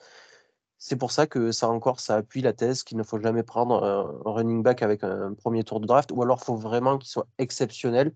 C'est 0.78 0.96
pour 0.96 1.12
ça 1.12 1.28
que 1.28 1.52
ça 1.52 1.68
encore, 1.70 2.00
ça 2.00 2.16
appuie 2.16 2.42
la 2.42 2.54
thèse 2.54 2.84
qu'il 2.84 2.98
ne 2.98 3.04
faut 3.04 3.20
jamais 3.20 3.44
prendre 3.44 3.84
un, 3.84 4.22
running 4.32 4.64
back 4.64 4.82
avec 4.82 5.04
un, 5.04 5.34
premier 5.34 5.64
tour 5.64 5.80
de 5.80 5.88
draft, 5.88 6.12
ou 6.12 6.24
alors 6.24 6.40
il 6.42 6.46
faut 6.46 6.56
vraiment 6.56 6.98
qu'il 6.98 7.10
soit 7.10 7.28
exceptionnel. 7.38 8.14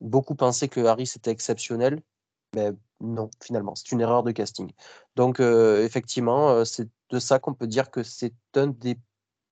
Beaucoup 0.00 0.34
pensaient 0.34 0.68
que 0.68 0.84
Harris 0.84 1.12
était 1.16 1.30
exceptionnel. 1.30 2.02
Mais 2.54 2.72
non, 3.00 3.30
finalement, 3.42 3.74
c'est 3.74 3.92
une 3.92 4.00
erreur 4.00 4.22
de 4.22 4.32
casting. 4.32 4.70
Donc, 5.16 5.40
euh, 5.40 5.84
effectivement, 5.84 6.50
euh, 6.50 6.64
c'est 6.64 6.88
de 7.10 7.18
ça 7.18 7.38
qu'on 7.38 7.54
peut 7.54 7.66
dire 7.66 7.90
que 7.90 8.02
c'est 8.02 8.34
un 8.54 8.68
des 8.68 8.98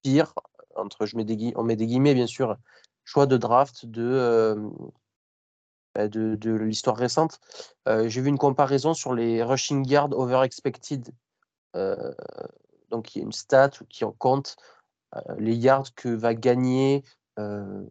pires, 0.03 0.35
entre 0.77 1.07
je 1.07 1.17
mets 1.17 1.25
des 1.25 1.53
on 1.57 1.65
guillemets, 1.67 2.15
bien 2.15 2.27
sûr, 2.27 2.57
choix 3.05 3.27
de 3.27 3.37
draft 3.37 3.87
de, 3.87 4.03
euh, 4.03 4.57
de, 5.97 6.35
de 6.37 6.53
l'histoire 6.53 6.97
récente. 6.97 7.41
J'ai 7.87 8.21
vu 8.21 8.29
une 8.29 8.39
comparaison 8.39 8.95
sur 8.95 9.15
les 9.15 9.43
rushing 9.43 9.87
yards 9.87 10.13
over 10.13 10.43
expected. 10.43 11.11
donc, 11.75 13.15
il 13.15 13.19
y 13.19 13.21
a 13.21 13.25
une 13.25 13.33
stat 13.33 13.71
qui 13.89 14.05
en 14.05 14.13
compte 14.13 14.57
les 15.39 15.55
yards 15.55 15.95
que 15.95 16.09
va 16.09 16.35
gagner 16.35 17.05
un, 17.37 17.85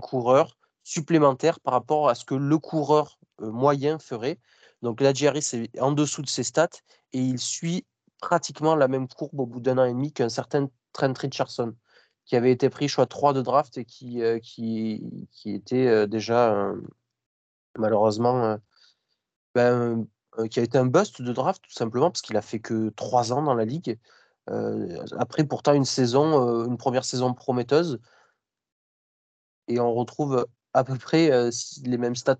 coureur 0.00 0.56
supplémentaire 0.82 1.60
par 1.60 1.74
rapport 1.74 2.08
à 2.08 2.14
ce 2.14 2.24
que 2.24 2.34
le 2.34 2.58
coureur 2.58 3.18
moyen 3.40 3.98
ferait. 3.98 4.38
Donc 4.82 5.00
là, 5.00 5.12
Jerry, 5.12 5.42
c'est 5.42 5.68
en 5.80 5.92
dessous 5.92 6.22
de 6.22 6.28
ses 6.28 6.44
stats 6.44 6.68
et 7.12 7.18
il 7.18 7.38
suit 7.38 7.84
pratiquement 8.20 8.74
la 8.74 8.88
même 8.88 9.08
courbe 9.08 9.40
au 9.40 9.46
bout 9.46 9.60
d'un 9.60 9.78
an 9.78 9.84
et 9.84 9.92
demi 9.92 10.12
qu'un 10.12 10.28
certain 10.28 10.68
Trent 10.92 11.12
Richardson, 11.18 11.74
qui 12.26 12.36
avait 12.36 12.52
été 12.52 12.68
pris 12.68 12.88
choix 12.88 13.06
3 13.06 13.32
de 13.32 13.40
draft 13.40 13.78
et 13.78 13.84
qui, 13.84 14.20
qui, 14.42 15.28
qui, 15.32 15.54
était 15.54 16.06
déjà 16.06 16.72
malheureusement 17.78 18.58
ben, 19.54 20.06
qui 20.50 20.60
a 20.60 20.62
été 20.62 20.76
un 20.76 20.86
bust 20.86 21.22
de 21.22 21.32
draft 21.32 21.62
tout 21.62 21.72
simplement 21.72 22.10
parce 22.10 22.22
qu'il 22.22 22.36
a 22.36 22.42
fait 22.42 22.60
que 22.60 22.90
3 22.90 23.32
ans 23.32 23.42
dans 23.42 23.54
la 23.54 23.64
ligue. 23.64 23.98
après 25.18 25.44
pourtant 25.44 25.72
une 25.72 25.84
saison, 25.84 26.64
une 26.66 26.76
première 26.76 27.04
saison 27.04 27.32
prometteuse. 27.32 28.00
Et 29.68 29.80
on 29.80 29.94
retrouve 29.94 30.46
à 30.74 30.84
peu 30.84 30.96
près 30.96 31.30
les 31.84 31.98
mêmes 31.98 32.16
stats 32.16 32.38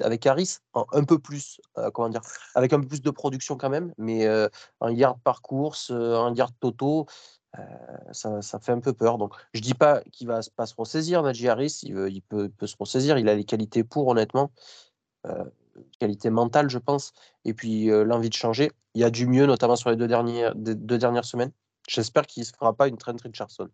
avec 0.00 0.26
Harris, 0.26 0.58
un 0.74 1.04
peu 1.04 1.18
plus, 1.18 1.60
comment 1.94 2.08
dire, 2.08 2.22
avec 2.54 2.72
un 2.72 2.80
peu 2.80 2.86
plus 2.86 3.02
de 3.02 3.10
production 3.10 3.56
quand 3.56 3.70
même, 3.70 3.92
mais 3.98 4.26
un 4.26 4.90
yard 4.90 5.20
par 5.22 5.42
course, 5.42 5.90
un 5.90 6.34
yard 6.34 6.52
toto, 7.56 8.12
ça, 8.12 8.42
ça, 8.42 8.58
fait 8.58 8.72
un 8.72 8.80
peu 8.80 8.92
peur. 8.92 9.18
Donc, 9.18 9.34
je 9.52 9.60
dis 9.60 9.74
pas 9.74 10.02
qu'il 10.12 10.26
va 10.28 10.40
pas 10.56 10.66
se 10.66 10.74
ressaisir, 10.74 11.22
Najee 11.22 11.48
Harris, 11.48 11.80
il, 11.82 11.96
il 12.08 12.22
peut, 12.22 12.48
peut, 12.48 12.66
se 12.66 12.76
ressaisir, 12.78 13.18
il 13.18 13.28
a 13.28 13.34
les 13.34 13.44
qualités 13.44 13.84
pour, 13.84 14.08
honnêtement, 14.08 14.50
qualité 15.98 16.30
mentale, 16.30 16.70
je 16.70 16.78
pense, 16.78 17.12
et 17.44 17.54
puis 17.54 17.86
l'envie 17.86 18.30
de 18.30 18.34
changer. 18.34 18.72
Il 18.94 19.00
y 19.00 19.04
a 19.04 19.10
du 19.10 19.26
mieux, 19.26 19.46
notamment 19.46 19.76
sur 19.76 19.90
les 19.90 19.96
deux 19.96 20.08
dernières, 20.08 20.54
deux 20.54 20.98
dernières 20.98 21.24
semaines. 21.24 21.52
J'espère 21.88 22.26
qu'il 22.26 22.42
ne 22.42 22.46
se 22.46 22.52
fera 22.52 22.74
pas 22.74 22.88
une 22.88 22.98
Trent 22.98 23.16
Richardson. 23.22 23.68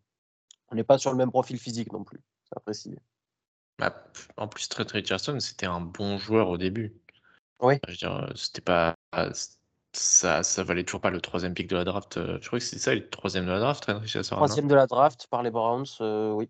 On 0.71 0.77
n'est 0.77 0.85
pas 0.85 0.99
sur 0.99 1.11
le 1.11 1.17
même 1.17 1.31
profil 1.31 1.59
physique 1.59 1.93
non 1.93 2.05
plus, 2.05 2.21
ça 2.53 2.61
préciser. 2.61 2.99
Bah, 3.79 3.95
en 4.37 4.49
plus, 4.49 4.69
Trent 4.69 4.91
Richardson, 4.93 5.39
c'était 5.41 5.67
un 5.67 5.81
bon 5.81 6.17
joueur 6.19 6.49
au 6.49 6.57
début. 6.57 6.95
Oui. 7.61 7.75
Je 7.87 7.93
veux 7.93 7.97
dire, 7.97 8.33
c'était 8.37 8.61
pas. 8.61 8.95
Ça, 9.97 10.43
ça 10.43 10.65
valait 10.65 10.85
toujours 10.85 11.01
pas 11.01 11.11
le 11.11 11.21
troisième 11.21 11.55
pick 11.55 11.69
de 11.69 11.77
la 11.77 11.85
draft. 11.85 12.19
Je 12.19 12.47
crois 12.47 12.59
que 12.59 12.65
c'est 12.65 12.79
ça, 12.79 12.95
le 12.95 13.09
troisième 13.09 13.47
de 13.47 13.51
la 13.51 13.61
draft. 13.61 13.91
Troisième 14.31 14.69
de 14.69 14.75
la 14.75 14.87
draft 14.87 15.27
par 15.31 15.43
les 15.43 15.51
Browns, 15.51 15.87
oui. 16.01 16.49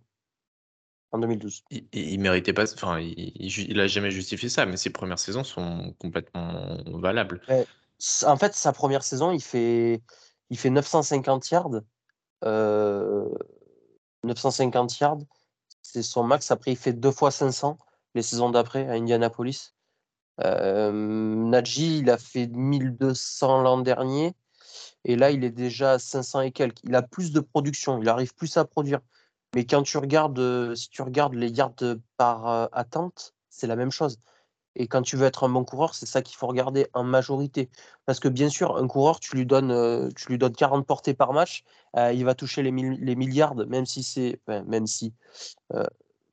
En 1.13 1.19
2012. 1.19 1.63
Il, 1.71 1.87
il, 1.93 2.19
méritait 2.19 2.53
pas. 2.53 2.73
Enfin, 2.73 2.99
il, 2.99 3.33
il, 3.37 3.79
a 3.79 3.87
jamais 3.87 4.11
justifié 4.11 4.49
ça, 4.49 4.67
mais 4.67 4.77
ses 4.77 4.91
premières 4.91 5.21
saisons 5.21 5.45
sont 5.45 5.95
complètement 6.01 6.79
valables. 6.87 7.41
en 8.27 8.37
fait, 8.37 8.55
sa 8.55 8.73
première 8.73 9.05
saison, 9.05 9.31
il 9.31 9.43
fait, 9.43 10.03
il 10.51 10.59
fait 10.59 10.71
950 10.71 11.51
yards. 11.51 11.83
Euh, 12.45 13.29
950 14.25 14.99
yards 14.99 15.19
c'est 15.85 16.03
son 16.03 16.25
max. 16.25 16.51
Après, 16.51 16.73
il 16.73 16.77
fait 16.77 16.93
deux 16.93 17.13
fois 17.13 17.31
500 17.31 17.79
les 18.15 18.23
saisons 18.23 18.51
d'après 18.51 18.89
à 18.89 18.93
Indianapolis. 18.93 19.74
Euh, 20.43 20.93
Najee, 20.93 21.99
il 21.99 22.11
a 22.11 22.19
fait 22.19 22.47
1200 22.47 23.63
l'an 23.63 23.79
dernier. 23.79 24.35
Et 25.05 25.17
là, 25.17 25.31
il 25.31 25.45
est 25.45 25.51
déjà 25.51 25.93
à 25.93 25.99
500 25.99 26.43
et 26.43 26.53
quelques. 26.53 26.81
Il 26.85 26.95
a 26.95 27.03
plus 27.03 27.33
de 27.33 27.41
production. 27.41 28.01
Il 28.01 28.09
arrive 28.09 28.35
plus 28.35 28.57
à 28.57 28.65
produire. 28.65 29.01
Mais 29.55 29.67
quand 29.67 29.83
tu 29.83 29.99
regardes, 29.99 30.39
euh, 30.39 30.75
si 30.75 30.89
tu 30.89 31.03
regardes 31.03 31.35
les 31.35 31.51
yards 31.51 31.75
par 32.17 32.49
euh, 32.49 32.67
attente, 32.73 33.35
c'est 33.51 33.67
la 33.67 33.77
même 33.77 33.93
chose. 33.93 34.19
Et 34.77 34.89
quand 34.89 35.03
tu 35.03 35.17
veux 35.17 35.27
être 35.27 35.45
un 35.45 35.49
bon 35.49 35.65
coureur, 35.65 35.95
c'est 35.95 36.07
ça 36.07 36.23
qu'il 36.23 36.37
faut 36.37 36.49
regarder 36.49 36.89
en 36.95 37.05
majorité. 37.05 37.71
Parce 38.07 38.19
que 38.19 38.29
bien 38.29 38.49
sûr, 38.49 38.77
un 38.77 38.89
coureur, 38.89 39.21
tu 39.21 39.37
lui 39.37 39.47
donnes, 39.47 39.71
euh, 39.71 40.09
tu 40.17 40.29
lui 40.29 40.39
donnes 40.39 40.55
40 40.55 40.85
portées 40.85 41.15
par 41.15 41.33
match, 41.33 41.63
il 41.97 42.25
va 42.25 42.35
toucher 42.35 42.63
les, 42.63 42.73
les 42.73 43.15
milliards, 43.15 43.55
même 43.55 43.87
si 43.87 44.03
c'est, 44.03 44.41
même 44.49 44.89
si, 44.89 45.15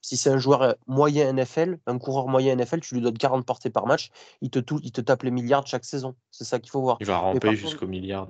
si 0.01 0.17
c'est 0.17 0.29
un 0.29 0.37
joueur 0.37 0.75
moyen 0.87 1.31
NFL, 1.31 1.77
un 1.85 1.97
coureur 1.97 2.27
moyen 2.27 2.55
NFL, 2.55 2.79
tu 2.79 2.95
lui 2.95 3.01
donnes 3.01 3.17
40 3.17 3.45
portées 3.45 3.69
par 3.69 3.85
match, 3.85 4.09
il 4.41 4.49
te, 4.49 4.59
il 4.81 4.91
te 4.91 5.01
tape 5.01 5.23
les 5.23 5.31
milliards 5.31 5.65
chaque 5.67 5.85
saison. 5.85 6.15
C'est 6.31 6.43
ça 6.43 6.59
qu'il 6.59 6.71
faut 6.71 6.81
voir. 6.81 6.97
Il 6.99 7.07
va 7.07 7.17
ramper 7.17 7.55
jusqu'aux 7.55 7.87
milliards. 7.87 8.27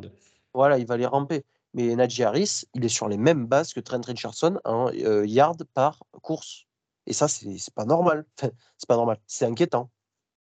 Voilà, 0.54 0.78
il 0.78 0.86
va 0.86 0.98
les 0.98 1.06
ramper. 1.06 1.44
Mais 1.74 1.96
Najee 1.96 2.24
Harris, 2.24 2.64
il 2.74 2.84
est 2.84 2.90
sur 2.90 3.08
les 3.08 3.18
mêmes 3.18 3.46
bases 3.48 3.74
que 3.74 3.80
Trent 3.80 4.02
Richardson 4.06 4.60
en 4.66 4.92
euh, 4.94 5.26
yards 5.26 5.56
par 5.74 6.00
course. 6.22 6.66
Et 7.08 7.14
ça, 7.14 7.28
c'est 7.28 7.74
pas 7.74 7.86
normal. 7.86 8.26
c'est 8.38 8.88
pas 8.88 8.98
normal. 8.98 9.18
C'est 9.26 9.46
inquiétant. 9.46 9.90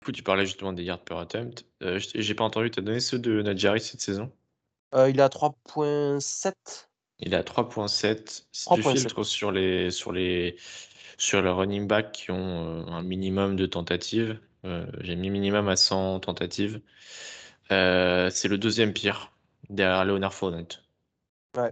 Du 0.01 0.05
coup, 0.05 0.11
tu 0.11 0.23
parlais 0.23 0.45
justement 0.45 0.73
des 0.73 0.83
yards 0.83 1.03
per 1.03 1.17
attempt. 1.17 1.65
Euh, 1.83 1.99
J'ai 1.99 2.35
pas 2.35 2.43
entendu, 2.43 2.69
tu 2.69 2.79
as 2.79 2.83
donné 2.83 2.99
ceux 2.99 3.19
de 3.19 3.41
Najee 3.41 3.67
Harris 3.67 3.81
cette 3.81 4.01
saison? 4.01 4.31
Euh, 4.93 5.09
Il 5.09 5.19
est 5.19 5.23
à 5.23 5.29
3.7. 5.29 6.53
Il 7.19 7.33
est 7.33 7.37
à 7.37 7.43
3.7. 7.43 8.43
Si 8.51 8.69
tu 8.69 8.83
filtres 8.83 9.25
sur 9.25 9.51
les, 9.51 9.91
sur, 9.91 10.11
les, 10.11 10.57
sur 11.21 11.43
les 11.43 11.51
running 11.51 11.85
backs 11.85 12.11
qui 12.11 12.31
ont 12.31 12.81
euh, 12.81 12.85
un 12.87 13.03
minimum 13.03 13.55
de 13.55 13.67
tentatives, 13.67 14.39
euh, 14.65 14.87
j'ai 15.01 15.15
mis 15.15 15.29
minimum 15.29 15.67
à 15.69 15.75
100 15.75 16.21
tentatives. 16.21 16.81
c'est 17.69 18.47
le 18.47 18.57
deuxième 18.57 18.91
pire 18.91 19.31
derrière 19.69 20.03
Leonard 20.03 20.33
Fournette. 20.33 20.81
Ouais. 21.55 21.71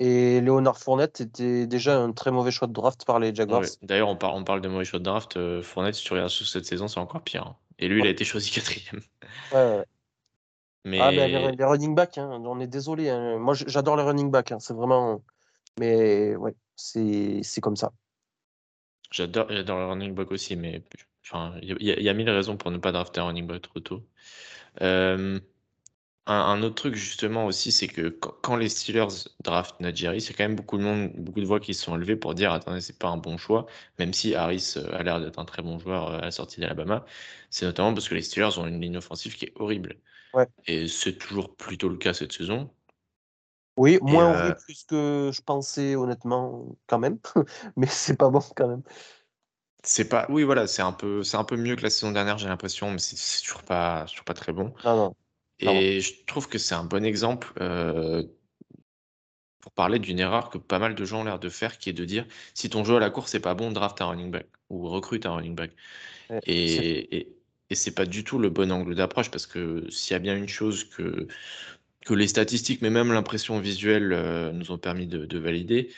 Et 0.00 0.40
Léonard 0.40 0.78
Fournette 0.78 1.20
était 1.20 1.68
déjà 1.68 1.96
un 1.96 2.10
très 2.10 2.32
mauvais 2.32 2.50
choix 2.50 2.66
de 2.66 2.72
draft 2.72 3.04
par 3.04 3.20
les 3.20 3.32
Jaguars. 3.32 3.62
D'ailleurs, 3.82 4.08
on, 4.08 4.18
on, 4.20 4.44
parle 4.44 4.60
de 4.60 4.68
mauvais 4.68 4.84
choix 4.84 4.98
de 4.98 5.04
draft. 5.04 5.36
Euh, 5.36 5.62
Fournette, 5.62 5.94
si 5.94 6.04
tu 6.04 6.12
regardes 6.12 6.30
sur 6.30 6.46
cette 6.46 6.66
saison, 6.66 6.88
c'est 6.88 6.98
encore 6.98 7.22
pire. 7.22 7.46
Hein. 7.46 7.56
Et 7.78 7.86
lui, 7.86 8.00
il 8.00 8.06
a 8.06 8.10
été 8.10 8.24
choisi 8.24 8.50
quatrième. 8.52 9.00
Ouais, 9.52 9.84
mais... 10.84 11.00
Ah, 11.00 11.12
les, 11.12 11.64
running 11.64 11.94
backs, 11.94 12.18
hein, 12.18 12.42
on 12.44 12.58
est 12.58 12.66
désolé. 12.66 13.10
Hein. 13.10 13.38
Moi, 13.38 13.54
j'adore 13.54 13.96
les 13.96 14.02
running 14.02 14.30
backs. 14.30 14.54
c'est 14.58 14.74
vraiment. 14.74 15.22
Mais 15.78 16.34
ouais, 16.34 16.56
c'est 16.74 17.60
comme 17.60 17.76
ça. 17.76 17.92
J'adore 19.10 19.48
les 19.48 19.62
running 19.62 20.14
backs 20.14 20.32
aussi, 20.32 20.56
mais 20.56 20.82
il 21.62 21.76
y, 21.80 22.02
y, 22.02 22.08
a 22.08 22.14
mille 22.14 22.30
raisons 22.30 22.56
pour 22.56 22.70
ne 22.70 22.78
pas 22.78 22.92
drafter 22.92 23.20
un 23.20 23.26
running 23.26 23.46
back 23.46 23.62
trop 23.62 23.80
tôt. 23.80 24.06
Euh, 24.82 25.40
un, 26.26 26.62
autre 26.62 26.74
truc 26.74 26.94
justement 26.94 27.46
aussi, 27.46 27.72
c'est 27.72 27.88
que 27.88 28.08
quand, 28.10 28.56
les 28.56 28.68
Steelers 28.68 29.30
draftent 29.42 29.80
Najee 29.80 30.20
c'est 30.20 30.34
quand 30.34 30.44
même 30.44 30.56
beaucoup 30.56 30.76
de 30.78 30.82
monde, 30.82 31.10
beaucoup 31.16 31.40
de 31.40 31.46
voix 31.46 31.60
qui 31.60 31.74
se 31.74 31.84
sont 31.84 31.96
élevées 31.96 32.16
pour 32.16 32.34
dire 32.34 32.52
attendez, 32.52 32.80
c'est 32.82 32.98
pas 32.98 33.08
un 33.08 33.16
bon 33.16 33.38
choix, 33.38 33.66
même 33.98 34.12
si 34.12 34.34
Harris 34.34 34.74
euh, 34.76 34.92
a 34.92 35.02
l'air 35.02 35.20
d'être 35.20 35.38
un 35.38 35.44
très 35.46 35.62
bon 35.62 35.78
joueur 35.78 36.10
euh, 36.10 36.18
à 36.18 36.22
la 36.22 36.30
sortie 36.30 36.60
d'Alabama. 36.60 37.06
C'est 37.50 37.66
notamment 37.66 37.94
parce 37.94 38.08
que 38.08 38.14
les 38.14 38.22
Steelers 38.22 38.58
ont 38.58 38.66
une 38.66 38.80
ligne 38.80 38.98
offensive 38.98 39.36
qui 39.36 39.46
est 39.46 39.52
horrible. 39.56 39.96
Et 40.66 40.88
c'est 40.88 41.18
toujours 41.18 41.56
plutôt 41.56 41.88
le 41.88 41.96
cas 41.96 42.14
cette 42.14 42.32
saison. 42.32 42.70
Oui, 43.78 43.98
moins 44.02 44.34
horrible 44.34 44.56
que 44.66 44.74
ce 44.74 44.84
que 44.84 45.30
je 45.32 45.40
pensais 45.42 45.94
honnêtement 45.96 46.76
quand 46.86 46.98
même, 46.98 47.18
mais 47.76 47.86
c'est 47.86 48.16
pas 48.16 48.28
bon 48.28 48.40
quand 48.56 48.68
même. 48.68 48.82
C'est 49.84 50.08
pas, 50.08 50.26
oui 50.28 50.42
voilà, 50.42 50.66
c'est 50.66 50.82
un 50.82 50.92
peu, 50.92 51.22
c'est 51.22 51.36
un 51.36 51.44
peu 51.44 51.56
mieux 51.56 51.76
que 51.76 51.82
la 51.82 51.90
saison 51.90 52.12
dernière, 52.12 52.36
j'ai 52.36 52.48
l'impression, 52.48 52.90
mais 52.90 52.98
c'est 52.98 53.40
toujours 53.42 53.62
pas, 53.62 54.04
toujours 54.08 54.24
pas 54.24 54.34
très 54.34 54.52
bon. 54.52 54.74
Non. 54.84 55.14
Et 55.60 56.00
je 56.00 56.24
trouve 56.26 56.48
que 56.48 56.58
c'est 56.58 56.74
un 56.74 56.84
bon 56.84 57.04
exemple 57.04 57.52
euh, 57.60 58.22
pour 59.60 59.72
parler 59.72 59.98
d'une 59.98 60.18
erreur 60.18 60.50
que 60.50 60.58
pas 60.58 60.78
mal 60.78 60.94
de 60.94 61.04
gens 61.04 61.20
ont 61.20 61.24
l'air 61.24 61.38
de 61.38 61.48
faire, 61.48 61.78
qui 61.78 61.90
est 61.90 61.94
de 61.94 62.04
dire 62.04 62.26
si 62.54 62.70
ton 62.70 62.84
jeu 62.84 62.96
à 62.96 63.00
la 63.00 63.10
course 63.10 63.34
n'est 63.34 63.40
pas 63.40 63.54
bon, 63.54 63.72
draft 63.72 64.00
un 64.00 64.06
running 64.06 64.30
back 64.30 64.46
ou 64.68 64.88
recrute 64.88 65.26
un 65.26 65.34
running 65.34 65.54
back. 65.54 65.72
et, 66.44 67.16
et, 67.16 67.36
et 67.70 67.74
c'est 67.74 67.94
pas 67.94 68.06
du 68.06 68.24
tout 68.24 68.38
le 68.38 68.50
bon 68.50 68.70
angle 68.72 68.94
d'approche 68.94 69.30
parce 69.30 69.46
que 69.46 69.88
s'il 69.90 70.14
y 70.14 70.16
a 70.16 70.20
bien 70.20 70.36
une 70.36 70.48
chose 70.48 70.84
que, 70.84 71.26
que 72.08 72.14
les 72.14 72.26
statistiques, 72.28 72.80
mais 72.80 72.88
même 72.88 73.12
l'impression 73.12 73.60
visuelle 73.60 74.14
euh, 74.14 74.50
nous 74.50 74.72
ont 74.72 74.78
permis 74.78 75.06
de, 75.06 75.26
de 75.26 75.38
valider, 75.38 75.90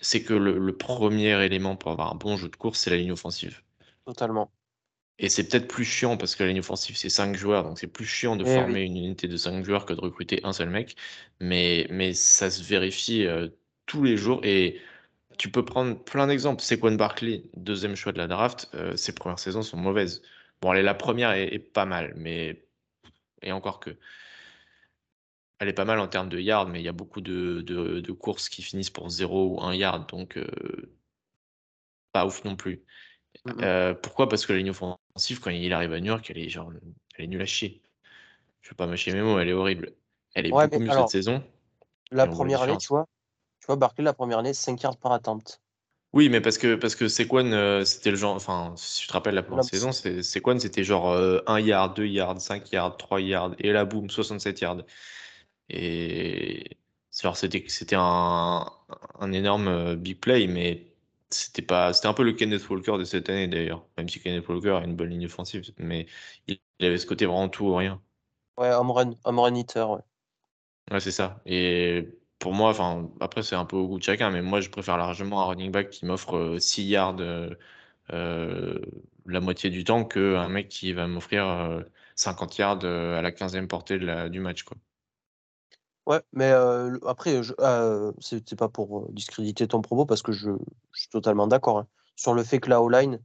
c'est 0.00 0.22
que 0.22 0.32
le, 0.32 0.58
le, 0.58 0.76
premier 0.76 1.44
élément 1.44 1.76
pour 1.76 1.90
avoir 1.90 2.10
un 2.10 2.14
bon 2.16 2.38
jeu 2.38 2.48
de 2.48 2.56
course, 2.56 2.78
c'est 2.78 2.88
la 2.88 2.96
ligne 2.96 3.12
offensive. 3.12 3.60
Totalement. 4.06 4.50
Et 5.18 5.28
c'est 5.28 5.46
peut-être 5.46 5.68
plus 5.68 5.84
chiant 5.84 6.16
parce 6.16 6.34
que 6.34 6.42
la 6.42 6.48
ligne 6.48 6.60
offensive, 6.60 6.96
c'est 6.96 7.10
5 7.10 7.36
joueurs, 7.36 7.64
donc 7.64 7.78
c'est 7.78 7.86
plus 7.86 8.06
chiant 8.06 8.36
de 8.36 8.44
eh 8.46 8.54
former 8.54 8.80
une 8.80 8.96
unité 8.96 9.28
de 9.28 9.36
5 9.36 9.62
joueurs 9.62 9.84
que 9.84 9.92
de 9.92 10.00
recruter 10.00 10.40
un 10.44 10.54
seul 10.54 10.70
mec. 10.70 10.96
Mais, 11.40 11.86
mais 11.90 12.14
ça 12.14 12.50
se 12.50 12.62
vérifie 12.62 13.26
euh, 13.26 13.48
tous 13.84 14.02
les 14.02 14.16
jours. 14.16 14.40
Et 14.44 14.80
tu 15.36 15.50
peux 15.50 15.62
prendre 15.62 15.94
plein 16.02 16.26
d'exemples. 16.26 16.62
Sequan 16.62 16.92
Barkley, 16.92 17.42
deuxième 17.54 17.96
choix 17.96 18.12
de 18.12 18.18
la 18.18 18.28
draft, 18.28 18.70
euh, 18.72 18.96
ses 18.96 19.14
premières 19.14 19.38
saisons 19.38 19.60
sont 19.60 19.76
mauvaises. 19.76 20.22
Bon, 20.62 20.70
allez, 20.70 20.82
la 20.82 20.94
première 20.94 21.32
est, 21.32 21.58
pas 21.58 21.84
mal, 21.84 22.14
mais. 22.16 22.64
Et 23.42 23.52
encore 23.52 23.78
que. 23.78 23.90
Elle 25.60 25.68
est 25.68 25.74
pas 25.74 25.84
mal 25.84 26.00
en 26.00 26.08
termes 26.08 26.30
de 26.30 26.40
yards, 26.40 26.68
mais 26.68 26.80
il 26.80 26.84
y 26.84 26.88
a 26.88 26.92
beaucoup 26.92 27.20
de, 27.20 27.60
de, 27.60 28.12
courses 28.12 28.48
qui 28.48 28.62
finissent 28.62 28.90
pour 28.90 29.10
0 29.10 29.56
ou 29.56 29.62
1 29.62 29.74
yard, 29.74 30.08
donc 30.08 30.38
euh, 30.38 30.46
pas 32.12 32.24
ouf 32.24 32.44
non 32.44 32.56
plus. 32.56 32.82
Mmh 33.44 33.94
pourquoi? 34.02 34.28
Parce 34.28 34.46
que 34.46 34.54
la 34.54 34.58
ligne 34.58 34.70
offensive, 34.70 35.40
quand 35.40 35.50
il 35.50 35.72
arrive 35.74 35.92
à 35.92 36.00
New 36.00 36.06
York, 36.06 36.28
elle 36.30 36.38
est, 36.38 36.48
genre, 36.48 36.72
elle 37.14 37.24
est 37.26 37.28
nulle 37.28 37.42
à 37.42 37.46
chier. 37.46 37.82
Je 38.62 38.68
ne 38.68 38.70
veux 38.70 38.76
pas 38.76 38.86
mâcher 38.86 39.12
mes 39.12 39.20
mots, 39.20 39.38
elle 39.38 39.50
est 39.50 39.52
horrible. 39.52 39.92
Elle 40.34 40.46
est 40.46 40.50
beaucoup 40.50 40.78
mieux 40.78 40.90
cette 40.90 41.08
saison. 41.08 41.44
La 42.10 42.26
première 42.26 42.62
année, 42.62 42.78
tu 42.78 42.88
vois, 42.88 43.06
tu 43.60 43.66
vois, 43.66 43.76
Barclay, 43.76 44.02
la 44.02 44.14
première 44.14 44.38
année, 44.38 44.54
5 44.54 44.82
yards 44.82 44.96
par 44.96 45.12
attente. 45.12 45.60
Oui, 46.14 46.30
mais 46.30 46.40
parce 46.40 46.56
que, 46.56 46.74
parce 46.74 46.94
que 46.96 47.06
Sequan, 47.06 47.84
c'était 47.84 48.10
le 48.10 48.16
genre. 48.16 48.34
Enfin, 48.34 48.72
si 48.76 49.02
tu 49.02 49.08
te 49.08 49.12
rappelles 49.12 49.34
la 49.34 49.42
première 49.42 49.64
saison, 49.64 49.92
Sequan, 49.92 50.58
c'était 50.58 50.84
genre 50.84 51.14
1 51.46 51.60
yard, 51.60 51.94
2 51.94 52.06
yards, 52.06 52.40
5 52.40 52.72
yards, 52.72 52.96
3 52.96 53.20
yards, 53.20 53.54
et 53.58 53.72
là, 53.72 53.84
boum, 53.84 54.08
67 54.08 54.60
yards. 54.62 54.82
Et. 55.70 56.76
C'était 57.12 57.96
un, 57.96 58.66
un 59.18 59.32
énorme 59.32 59.96
big 59.96 60.20
play, 60.20 60.46
mais 60.46 60.90
c'était 61.30 61.62
pas, 61.62 61.92
c'était 61.92 62.08
un 62.08 62.14
peu 62.14 62.24
le 62.24 62.32
Kenneth 62.32 62.68
Walker 62.68 62.98
de 62.98 63.04
cette 63.04 63.28
année 63.28 63.48
d'ailleurs, 63.48 63.86
même 63.96 64.08
si 64.08 64.20
Kenneth 64.20 64.48
Walker 64.48 64.70
a 64.82 64.84
une 64.84 64.96
bonne 64.96 65.10
ligne 65.10 65.26
offensive, 65.26 65.62
mais 65.78 66.06
il, 66.46 66.60
avait 66.80 66.98
ce 66.98 67.06
côté 67.06 67.26
vraiment 67.26 67.48
tout 67.48 67.66
ou 67.66 67.76
rien. 67.76 68.00
Ouais, 68.58 68.72
home 68.72 68.90
run, 68.90 69.14
home 69.24 69.56
hitter, 69.56 69.84
ouais. 69.84 70.00
Ouais, 70.90 71.00
c'est 71.00 71.12
ça. 71.12 71.40
Et 71.46 72.08
pour 72.38 72.52
moi, 72.52 72.70
enfin, 72.70 73.08
après 73.20 73.42
c'est 73.42 73.54
un 73.54 73.64
peu 73.64 73.76
au 73.76 73.86
goût 73.86 73.98
de 73.98 74.02
chacun, 74.02 74.30
mais 74.30 74.42
moi 74.42 74.60
je 74.60 74.70
préfère 74.70 74.96
largement 74.96 75.42
un 75.42 75.46
running 75.46 75.70
back 75.70 75.90
qui 75.90 76.04
m'offre 76.04 76.56
6 76.58 76.82
euh, 76.82 76.84
yards 76.84 77.20
euh, 77.20 77.50
euh, 78.12 78.80
la 79.26 79.40
moitié 79.40 79.70
du 79.70 79.84
temps 79.84 80.04
qu'un 80.04 80.48
mec 80.48 80.68
qui 80.68 80.92
va 80.92 81.06
m'offrir 81.06 81.84
50 82.16 82.58
yards 82.58 82.84
à 82.84 83.22
la 83.22 83.30
15e 83.30 83.68
portée 83.68 83.98
de 83.98 84.06
la, 84.06 84.28
du 84.28 84.40
match, 84.40 84.64
quoi. 84.64 84.76
Ouais, 86.10 86.22
mais 86.32 86.50
après, 87.06 87.40
c'est 88.18 88.56
pas 88.58 88.68
pour 88.68 89.08
discréditer 89.12 89.68
ton 89.68 89.80
propos 89.80 90.06
parce 90.06 90.22
que 90.22 90.32
je, 90.32 90.50
suis 90.92 91.08
totalement 91.08 91.46
d'accord 91.46 91.78
hein, 91.78 91.86
sur 92.16 92.34
le 92.34 92.42
fait 92.42 92.58
que 92.58 92.68
la 92.68 92.82
O-line, 92.82 93.20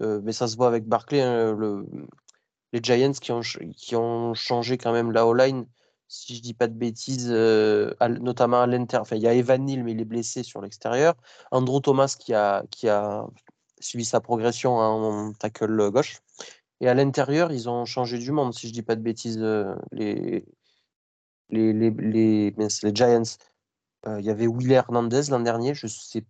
mais 0.00 0.30
ça 0.30 0.46
se 0.46 0.56
voit 0.56 0.68
avec 0.68 0.86
Barclay, 0.86 1.20
hein, 1.20 1.52
le, 1.56 1.84
les 2.72 2.78
Giants 2.80 3.10
qui 3.10 3.32
ont, 3.32 3.40
qui 3.76 3.96
ont 3.96 4.34
changé 4.34 4.78
quand 4.78 4.92
même 4.92 5.10
la 5.10 5.26
O-line, 5.26 5.66
si 6.06 6.36
je 6.36 6.40
dis 6.40 6.54
pas 6.54 6.68
de 6.68 6.74
bêtises, 6.74 7.28
notamment 7.28 8.60
à 8.62 8.68
l'intérieur. 8.68 9.02
Enfin, 9.02 9.16
il 9.16 9.22
y 9.22 9.26
a 9.26 9.34
Evan 9.34 9.64
Neal, 9.64 9.82
mais 9.82 9.90
il 9.90 10.00
est 10.00 10.04
blessé 10.04 10.44
sur 10.44 10.60
l'extérieur. 10.60 11.14
Andrew 11.50 11.80
Thomas 11.80 12.14
qui 12.16 12.34
a, 12.34 12.62
qui 12.70 12.88
a 12.88 13.26
suivi 13.80 14.04
sa 14.04 14.20
progression 14.20 14.76
en 14.76 15.32
tackle 15.32 15.90
gauche. 15.90 16.20
Et 16.80 16.88
à 16.88 16.94
l'intérieur, 16.94 17.50
ils 17.50 17.68
ont 17.68 17.84
changé 17.84 18.18
du 18.18 18.30
monde, 18.30 18.54
si 18.54 18.68
je 18.68 18.72
dis 18.72 18.82
pas 18.82 18.94
de 18.94 19.02
bêtises, 19.02 19.44
les, 19.90 20.44
les, 21.50 21.72
les, 21.72 21.90
les, 21.90 22.50
les 22.50 22.94
Giants. 22.94 23.22
il 24.06 24.24
y 24.24 24.30
avait 24.30 24.46
Will 24.46 24.72
Hernandez 24.72 25.22
l'an 25.30 25.40
dernier, 25.40 25.74
je 25.74 25.86
ne 25.86 25.90
sais 25.90 26.24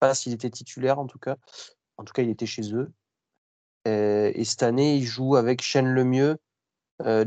pas 0.00 0.14
s'il 0.14 0.32
était 0.32 0.50
titulaire 0.50 0.98
en 0.98 1.06
tout 1.06 1.18
cas. 1.18 1.36
En 1.96 2.04
tout 2.04 2.12
cas, 2.12 2.22
il 2.22 2.30
était 2.30 2.46
chez 2.46 2.74
eux. 2.74 2.92
et 3.86 4.44
cette 4.44 4.62
année, 4.62 4.96
il 4.96 5.04
joue 5.04 5.36
avec 5.36 5.62
Shane 5.62 5.94
Lemieux, 5.94 6.36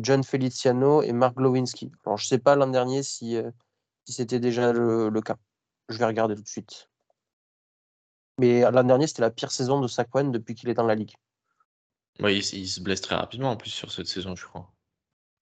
John 0.01 0.23
Feliciano 0.23 1.01
et 1.01 1.11
Mark 1.11 1.35
Glowinski. 1.35 1.91
Alors, 2.05 2.17
je 2.17 2.25
ne 2.25 2.27
sais 2.27 2.39
pas 2.39 2.55
l'an 2.55 2.67
dernier 2.67 3.01
si, 3.01 3.37
si 4.05 4.13
c'était 4.13 4.39
déjà 4.39 4.71
le, 4.71 5.09
le, 5.09 5.21
cas. 5.21 5.37
Je 5.87 5.97
vais 5.97 6.05
regarder 6.05 6.35
tout 6.35 6.43
de 6.43 6.47
suite. 6.47 6.89
Mais 8.37 8.61
l'an 8.71 8.83
dernier, 8.83 9.07
c'était 9.07 9.23
la 9.23 9.31
pire 9.31 9.51
saison 9.51 9.81
de 9.81 9.87
Saquon 9.87 10.25
depuis 10.25 10.55
qu'il 10.55 10.69
est 10.69 10.75
dans 10.75 10.85
la 10.85 10.95
ligue. 10.95 11.15
Oui, 12.21 12.37
il, 12.37 12.67
se 12.67 12.81
blesse 12.81 13.01
très 13.01 13.15
rapidement 13.15 13.51
en 13.51 13.57
plus 13.57 13.69
sur 13.69 13.91
cette 13.91 14.07
saison, 14.07 14.35
je 14.35 14.45
crois. 14.45 14.71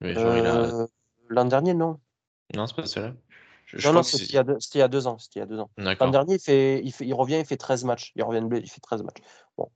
Euh, 0.03 0.87
l'an 1.29 1.45
dernier, 1.45 1.73
non. 1.73 1.99
Non, 2.55 2.67
c'est 2.67 2.75
pas 2.75 2.85
cela. 2.85 3.13
non, 3.83 3.93
non, 3.93 4.03
c'était 4.03 4.25
il, 4.25 4.35
y 4.35 4.37
a 4.81 4.87
deux 4.87 5.07
ans. 5.07 5.17
Il 5.35 5.39
y 5.39 5.41
a 5.41 5.45
deux 5.45 5.59
ans. 5.59 5.69
L'an 5.77 6.09
dernier, 6.09 6.35
il, 6.35 6.39
fait, 6.39 6.81
il, 6.83 6.91
fait, 6.91 7.05
il 7.05 7.13
revient, 7.13 7.39
il 7.39 7.45
fait 7.45 7.57
13 7.57 7.83
matchs. 7.83 8.11
Il 8.15 8.23
revient, 8.23 8.47
il 8.51 8.69
fait 8.69 8.81
13 8.81 9.03
matchs. 9.03 9.21
Bon, 9.57 9.69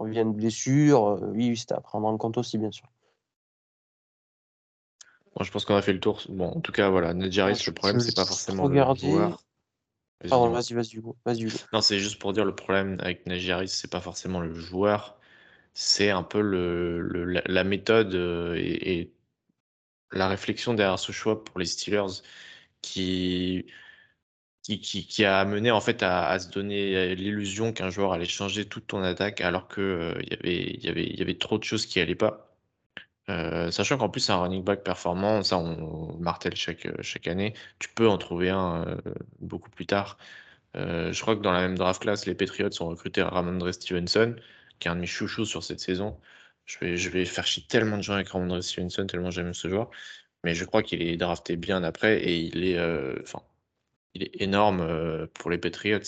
il 0.00 0.04
revient 0.04 0.24
de 0.24 0.36
blessure. 0.36 1.06
Euh, 1.06 1.30
oui, 1.32 1.56
c'était 1.56 1.74
à 1.74 1.80
prendre 1.80 2.06
en 2.06 2.16
compte 2.16 2.38
aussi, 2.38 2.58
bien 2.58 2.70
sûr. 2.70 2.88
Bon, 5.36 5.42
je 5.42 5.50
pense 5.50 5.64
qu'on 5.64 5.74
a 5.74 5.82
fait 5.82 5.92
le 5.92 6.00
tour. 6.00 6.22
Bon, 6.28 6.48
en 6.48 6.60
tout 6.60 6.72
cas, 6.72 6.90
voilà, 6.90 7.12
Nedjaris, 7.12 7.64
le 7.66 7.72
problème, 7.72 8.00
c'est 8.00 8.14
pas 8.14 8.24
forcément 8.24 8.68
le 8.68 8.94
joueur. 8.94 9.42
Pardon, 10.28 10.50
vas-y, 10.50 10.74
vas-y, 10.74 11.02
vas-y. 11.24 11.46
non, 11.72 11.80
c'est 11.80 11.98
juste 11.98 12.18
pour 12.18 12.32
dire 12.32 12.44
le 12.44 12.54
problème 12.54 12.96
avec 13.00 13.26
Nedjaris, 13.26 13.68
c'est 13.68 13.90
pas 13.90 14.00
forcément 14.00 14.40
le 14.40 14.54
joueur, 14.54 15.18
c'est 15.74 16.10
un 16.10 16.22
peu 16.22 16.40
le, 16.40 17.02
la, 17.46 17.64
méthode 17.64 18.14
euh, 18.14 18.54
et, 18.56 19.12
la 20.14 20.28
réflexion 20.28 20.74
derrière 20.74 20.98
ce 20.98 21.12
choix 21.12 21.44
pour 21.44 21.58
les 21.58 21.66
Steelers 21.66 22.22
qui, 22.82 23.66
qui, 24.62 25.24
a 25.24 25.38
amené 25.40 25.70
en 25.70 25.80
fait 25.80 26.02
à, 26.02 26.38
se 26.38 26.48
donner 26.48 27.14
l'illusion 27.14 27.72
qu'un 27.72 27.90
joueur 27.90 28.12
allait 28.12 28.24
changer 28.24 28.64
toute 28.66 28.86
ton 28.86 29.02
attaque 29.02 29.40
alors 29.40 29.68
qu'il 29.68 29.82
euh, 29.82 30.14
y, 30.30 30.34
avait, 30.34 30.78
y, 30.80 30.88
avait, 30.88 31.06
y 31.06 31.22
avait 31.22 31.36
trop 31.38 31.58
de 31.58 31.64
choses 31.64 31.86
qui 31.86 31.98
n'allaient 31.98 32.14
pas. 32.14 32.56
Euh, 33.30 33.70
sachant 33.70 33.98
qu'en 33.98 34.10
plus, 34.10 34.28
un 34.30 34.36
running 34.36 34.62
back 34.64 34.84
performant, 34.84 35.42
ça 35.42 35.58
on, 35.58 36.16
martèle 36.18 36.56
chaque, 36.56 36.88
chaque 37.02 37.26
année, 37.28 37.54
tu 37.78 37.88
peux 37.88 38.08
en 38.08 38.18
trouver 38.18 38.50
un 38.50 38.86
euh, 38.86 38.96
beaucoup 39.40 39.70
plus 39.70 39.86
tard. 39.86 40.18
je 40.74 41.20
crois 41.20 41.36
que 41.36 41.42
dans 41.42 41.52
la 41.52 41.60
même 41.60 41.78
draft 41.78 42.02
class, 42.02 42.26
les 42.26 42.34
Patriots 42.34 42.70
ont 42.80 42.88
recruté 42.88 43.22
Ramondre 43.22 43.72
Stevenson, 43.72 44.36
qui 44.78 44.88
est 44.88 44.90
un 44.90 44.96
de 44.96 45.00
mes 45.02 45.06
chouchous 45.06 45.46
sur 45.46 45.62
cette 45.64 45.80
saison. 45.80 46.18
Je 46.66 46.78
vais, 46.78 46.96
je 46.96 47.10
vais 47.10 47.24
faire 47.24 47.46
chier 47.46 47.64
tellement 47.68 47.96
de 47.98 48.02
gens 48.02 48.14
avec 48.14 48.28
Ramondre 48.28 48.62
Stevenson, 48.62 49.06
tellement 49.06 49.30
j'aime 49.30 49.52
ce 49.52 49.68
joueur. 49.68 49.90
Mais 50.44 50.54
je 50.54 50.64
crois 50.64 50.82
qu'il 50.82 51.02
est 51.02 51.16
drafté 51.16 51.56
bien 51.56 51.82
après 51.82 52.22
et 52.22 52.38
il 52.38 52.64
est, 52.64 52.78
euh, 52.78 53.16
il 54.14 54.22
est 54.24 54.42
énorme 54.42 54.80
euh, 54.80 55.26
pour 55.34 55.50
les 55.50 55.58
Patriots. 55.58 56.00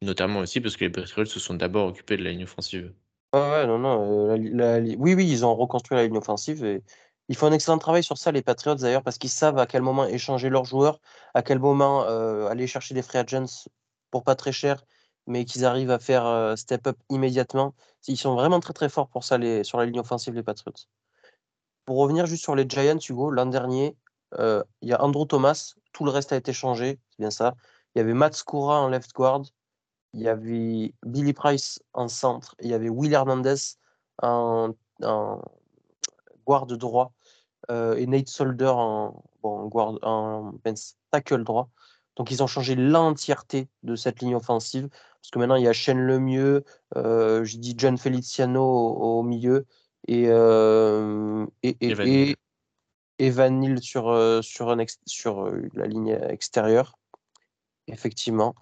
Notamment 0.00 0.40
aussi 0.40 0.60
parce 0.60 0.76
que 0.76 0.84
les 0.84 0.90
Patriots 0.90 1.26
se 1.26 1.40
sont 1.40 1.54
d'abord 1.54 1.88
occupés 1.88 2.16
de 2.16 2.24
la 2.24 2.30
ligne 2.30 2.44
offensive. 2.44 2.92
ouais, 3.34 3.66
non, 3.66 3.78
non. 3.78 4.30
Euh, 4.30 4.94
oui, 4.98 5.14
oui, 5.14 5.28
ils 5.28 5.44
ont 5.44 5.54
reconstruit 5.54 5.96
la 5.96 6.04
ligne 6.04 6.16
offensive 6.16 6.64
et 6.64 6.82
ils 7.28 7.36
font 7.36 7.46
un 7.46 7.52
excellent 7.52 7.78
travail 7.78 8.02
sur 8.02 8.18
ça, 8.18 8.32
les 8.32 8.42
Patriots 8.42 8.76
d'ailleurs, 8.76 9.02
parce 9.02 9.18
qu'ils 9.18 9.30
savent 9.30 9.58
à 9.58 9.66
quel 9.66 9.82
moment 9.82 10.06
échanger 10.06 10.48
leurs 10.48 10.64
joueurs, 10.64 11.00
à 11.34 11.42
quel 11.42 11.58
moment 11.58 12.02
aller 12.48 12.66
chercher 12.66 12.94
des 12.94 13.02
free 13.02 13.18
agents 13.18 13.68
pour 14.10 14.24
pas 14.24 14.34
très 14.34 14.52
cher 14.52 14.84
mais 15.26 15.44
qu'ils 15.44 15.64
arrivent 15.64 15.90
à 15.90 15.98
faire 15.98 16.56
step 16.56 16.86
up 16.86 16.96
immédiatement. 17.10 17.74
Ils 18.08 18.16
sont 18.16 18.34
vraiment 18.34 18.60
très 18.60 18.72
très 18.72 18.88
forts 18.88 19.08
pour 19.08 19.24
ça 19.24 19.38
sur 19.62 19.78
la 19.78 19.86
ligne 19.86 20.00
offensive, 20.00 20.34
les 20.34 20.42
Patriots. 20.42 20.86
Pour 21.84 21.98
revenir 21.98 22.26
juste 22.26 22.42
sur 22.42 22.54
les 22.54 22.68
Giants, 22.68 22.98
Hugo, 22.98 23.30
l'an 23.30 23.46
dernier, 23.46 23.96
il 24.38 24.64
y 24.82 24.92
a 24.92 25.02
Andrew 25.02 25.26
Thomas, 25.26 25.74
tout 25.92 26.04
le 26.04 26.10
reste 26.10 26.32
a 26.32 26.36
été 26.36 26.52
changé, 26.52 26.98
c'est 27.10 27.18
bien 27.18 27.30
ça. 27.30 27.54
Il 27.94 27.98
y 27.98 28.00
avait 28.00 28.14
Matt 28.14 28.34
Skura 28.34 28.80
en 28.80 28.88
left 28.88 29.12
guard, 29.12 29.42
il 30.12 30.22
y 30.22 30.28
avait 30.28 30.94
Billy 31.04 31.32
Price 31.32 31.82
en 31.92 32.08
centre, 32.08 32.54
il 32.60 32.68
y 32.68 32.74
avait 32.74 32.88
Will 32.88 33.12
Hernandez 33.12 33.76
en, 34.22 34.74
guard 36.46 36.66
droit 36.66 37.12
et 37.68 38.06
Nate 38.06 38.28
Solder 38.28 38.72
en, 38.74 39.22
bon, 39.42 39.66
guard, 39.66 39.98
en 40.02 40.52
tackle 41.10 41.44
droit. 41.44 41.68
Donc 42.16 42.30
ils 42.30 42.42
ont 42.42 42.46
changé 42.46 42.74
l'entièreté 42.74 43.68
de 43.82 43.96
cette 43.96 44.20
ligne 44.20 44.34
offensive 44.34 44.88
parce 44.88 45.30
que 45.30 45.38
maintenant 45.38 45.56
il 45.56 45.64
y 45.64 45.68
a 45.68 45.72
Shane 45.72 46.00
Lemieux, 46.00 46.64
euh, 46.96 47.44
je 47.44 47.56
dis 47.56 47.74
John 47.76 47.96
Feliciano 47.96 48.62
au, 48.62 49.22
milieu 49.22 49.66
et, 50.08 50.24
euh, 50.28 51.46
et, 51.62 51.76
et, 51.80 52.36
Evan 53.18 53.60
Neal 53.60 53.80
sur, 53.80 54.08
euh, 54.08 54.42
sur, 54.42 54.70
un 54.70 54.84
sur 55.06 55.46
euh, 55.46 55.68
la 55.74 55.86
ligne 55.86 56.18
extérieure, 56.28 56.98
effectivement. 57.86 58.54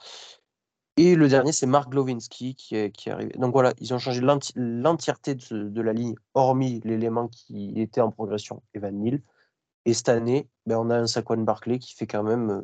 Et 0.97 1.15
le 1.15 1.29
dernier, 1.29 1.53
c'est 1.53 1.67
Mark 1.67 1.91
Glowinski 1.91 2.55
qui 2.55 2.77
est, 2.77 2.91
qui 2.91 3.09
est 3.09 3.13
arrivé. 3.13 3.33
Donc 3.39 3.53
voilà, 3.53 3.73
ils 3.81 3.95
ont 3.95 3.99
changé 3.99 4.21
l'entièreté 4.55 5.35
de, 5.35 5.69
de, 5.69 5.81
la 5.81 5.95
ligne, 5.95 6.15
hormis 6.35 6.81
l'élément 6.85 7.29
qui 7.29 7.81
était 7.81 8.03
en 8.03 8.11
progression, 8.11 8.63
Evan 8.75 8.95
Neal. 8.99 9.23
Et 9.91 9.93
cette 9.93 10.09
année, 10.09 10.47
ben, 10.67 10.77
on 10.77 10.89
a 10.91 10.97
un 10.97 11.09
Saquon 11.09 11.39
Barclay 11.39 11.81
qui 11.81 11.97
fait 11.97 12.07
quand 12.07 12.23
même 12.23 12.63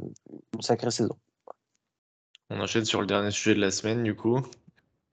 une 0.55 0.63
sacrée 0.63 0.93
saison. 0.93 1.17
On 2.51 2.61
enchaîne 2.61 2.85
sur 2.85 3.01
le 3.01 3.09
dernier 3.09 3.33
sujet 3.33 3.57
de 3.57 3.61
la 3.61 3.73
semaine, 3.73 4.05
du 4.05 4.15
coup. 4.15 4.47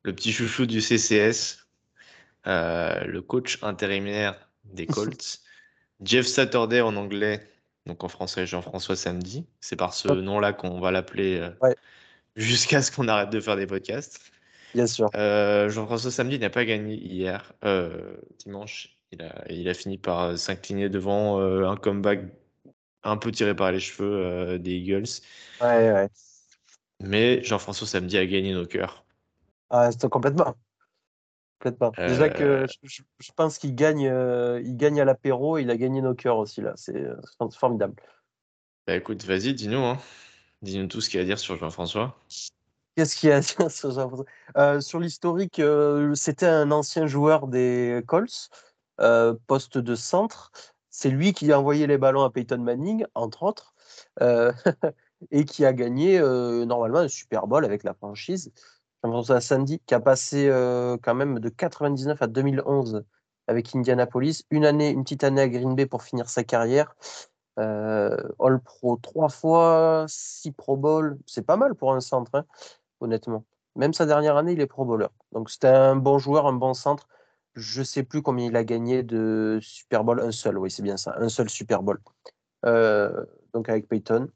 Le 0.04 0.14
petit 0.14 0.32
chouchou 0.32 0.68
du 0.68 0.80
CCS, 0.80 1.66
euh, 2.46 3.04
le 3.06 3.22
coach 3.24 3.58
intérimaire 3.64 4.48
des 4.64 4.86
Colts, 4.86 5.42
Jeff 6.04 6.28
Saturday 6.28 6.82
en 6.82 6.96
anglais, 6.98 7.50
donc 7.88 8.04
en 8.04 8.10
français 8.10 8.46
Jean-François 8.46 8.96
Samedi. 8.96 9.48
C'est 9.60 9.76
par 9.76 9.96
ce 9.96 10.10
nom-là 10.10 10.54
qu'on 10.54 10.80
va 10.80 10.92
l'appeler 10.92 11.40
euh, 11.40 11.74
jusqu'à 12.36 12.84
ce 12.84 12.92
qu'on 12.92 13.08
arrête 13.08 13.32
de 13.32 13.40
faire 13.40 13.56
des 13.56 13.66
podcasts. 13.66 14.20
Bien 14.76 14.86
sûr. 14.86 15.10
Euh, 15.16 15.68
Jean-François 15.68 16.12
Samedi 16.12 16.38
n'a 16.38 16.52
pas 16.52 16.66
gagné 16.66 16.94
hier, 16.94 17.54
dimanche. 18.38 19.00
Il 19.14 19.22
a, 19.22 19.52
il 19.52 19.70
a, 19.70 19.74
fini 19.74 19.98
par 19.98 20.38
s'incliner 20.38 20.90
devant 20.90 21.40
un 21.40 21.76
comeback 21.76 22.22
un 23.04 23.18
peu 23.18 23.32
tiré 23.32 23.56
par 23.56 23.72
les 23.72 23.80
cheveux 23.80 24.58
des 24.60 24.72
Eagles. 24.72 25.22
Ouais, 25.62 25.92
ouais. 25.92 26.10
Mais 27.04 27.44
Jean-François 27.44 27.86
Samedi 27.86 28.18
a 28.18 28.26
gagné 28.26 28.54
nos 28.54 28.66
cœurs. 28.66 29.04
Ah, 29.70 29.92
c'est 29.92 30.08
complètement. 30.10 30.56
complètement. 31.60 31.92
Déjà 31.98 32.30
que 32.30 32.44
euh. 32.44 32.68
je, 32.84 33.32
pense 33.36 33.58
qu'il 33.58 33.76
gagne, 33.76 34.08
euh, 34.08 34.62
il 34.64 34.78
gagne 34.78 35.02
à 35.02 35.06
l'apéro, 35.06 35.58
il 35.58 35.70
a 35.70 35.78
gagné 35.78 36.02
nos 36.02 36.14
cœurs 36.14 36.38
aussi 36.38 36.62
là. 36.62 36.74
C'est 36.76 36.96
euh, 36.96 37.16
formidable. 37.52 37.96
Bah 38.88 38.96
écoute, 38.96 39.24
vas-y, 39.26 39.54
dis-nous. 39.54 39.80
Hein. 39.80 39.98
Dis-nous 40.62 40.88
tout 40.88 41.02
ce 41.02 41.10
qu'il 41.10 41.18
y 41.18 41.22
a 41.22 41.24
à 41.24 41.26
dire 41.26 41.40
sur 41.40 41.58
Jean-François. 41.58 42.18
Qu'est-ce 42.96 43.16
qu'il 43.16 43.30
y 43.30 43.32
a 43.32 43.38
à 43.38 43.40
dire 43.42 43.70
sur 43.70 43.92
Jean-François? 43.92 44.82
Sur 44.82 45.00
l'historique, 45.00 45.62
c'était 46.14 46.46
un 46.46 46.72
ancien 46.72 47.08
joueur 47.08 47.48
des 47.48 48.02
Colts, 48.08 48.50
poste 49.48 49.78
de 49.78 49.96
centre. 49.96 50.52
C'est 50.90 51.10
lui 51.10 51.34
qui 51.34 51.52
a 51.52 51.60
envoyé 51.60 51.88
les 51.88 51.98
ballons 51.98 52.24
à 52.24 52.30
Peyton 52.30 52.60
Manning, 52.60 53.06
entre 53.16 53.44
autres. 53.44 53.74
et 55.32 55.46
qui 55.46 55.66
a 55.66 55.74
gagné 55.74 56.20
euh, 56.20 56.66
normalement 56.66 57.00
un 57.00 57.08
Super 57.08 57.48
Bowl 57.48 57.66
avec 57.66 57.84
la 57.84 57.94
franchise. 57.94 58.52
à 59.04 59.42
Sandy 59.42 59.80
qui 59.86 59.94
a 59.94 60.00
passé 60.00 60.48
euh, 60.50 60.98
quand 61.02 61.16
même 61.16 61.40
de 61.40 61.50
99 61.50 62.22
à 62.22 62.28
2011 62.28 63.04
avec 63.48 63.76
Indianapolis, 63.76 64.46
une 64.52 64.66
année, 64.66 64.90
une 64.90 65.04
petite 65.04 65.24
année 65.24 65.42
à 65.42 65.50
Green 65.50 65.76
Bay 65.76 65.86
pour 65.86 66.04
finir 66.04 66.30
sa 66.30 66.44
carrière. 66.44 66.96
Euh, 67.60 68.16
All 68.40 68.60
Pro 68.62 68.96
trois 68.98 69.30
fois, 69.30 70.06
six 70.08 70.52
Pro 70.52 70.78
Bowl, 70.78 71.20
c'est 71.26 71.46
pas 71.46 71.58
mal 71.58 71.76
pour 71.76 71.94
un 71.94 72.00
centre, 72.00 72.32
hein, 72.34 72.46
honnêtement. 73.02 73.46
Même 73.76 73.94
sa 73.94 74.06
dernière 74.06 74.38
année, 74.38 74.54
il 74.54 74.62
est 74.62 74.68
Pro 74.68 74.86
Bowler. 74.86 75.08
Donc 75.34 75.50
c'était 75.50 75.68
un 75.68 75.96
bon 75.96 76.20
joueur, 76.20 76.48
un 76.48 76.54
bon 76.54 76.74
centre. 76.74 77.08
Je 77.56 77.84
sais 77.84 78.04
plus 78.04 78.22
combien 78.22 78.48
il 78.48 78.56
a 78.56 78.64
gagné 78.64 79.04
de 79.04 79.60
Super 79.62 80.04
Bowl, 80.04 80.20
un 80.22 80.32
seul, 80.32 80.58
oui, 80.58 80.72
c'est 80.72 80.84
bien 80.84 80.98
ça, 80.98 81.16
un 81.18 81.30
seul 81.30 81.50
Super 81.50 81.84
Bowl. 81.84 82.00
donc 82.64 83.70
avec 83.70 83.88
Peyton. 83.88 84.30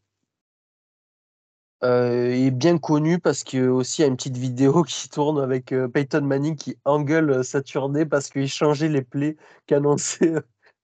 Euh, 1.83 2.33
il 2.35 2.47
est 2.47 2.51
bien 2.51 2.79
connu 2.79 3.19
parce 3.19 3.43
que 3.43 3.67
aussi 3.67 4.01
il 4.01 4.05
y 4.05 4.05
a 4.05 4.07
une 4.07 4.17
petite 4.17 4.37
vidéo 4.37 4.83
qui 4.87 5.09
tourne 5.09 5.39
avec 5.39 5.71
euh, 5.71 5.87
Peyton 5.87 6.21
Manning 6.21 6.55
qui 6.55 6.75
engueule 6.85 7.29
euh, 7.29 7.43
Saturday 7.43 8.05
parce 8.05 8.29
qu'il 8.29 8.47
changeait 8.47 8.89
les 8.89 9.03
plays 9.03 9.37
qu'annonçait 9.67 10.33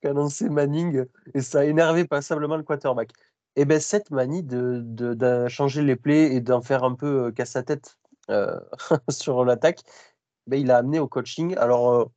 Manning 0.50 1.06
et 1.34 1.42
ça 1.42 1.62
a 1.62 1.64
énervé 1.64 2.06
passablement 2.06 2.58
le 2.58 2.64
quarterback. 2.64 3.12
Et 3.56 3.66
ben 3.66 3.80
cette 3.80 4.12
manie 4.12 4.44
de, 4.44 4.82
de, 4.84 5.48
changer 5.48 5.84
les 5.84 5.96
plays 5.96 6.36
et 6.36 6.42
d'en 6.42 6.62
faire 6.62 6.84
un 6.84 6.96
peu 6.96 7.32
casse 7.32 7.52
sa 7.52 7.64
tête 7.64 7.98
sur 9.10 9.46
l'attaque, 9.46 9.82
ben, 10.48 10.60
il 10.60 10.72
a 10.72 10.78
amené 10.78 11.00
au 11.00 11.08
coaching. 11.08 11.56
Alors, 11.58 12.12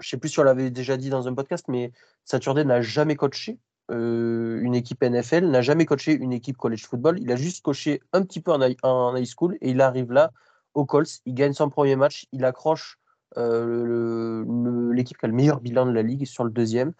je 0.00 0.06
ne 0.06 0.10
sais 0.10 0.16
plus 0.16 0.28
si 0.28 0.40
on 0.40 0.44
l'avait 0.44 0.70
déjà 0.70 0.96
dit 0.96 1.10
dans 1.10 1.28
un 1.28 1.34
podcast, 1.34 1.66
mais 1.68 1.92
Saturday 2.24 2.64
n'a 2.64 2.80
jamais 2.80 3.16
coaché 3.16 3.58
une 3.90 4.74
équipe 4.74 5.02
NFL, 5.02 5.46
n'a 5.46 5.62
jamais 5.62 5.86
coaché 5.86 6.12
une 6.12 6.32
équipe 6.32 6.58
college 6.58 6.86
football. 6.86 7.18
Il 7.20 7.32
a 7.32 7.36
juste 7.36 7.62
coaché 7.62 8.02
un 8.12 8.22
petit 8.22 8.40
peu 8.40 8.52
en, 8.52 9.16
high 9.16 9.26
school 9.26 9.56
et 9.60 9.70
il 9.70 9.80
arrive 9.80 10.12
là 10.12 10.30
au 10.74 10.84
Colts. 10.84 11.20
Il 11.24 11.34
gagne 11.34 11.54
son 11.54 11.70
premier 11.70 11.96
match, 11.96 12.26
il 12.32 12.44
accroche 12.44 12.98
l'équipe 13.36 15.18
qui 15.18 15.24
a 15.24 15.28
le 15.28 15.34
meilleur 15.34 15.60
bilan 15.60 15.86
de 15.86 15.92
la 15.92 16.02
ligue 16.02 16.26
sur 16.26 16.44
le 16.44 16.50
deuxième. 16.50 16.92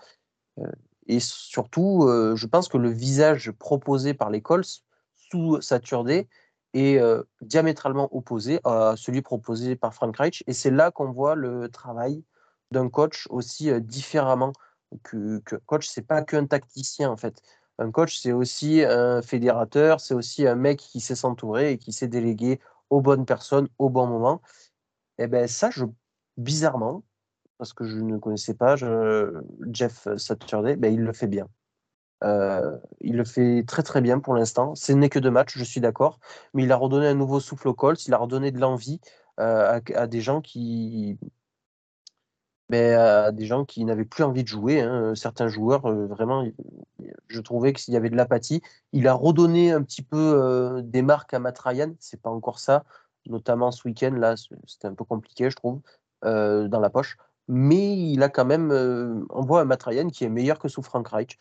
et 1.07 1.21
surtout, 1.21 2.07
je 2.35 2.47
pense 2.47 2.69
que 2.69 2.79
le 2.79 2.91
visage 2.91 3.51
proposé 3.53 4.15
par 4.15 4.31
les 4.31 4.41
Colts 4.41 4.83
sous 5.31 5.61
Saturday 5.61 6.27
est 6.73 7.01
diamétralement 7.43 8.09
opposé 8.17 8.61
à 8.65 8.95
celui 8.97 9.21
proposé 9.21 9.77
par 9.77 9.93
Frank 9.93 10.17
Reich. 10.17 10.43
Et 10.47 10.55
c'est 10.55 10.71
là 10.71 10.91
qu'on 10.91 11.13
voit 11.13 11.35
le 11.35 11.69
travail 11.69 12.25
d'un 12.71 12.89
coach 12.89 13.27
aussi 13.31 13.71
différemment. 13.81 14.53
Que, 15.03 15.39
que 15.41 15.57
coach, 15.57 15.87
c'est 15.87 16.07
pas 16.07 16.23
qu'un 16.23 16.47
tacticien 16.47 17.11
en 17.11 17.17
fait. 17.17 17.43
Un 17.79 17.91
coach, 17.91 18.19
c'est 18.21 18.33
aussi 18.33 18.83
un 18.83 19.23
fédérateur, 19.23 20.01
c'est 20.01 20.15
aussi 20.15 20.47
un 20.47 20.57
mec 20.57 20.79
qui 20.79 21.01
sait 21.01 21.15
s'entourer 21.15 21.73
et 21.73 21.79
qui 21.79 21.93
sait 21.93 22.09
déléguer 22.09 22.59
aux 22.91 23.01
bonnes 23.01 23.27
personnes 23.27 23.69
au 23.79 23.91
bon 23.91 24.07
moment. 24.07 24.41
Et 25.19 25.27
ben 25.27 25.47
ça, 25.47 25.71
je, 25.71 25.85
bizarrement, 26.37 27.05
parce 27.59 27.73
que 27.73 27.85
je 27.85 27.99
ne 27.99 28.17
connaissais 28.19 28.55
pas 28.55 28.77
Jeff 28.77 30.09
Saturday, 30.17 30.77
ben, 30.77 30.93
il 30.93 31.03
le 31.03 31.13
fait 31.13 31.27
bien. 31.27 31.49
Il 32.23 33.17
le 33.17 33.25
fait 33.25 33.65
très 33.67 33.83
très 33.83 34.01
bien 34.01 34.21
pour 34.21 34.35
l'instant. 34.35 34.75
Ce 34.75 34.93
n'est 34.93 35.09
que 35.09 35.19
deux 35.19 35.31
matchs, 35.31 35.57
je 35.57 35.65
suis 35.65 35.81
d'accord, 35.81 36.19
mais 36.55 36.65
il 36.65 36.73
a 36.73 36.77
redonné 36.77 37.07
un 37.07 37.15
nouveau 37.15 37.41
souffle 37.41 37.69
au 37.69 37.75
Colts, 37.75 38.07
il 38.07 38.15
a 38.15 38.19
redonné 38.19 38.51
de 38.51 38.61
l'envie 38.61 39.01
à, 39.37 39.81
des 39.81 40.21
gens 40.21 40.41
qui, 40.41 41.19
ben, 42.71 42.99
à 42.99 43.33
des 43.33 43.47
gens 43.47 43.65
qui 43.65 43.85
n'avaient 43.85 44.05
plus 44.05 44.25
envie 44.25 44.43
de 44.43 44.49
jouer. 44.49 44.81
Hein. 44.81 45.15
Certains 45.15 45.49
joueurs, 45.49 45.87
euh, 45.87 46.07
vraiment, 46.07 46.45
je 47.29 47.41
trouvais 47.41 47.73
qu'il 47.73 47.95
y 47.95 47.97
avait 47.97 48.11
de 48.11 48.17
l'apathie. 48.17 48.63
Il 48.93 49.09
a 49.09 49.15
redonné 49.15 49.73
un 49.73 49.83
petit 49.83 50.03
peu 50.03 50.83
des 50.85 51.03
marques 51.03 51.35
à 51.35 51.39
Matt 51.39 51.59
Ryan, 51.59 51.95
c'est 51.99 52.21
pas 52.21 52.31
encore 52.31 52.59
ça, 52.59 52.85
notamment 53.27 53.71
ce 53.71 53.87
week-end 53.87 54.13
là, 54.13 54.35
c'était 54.67 54.89
un 54.89 54.95
peu 54.95 55.05
compliqué, 55.05 55.51
je 55.51 55.57
trouve, 55.57 55.81
dans 56.23 56.81
la 56.81 56.91
poche. 56.91 57.17
Mais 57.49 57.97
il 57.97 58.23
a 58.23 58.29
quand 58.29 58.45
même, 58.45 58.71
on 59.31 59.43
voit 59.43 59.63
un 59.63 59.65
Matt 59.65 59.83
Ryan 59.85 60.09
qui 60.09 60.25
est 60.25 60.29
meilleur 60.29 60.59
que 60.59 60.69
sous 60.69 60.83
Frank 60.83 61.09
Reich. 61.09 61.39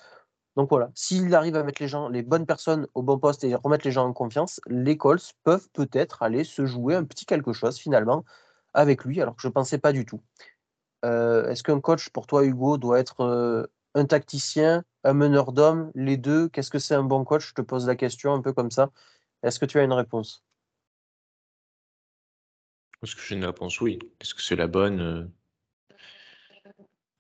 Donc 0.58 0.70
voilà, 0.72 0.90
s'il 0.96 1.34
arrive 1.36 1.56
à 1.56 1.64
mettre 1.64 1.84
les 1.84 1.88
gens, 1.88 2.10
les 2.10 2.24
bonnes 2.24 2.48
personnes 2.48 2.88
au 2.96 3.04
bon 3.04 3.20
poste 3.20 3.44
et 3.44 3.54
remettre 3.54 3.86
les 3.86 3.92
gens 3.92 4.08
en 4.08 4.14
confiance, 4.14 4.60
les 4.66 4.98
Colts 4.98 5.34
peuvent 5.44 5.70
peut-être 5.72 6.24
aller 6.24 6.44
se 6.44 6.66
jouer 6.66 6.96
un 6.96 7.04
petit 7.04 7.28
quelque 7.28 7.54
chose 7.54 7.78
finalement 7.78 8.26
avec 8.74 9.06
lui, 9.06 9.22
alors 9.22 9.36
que 9.36 9.42
je 9.44 9.50
ne 9.50 9.54
pensais 9.54 9.78
pas 9.78 9.94
du 9.94 10.04
tout. 10.04 10.20
Euh, 11.06 11.50
est-ce 11.50 11.64
qu'un 11.64 11.80
coach 11.80 12.10
pour 12.10 12.28
toi, 12.28 12.44
Hugo, 12.44 12.78
doit 12.78 13.00
être 13.00 13.22
euh, 13.22 13.68
un 13.94 14.06
tacticien, 14.06 14.84
un 15.04 15.14
meneur 15.14 15.52
d'hommes, 15.52 15.92
les 15.96 16.18
deux? 16.18 16.50
Qu'est-ce 16.50 16.72
que 16.72 16.80
c'est 16.80 16.96
un 16.96 17.04
bon 17.04 17.24
coach? 17.24 17.50
Je 17.50 17.54
te 17.54 17.62
pose 17.62 17.88
la 17.88 17.96
question 17.96 18.34
un 18.34 18.42
peu 18.42 18.54
comme 18.54 18.72
ça. 18.72 18.92
Est-ce 19.44 19.60
que 19.60 19.66
tu 19.66 19.80
as 19.80 19.84
une 19.84 19.94
réponse? 19.94 20.44
Est-ce 23.04 23.16
que 23.16 23.22
j'ai 23.22 23.36
une 23.36 23.46
réponse? 23.46 23.80
Oui. 23.80 24.00
Est-ce 24.20 24.34
que 24.34 24.42
c'est 24.42 24.56
la 24.56 24.68
bonne 24.68 25.00
euh? 25.00 25.28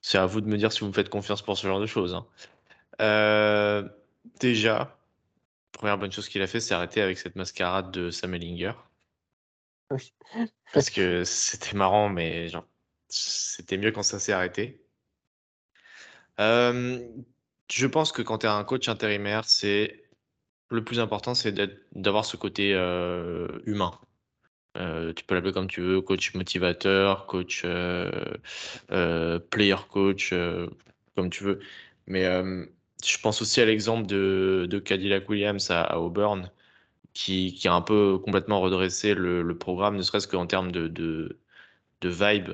C'est 0.01 0.17
à 0.17 0.25
vous 0.25 0.41
de 0.41 0.47
me 0.47 0.57
dire 0.57 0.71
si 0.71 0.79
vous 0.79 0.87
me 0.87 0.93
faites 0.93 1.09
confiance 1.09 1.41
pour 1.41 1.57
ce 1.57 1.67
genre 1.67 1.81
de 1.81 1.85
choses. 1.85 2.15
Hein. 2.15 2.25
Euh, 3.01 3.87
déjà, 4.39 4.97
première 5.71 5.97
bonne 5.97 6.11
chose 6.11 6.29
qu'il 6.29 6.41
a 6.41 6.47
fait, 6.47 6.59
c'est 6.59 6.73
arrêter 6.73 7.01
avec 7.01 7.17
cette 7.17 7.35
mascarade 7.35 7.91
de 7.91 8.09
Sam 8.09 8.33
Ellinger. 8.33 8.73
Parce 10.73 10.89
que 10.89 11.23
c'était 11.23 11.75
marrant, 11.75 12.09
mais 12.09 12.47
genre, 12.47 12.65
c'était 13.09 13.77
mieux 13.77 13.91
quand 13.91 14.03
ça 14.03 14.19
s'est 14.19 14.33
arrêté. 14.33 14.81
Euh, 16.39 16.99
je 17.71 17.87
pense 17.87 18.11
que 18.11 18.21
quand 18.21 18.39
tu 18.39 18.45
es 18.45 18.49
un 18.49 18.63
coach 18.63 18.87
intérimaire, 18.89 19.45
c'est 19.45 20.03
le 20.69 20.83
plus 20.83 20.99
important, 20.99 21.33
c'est 21.35 21.53
d'avoir 21.93 22.25
ce 22.25 22.37
côté 22.37 22.73
euh, 22.73 23.47
humain. 23.65 23.99
tu 24.75 25.23
peux 25.25 25.35
l'appeler 25.35 25.53
comme 25.53 25.67
tu 25.67 25.81
veux, 25.81 26.01
coach 26.01 26.33
motivateur, 26.35 27.25
coach 27.27 27.65
player 29.49 29.75
coach, 29.89 30.33
comme 31.15 31.29
tu 31.29 31.43
veux. 31.43 31.59
Mais 32.07 32.25
je 33.05 33.17
pense 33.19 33.41
aussi 33.41 33.61
à 33.61 33.65
l'exemple 33.65 34.07
de, 34.07 34.67
de 34.69 34.79
Cadillac 34.79 35.29
Williams 35.29 35.69
à, 35.71 35.99
Auburn, 35.99 36.51
qui, 37.13 37.53
qui, 37.53 37.67
a 37.67 37.73
un 37.73 37.81
peu 37.81 38.19
complètement 38.19 38.61
redressé 38.61 39.13
le, 39.15 39.57
programme, 39.57 39.97
ne 39.97 40.01
serait-ce 40.01 40.27
qu'en 40.27 40.47
termes 40.47 40.71
de, 40.71 40.87
de, 40.87 41.37
vibe 42.03 42.49
euh, 42.49 42.53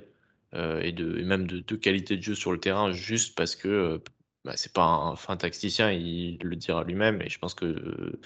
et, 0.54 0.91
de, 0.91 1.24
même 1.24 1.47
de, 1.47 1.76
qualité 1.76 2.18
de 2.18 2.22
jeu 2.24 2.36
sur 2.36 2.51
le 2.51 2.60
terrain, 2.60 2.91
juste 2.91 3.36
parce 3.36 3.56
que 3.56 3.68
euh, 3.68 3.97
bah, 4.45 4.54
c'est 4.58 4.74
pas 4.74 4.86
un 4.86 5.16
fin 5.16 5.38
tacticien, 5.38 5.91
il 5.91 6.38
le 6.41 6.56
dira 6.56 6.84
lui-même, 6.84 7.22
et 7.22 7.30
je 7.30 7.39
pense 7.39 7.54
que, 7.54 8.20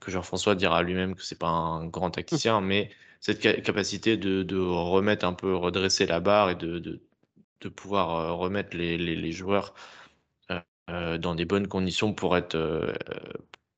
que 0.00 0.10
Jean-François 0.10 0.54
dira 0.54 0.82
lui-même 0.82 1.14
que 1.14 1.22
c'est 1.22 1.38
pas 1.38 1.48
un 1.48 1.86
grand 1.86 2.10
tacticien, 2.10 2.60
mais 2.60 2.90
cette 3.20 3.40
capacité 3.40 4.16
de, 4.16 4.42
de, 4.42 4.58
remettre 4.58 5.24
un 5.26 5.32
peu, 5.34 5.54
redresser 5.56 6.06
la 6.06 6.20
barre 6.20 6.50
et 6.50 6.56
de, 6.56 6.78
de 6.78 7.68
pouvoir 7.68 8.16
euh, 8.16 8.32
remettre 8.32 8.76
les, 8.76 8.98
les, 8.98 9.16
les 9.16 9.32
joueurs 9.32 9.74
euh, 10.90 11.16
dans 11.18 11.34
des 11.34 11.44
bonnes 11.44 11.68
conditions 11.68 12.12
pour 12.12 12.36
être 12.36 12.56
euh, 12.56 12.92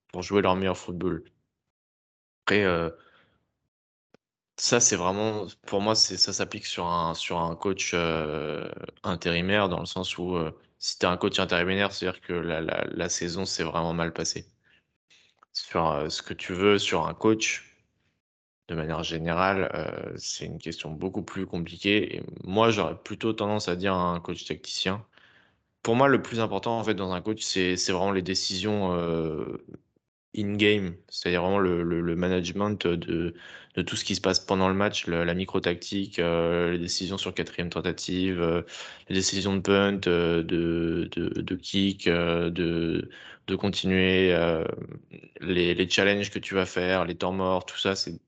pour 0.08 0.22
jouer 0.22 0.42
leur 0.42 0.56
meilleur 0.56 0.78
football. 0.78 1.22
Après, 2.44 2.64
euh, 2.64 2.90
ça 4.56 4.80
c'est 4.80 4.96
vraiment 4.96 5.46
pour 5.66 5.80
moi 5.80 5.94
c'est 5.94 6.16
ça 6.16 6.32
s'applique 6.32 6.66
sur 6.66 6.86
un 6.86 7.14
sur 7.14 7.38
un 7.40 7.56
coach 7.56 7.94
intérimaire 9.02 9.68
dans 9.68 9.80
le 9.80 9.86
sens 9.86 10.18
où 10.18 10.36
si 10.78 10.98
tu 10.98 11.06
es 11.06 11.08
un 11.08 11.16
coach 11.16 11.38
intérimaire, 11.38 11.92
c'est-à-dire 11.92 12.20
que 12.20 12.32
la, 12.34 12.60
la, 12.60 13.08
saison 13.08 13.46
s'est 13.46 13.62
vraiment 13.64 13.94
mal 13.94 14.12
passée. 14.12 14.46
Sur 15.52 16.10
ce 16.10 16.20
que 16.22 16.34
tu 16.34 16.52
veux 16.52 16.78
sur 16.78 17.06
un 17.06 17.14
coach, 17.14 17.78
de 18.68 18.74
manière 18.74 19.02
générale, 19.02 19.70
c'est 20.18 20.44
une 20.46 20.58
question 20.58 20.90
beaucoup 20.90 21.22
plus 21.22 21.46
compliquée. 21.46 22.22
Moi, 22.44 22.70
j'aurais 22.70 22.98
plutôt 22.98 23.32
tendance 23.32 23.68
à 23.68 23.76
dire 23.76 23.94
un 23.94 24.20
coach 24.20 24.44
tacticien 24.44 25.04
pour 25.84 25.96
moi, 25.96 26.08
le 26.08 26.22
plus 26.22 26.40
important 26.40 26.78
en 26.78 26.82
fait 26.82 26.94
dans 26.94 27.12
un 27.12 27.20
coach, 27.20 27.42
c'est 27.42 27.74
vraiment 27.90 28.10
les 28.10 28.22
décisions 28.22 28.96
in-game, 30.36 30.96
c'est-à-dire 31.08 31.42
vraiment 31.42 31.58
le, 31.58 32.16
management 32.16 32.86
de, 32.86 33.34
tout 33.86 33.96
ce 33.96 34.04
qui 34.04 34.14
se 34.14 34.20
passe 34.20 34.40
pendant 34.40 34.68
le 34.68 34.74
match, 34.74 35.06
la 35.06 35.34
micro-tactique, 35.34 36.18
euh, 36.18 36.72
les 36.72 36.78
décisions 36.78 37.18
sur 37.18 37.34
quatrième 37.34 37.70
tentative, 37.70 38.40
euh, 38.40 38.62
les 39.08 39.16
décisions 39.16 39.56
de 39.56 39.60
punt, 39.60 39.92
de, 39.92 40.42
de, 40.42 41.54
kick, 41.56 42.08
de, 42.08 43.08
continuer, 43.56 44.36
les, 45.40 45.74
les, 45.74 45.88
challenges 45.88 46.30
que 46.30 46.38
tu 46.38 46.54
vas 46.54 46.66
faire, 46.66 47.04
les 47.04 47.14
temps 47.14 47.32
morts, 47.32 47.66
tout 47.66 47.78
ça, 47.78 47.94
c'est 47.94 48.18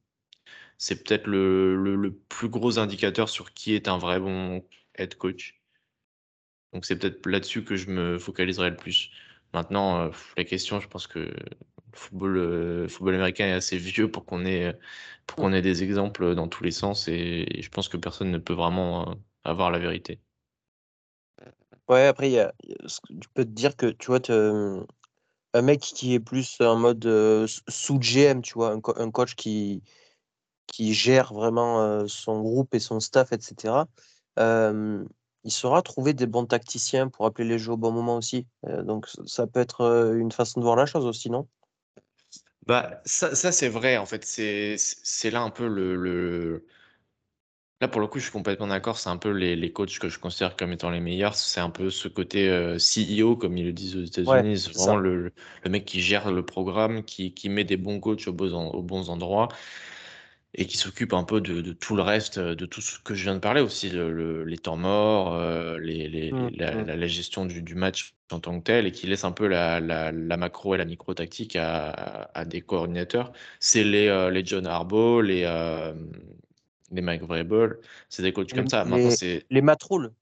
c'est 0.78 1.04
peut-être 1.04 1.26
le, 1.26 2.10
plus 2.28 2.48
gros 2.48 2.78
indicateur 2.78 3.28
sur 3.28 3.52
qui 3.54 3.74
est 3.74 3.88
un 3.88 3.98
vrai 3.98 4.20
bon 4.20 4.64
head 4.96 5.14
coach. 5.16 5.60
Donc 6.72 6.84
c'est 6.84 6.96
peut-être 6.98 7.26
là-dessus 7.26 7.64
que 7.64 7.76
je 7.76 7.90
me 7.90 8.18
focaliserai 8.18 8.70
le 8.70 8.76
plus. 8.76 9.10
Maintenant, 9.54 10.00
euh, 10.00 10.10
la 10.36 10.44
question, 10.44 10.80
je 10.80 10.88
pense 10.88 11.06
que 11.06 11.32
football, 11.98 12.36
euh, 12.36 12.88
football 12.88 13.14
américain 13.14 13.46
est 13.46 13.52
assez 13.52 13.76
vieux 13.76 14.10
pour 14.10 14.24
qu'on 14.24 14.44
ait, 14.44 14.76
pour 15.26 15.36
qu'on 15.36 15.52
ait 15.52 15.62
des 15.62 15.82
exemples 15.82 16.34
dans 16.34 16.48
tous 16.48 16.64
les 16.64 16.70
sens 16.70 17.08
et, 17.08 17.46
je 17.60 17.68
pense 17.68 17.88
que 17.88 17.96
personne 17.96 18.30
ne 18.30 18.38
peut 18.38 18.54
vraiment 18.54 19.10
euh, 19.10 19.14
avoir 19.44 19.70
la 19.70 19.78
vérité. 19.78 20.20
Ouais, 21.88 22.06
après, 22.06 22.30
y 22.30 22.40
a, 22.40 22.52
tu 22.60 23.28
peux 23.34 23.44
te 23.44 23.50
dire 23.50 23.76
que 23.76 23.86
tu 23.86 24.06
vois, 24.08 24.20
un 24.28 25.62
mec 25.62 25.80
qui 25.80 26.14
est 26.14 26.20
plus 26.20 26.60
en 26.60 26.76
mode 26.76 27.46
sous 27.68 27.98
GM, 28.00 28.42
tu 28.42 28.54
vois, 28.54 28.72
un, 28.72 29.10
coach 29.10 29.36
qui, 29.36 29.84
qui 30.66 30.94
gère 30.94 31.32
vraiment 31.32 32.08
son 32.08 32.40
groupe 32.40 32.74
et 32.74 32.80
son 32.80 32.98
staff, 32.98 33.32
etc 33.32 33.84
il 35.46 35.52
saura 35.52 35.80
trouver 35.80 36.12
des 36.12 36.26
bons 36.26 36.44
tacticiens 36.44 37.08
pour 37.08 37.24
appeler 37.24 37.48
les 37.48 37.58
jeux 37.58 37.72
au 37.72 37.76
bon 37.76 37.92
moment 37.92 38.16
aussi. 38.16 38.46
Euh, 38.66 38.82
donc 38.82 39.06
ça 39.26 39.46
peut 39.46 39.60
être 39.60 39.82
euh, 39.82 40.18
une 40.18 40.32
façon 40.32 40.60
de 40.60 40.64
voir 40.64 40.74
la 40.74 40.86
chose 40.86 41.06
aussi, 41.06 41.30
non? 41.30 41.46
Bah 42.66 43.00
ça, 43.04 43.34
c'est 43.34 43.68
vrai 43.68 43.96
en 43.96 44.06
fait. 44.06 44.24
C'est 44.24 45.30
là 45.30 45.42
un 45.42 45.50
peu 45.50 45.68
le, 45.68 46.64
Là 47.80 47.88
pour 47.88 48.00
le 48.00 48.06
coup 48.06 48.18
je 48.18 48.24
suis 48.24 48.32
complètement 48.32 48.68
d'accord. 48.68 48.98
C'est 48.98 49.10
un 49.10 49.18
peu 49.18 49.30
les, 49.30 49.72
coachs 49.72 49.98
que 49.98 50.08
je 50.08 50.18
considère 50.18 50.56
comme 50.56 50.72
étant 50.72 50.90
les 50.90 51.00
meilleurs. 51.00 51.34
C'est 51.34 51.60
un 51.60 51.70
peu 51.70 51.90
ce 51.90 52.08
côté 52.08 52.48
euh, 52.48 52.78
CEO 52.78 53.36
comme 53.36 53.56
ils 53.56 53.66
le 53.66 53.72
disent 53.72 53.96
aux 53.96 54.04
États-Unis. 54.04 54.58
c'est 54.58 54.72
vraiment 54.72 54.96
le, 54.96 55.32
mec 55.68 55.84
qui 55.84 56.00
gère 56.00 56.32
le 56.32 56.44
programme, 56.44 57.04
qui, 57.04 57.48
met 57.48 57.64
des 57.64 57.76
bons 57.76 58.00
coachs 58.00 58.26
aux 58.28 58.32
bons 58.32 59.10
endroits 59.10 59.48
et 60.56 60.66
qui 60.66 60.78
s'occupe 60.78 61.12
un 61.12 61.24
peu 61.24 61.40
de, 61.40 61.72
tout 61.72 61.94
le 61.96 62.02
reste, 62.02 62.38
de 62.38 62.66
tout 62.66 62.80
ce 62.80 62.98
que 62.98 63.14
je 63.14 63.24
viens 63.24 63.34
de 63.34 63.40
parler 63.40 63.60
aussi, 63.60 63.90
les 63.90 64.58
temps 64.58 64.76
morts, 64.76 65.34
euh, 65.34 65.78
les, 65.78 66.32
mmh, 66.32 66.46
mmh. 66.46 66.86
la, 66.86 67.06
gestion 67.06 67.44
du, 67.44 67.74
match 67.74 68.15
en 68.32 68.40
tant 68.40 68.58
que 68.58 68.64
tel, 68.64 68.86
et 68.86 68.92
qui 68.92 69.06
laisse 69.06 69.24
un 69.24 69.32
peu 69.32 69.46
la, 69.46 69.80
macro 70.36 70.74
et 70.74 70.78
la 70.78 70.84
micro 70.84 71.14
tactique 71.14 71.56
à, 71.56 72.44
des 72.46 72.60
coordinateurs. 72.60 73.32
C'est 73.60 73.84
les, 73.84 74.08
euh, 74.08 74.30
les 74.30 74.44
John 74.44 74.66
Harbaugh, 74.66 75.20
les, 75.22 75.44
euh, 75.44 75.94
les 76.90 77.02
Mike 77.02 77.22
Vrabel, 77.22 77.78
c'est 78.08 78.22
des 78.22 78.32
coachs 78.32 78.52
comme 78.52 78.68
ça. 78.68 78.84
Les, 78.84 78.90
Maintenant, 78.90 79.40
les 79.50 79.62
matrolls. 79.62 80.12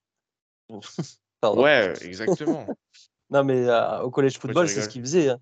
Pardon. 1.40 1.62
Ouais, 1.62 1.92
exactement. 2.02 2.66
Non, 3.30 3.42
mais 3.42 3.66
euh, 3.66 4.02
au 4.02 4.10
collège 4.10 4.38
football, 4.38 4.68
c'est 4.68 4.82
ce 4.82 4.88
qu'ils 4.88 5.00
faisaient. 5.00 5.30
hein. 5.30 5.40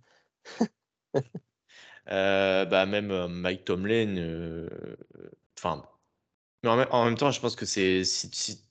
Bah, 2.70 2.86
même 2.86 3.26
Mike 3.26 3.64
Tomlin, 3.64 4.68
enfin, 5.58 5.82
mais 6.62 6.70
en 6.70 6.76
même, 6.76 6.88
en 6.90 7.04
même 7.04 7.16
temps, 7.16 7.30
je 7.30 7.40
pense 7.40 7.56
que 7.56 7.66
c'est 7.66 8.04
si, 8.04 8.30
si- 8.32 8.64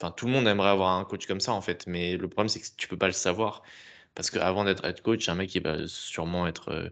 enfin, 0.00 0.12
tout 0.12 0.26
le 0.26 0.32
monde 0.32 0.46
aimerait 0.48 0.68
avoir 0.70 0.98
un 0.98 1.04
coach 1.04 1.26
comme 1.26 1.40
ça 1.40 1.52
en 1.52 1.60
fait, 1.62 1.86
mais 1.86 2.16
le 2.16 2.28
problème 2.28 2.48
c'est 2.48 2.60
que 2.60 2.66
tu 2.76 2.88
peux 2.88 2.98
pas 2.98 3.06
le 3.06 3.12
savoir 3.12 3.62
parce 4.14 4.30
qu'avant 4.30 4.64
d'être 4.64 4.84
head 4.84 5.02
coach, 5.02 5.28
un 5.28 5.34
mec 5.36 5.54
il 5.54 5.62
va 5.62 5.86
sûrement 5.88 6.46
être 6.46 6.70
euh, 6.70 6.90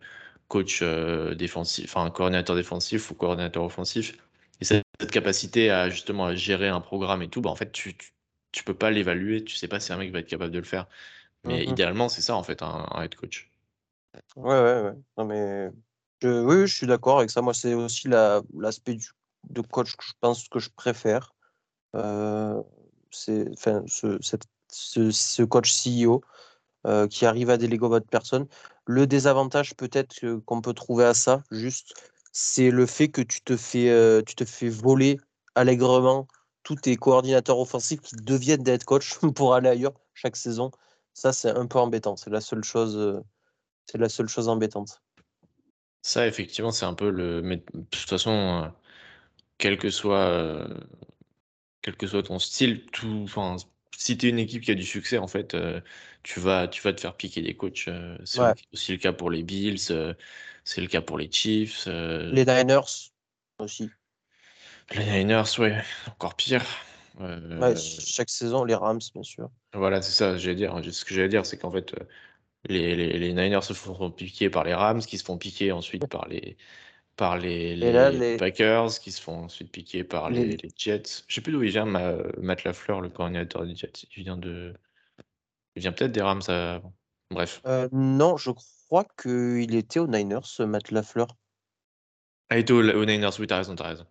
coach 0.48 0.80
euh, 0.82 1.34
défensif, 1.34 1.86
enfin 1.96 2.10
coordinateur 2.10 2.56
défensif 2.56 3.10
ou 3.10 3.14
coordinateur 3.14 3.64
offensif. 3.64 4.16
Et 4.60 4.64
cette, 4.64 4.84
cette 5.00 5.10
capacité 5.10 5.70
à 5.70 5.88
justement 5.90 6.26
à 6.26 6.34
gérer 6.34 6.68
un 6.68 6.80
programme 6.80 7.22
et 7.22 7.28
tout, 7.28 7.40
bah 7.40 7.50
en 7.50 7.56
fait 7.56 7.72
tu, 7.72 7.96
tu, 7.96 8.12
tu 8.52 8.64
peux 8.64 8.74
pas 8.74 8.90
l'évaluer, 8.90 9.44
tu 9.44 9.56
sais 9.56 9.68
pas 9.68 9.80
si 9.80 9.92
un 9.92 9.96
mec 9.98 10.12
va 10.12 10.20
être 10.20 10.28
capable 10.28 10.52
de 10.52 10.58
le 10.58 10.64
faire. 10.64 10.86
Mais 11.44 11.64
Mhm. 11.64 11.70
idéalement 11.70 12.08
c'est 12.08 12.22
ça 12.22 12.36
en 12.36 12.42
fait 12.42 12.62
un, 12.62 12.86
un 12.92 13.02
head 13.02 13.14
coach. 13.16 13.50
Ouais, 14.36 14.60
ouais, 14.60 14.82
ouais. 14.82 14.94
Non, 15.16 15.24
mais 15.24 15.70
je, 16.22 16.28
oui, 16.44 16.66
je 16.66 16.74
suis 16.74 16.86
d'accord 16.86 17.18
avec 17.18 17.30
ça. 17.30 17.42
Moi, 17.42 17.54
c'est 17.54 17.74
aussi 17.74 18.08
la, 18.08 18.42
l'aspect 18.56 18.94
du, 18.94 19.08
de 19.50 19.60
coach 19.60 19.96
que 19.96 20.04
je 20.04 20.12
pense 20.20 20.48
que 20.48 20.58
je 20.58 20.70
préfère. 20.70 21.34
Euh, 21.96 22.62
enfin, 23.52 23.82
ce, 23.86 24.18
ce, 25.10 25.42
coach 25.42 25.72
CEO 25.72 26.22
euh, 26.86 27.06
qui 27.08 27.26
arrive 27.26 27.50
à 27.50 27.56
déléguer 27.56 27.88
votre 27.88 28.06
personne. 28.06 28.46
Le 28.86 29.06
désavantage 29.06 29.74
peut-être 29.74 30.14
qu'on 30.44 30.60
peut 30.60 30.74
trouver 30.74 31.04
à 31.04 31.14
ça, 31.14 31.42
juste, 31.50 31.94
c'est 32.32 32.70
le 32.70 32.86
fait 32.86 33.08
que 33.08 33.22
tu 33.22 33.40
te 33.40 33.56
fais, 33.56 33.90
euh, 33.90 34.22
tu 34.22 34.34
te 34.34 34.44
fais 34.44 34.68
voler 34.68 35.18
allègrement 35.54 36.26
tous 36.62 36.76
tes 36.76 36.96
coordinateurs 36.96 37.58
offensifs 37.58 38.00
qui 38.00 38.16
deviennent 38.16 38.62
des 38.62 38.72
head 38.72 38.84
coach 38.84 39.18
pour 39.34 39.54
aller 39.54 39.68
ailleurs 39.68 39.94
chaque 40.14 40.36
saison. 40.36 40.70
Ça, 41.12 41.32
c'est 41.32 41.50
un 41.50 41.66
peu 41.66 41.78
embêtant. 41.78 42.16
C'est 42.16 42.30
la 42.30 42.40
seule 42.40 42.64
chose, 42.64 42.96
euh, 42.96 43.20
c'est 43.86 43.98
la 43.98 44.08
seule 44.08 44.28
chose 44.28 44.48
embêtante. 44.48 45.00
Ça, 46.02 46.26
effectivement, 46.26 46.72
c'est 46.72 46.84
un 46.84 46.94
peu 46.94 47.08
le. 47.08 47.40
Mais 47.40 47.58
de 47.72 47.84
toute 47.90 48.08
façon, 48.08 48.70
quel 49.56 49.78
que 49.78 49.88
soit, 49.88 50.68
quel 51.84 51.96
que 51.96 52.08
soit 52.08 52.24
ton 52.24 52.40
style, 52.40 52.86
tout. 52.92 53.22
Enfin, 53.24 53.56
si 53.96 54.18
tu 54.18 54.28
es 54.28 54.30
une 54.30 54.40
équipe 54.40 54.64
qui 54.64 54.72
a 54.72 54.76
du 54.76 54.84
succès, 54.86 55.18
en 55.18 55.28
fait, 55.28 55.54
euh, 55.54 55.82
tu 56.24 56.40
vas, 56.40 56.68
tu 56.68 56.82
vas 56.82 56.94
te 56.94 57.02
faire 57.02 57.16
piquer 57.16 57.42
des 57.42 57.56
coachs. 57.56 57.88
euh, 57.88 58.18
c'est 58.26 58.42
Ouais. 58.42 58.54
aussi 58.74 58.92
le 58.92 58.98
cas 58.98 59.14
pour 59.14 59.30
les 59.30 59.44
Bills, 59.44 59.78
euh, 59.92 60.14
c'est 60.64 60.82
le 60.82 60.88
cas 60.88 61.02
pour 61.02 61.18
les 61.18 61.30
Chiefs, 61.32 61.88
Les 62.30 62.44
Niners 62.44 63.12
aussi. 63.58 63.90
les 64.92 65.04
Niners, 65.04 65.58
ouais, 65.58 65.82
encore 66.08 66.34
pire. 66.36 66.64
Ouais, 67.58 67.74
chaque 67.76 68.30
saison, 68.30 68.62
les 68.64 68.74
Rams, 68.76 69.00
bien 69.12 69.22
sûr. 69.24 69.50
Voilà, 69.74 70.02
c'est 70.02 70.12
ça, 70.12 70.36
j'allais 70.38 70.54
dire. 70.54 70.80
Ce 70.92 71.04
que 71.04 71.14
j'allais 71.14 71.28
dire, 71.28 71.44
c'est 71.44 71.58
qu'en 71.58 71.72
fait, 71.72 71.94
les, 72.66 72.96
les, 72.96 73.18
les 73.18 73.34
Niners 73.34 73.62
se 73.64 73.74
font 73.74 74.10
piquer 74.12 74.50
par 74.50 74.64
les 74.64 74.74
Rams, 74.74 75.00
qui 75.02 75.18
se 75.18 75.24
font 75.24 75.38
piquer 75.38 75.72
ensuite 75.72 76.08
par 76.08 76.28
les, 76.28 76.56
par 77.16 77.38
les, 77.38 77.76
là, 77.76 78.12
Packers, 78.38 78.98
qui 79.00 79.12
se 79.12 79.20
font 79.20 79.44
ensuite 79.44 79.70
piquer 79.70 80.04
par 80.04 80.30
les, 80.30 80.56
Jets. 80.76 81.02
Je 81.28 81.34
sais 81.34 81.40
plus 81.40 81.52
d'où 81.52 81.62
il 81.62 81.70
vient, 81.70 81.84
ma- 81.84 82.16
Matt 82.38 82.64
Lafleur, 82.64 83.00
le 83.00 83.08
coordinateur 83.08 83.64
des 83.64 83.74
Jets. 83.74 84.06
Il 84.16 84.24
vient 84.24 84.36
de. 84.36 84.74
Il 85.76 85.82
vient 85.82 85.92
peut-être 85.92 86.12
des 86.12 86.22
Rams. 86.22 86.42
Bref. 87.30 87.62
Euh, 87.66 87.88
non, 87.92 88.36
je 88.36 88.50
crois 88.50 89.04
qu'il 89.20 89.74
était 89.74 89.98
aux 89.98 90.06
Niners, 90.06 90.40
Matt 90.60 90.90
Lafleur. 90.90 91.28
Ah, 92.50 92.56
il 92.56 92.60
était 92.60 92.72
aux, 92.72 92.82
aux 92.82 93.04
Niners, 93.04 93.30
oui, 93.38 93.46
t'as 93.46 93.58
raison, 93.58 93.74
t'as 93.74 93.88
raison. 93.88 94.06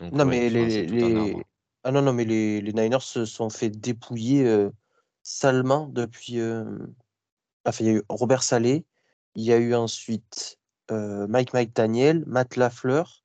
Donc, 0.00 0.12
Non, 0.12 0.26
ouais, 0.26 0.30
mais 0.30 0.50
les. 0.50 1.44
Ah 1.84 1.92
non, 1.92 2.02
non, 2.02 2.12
mais 2.12 2.24
les, 2.24 2.62
Niners 2.62 3.02
se 3.02 3.24
sont 3.24 3.48
fait 3.48 3.70
dépouiller 3.70 4.46
euh, 4.46 4.70
salement 5.22 5.86
depuis. 5.86 6.40
euh, 6.40 6.64
Enfin, 7.64 7.84
il 7.84 7.86
y 7.88 7.90
a 7.90 7.94
eu 7.94 8.02
Robert 8.08 8.42
Saleh, 8.44 8.84
il 9.34 9.42
y 9.42 9.52
a 9.52 9.58
eu 9.58 9.74
ensuite 9.74 10.58
Mike 10.90 11.52
Mike 11.52 11.74
Daniel, 11.74 12.24
Matt 12.26 12.56
Lafleur. 12.56 13.22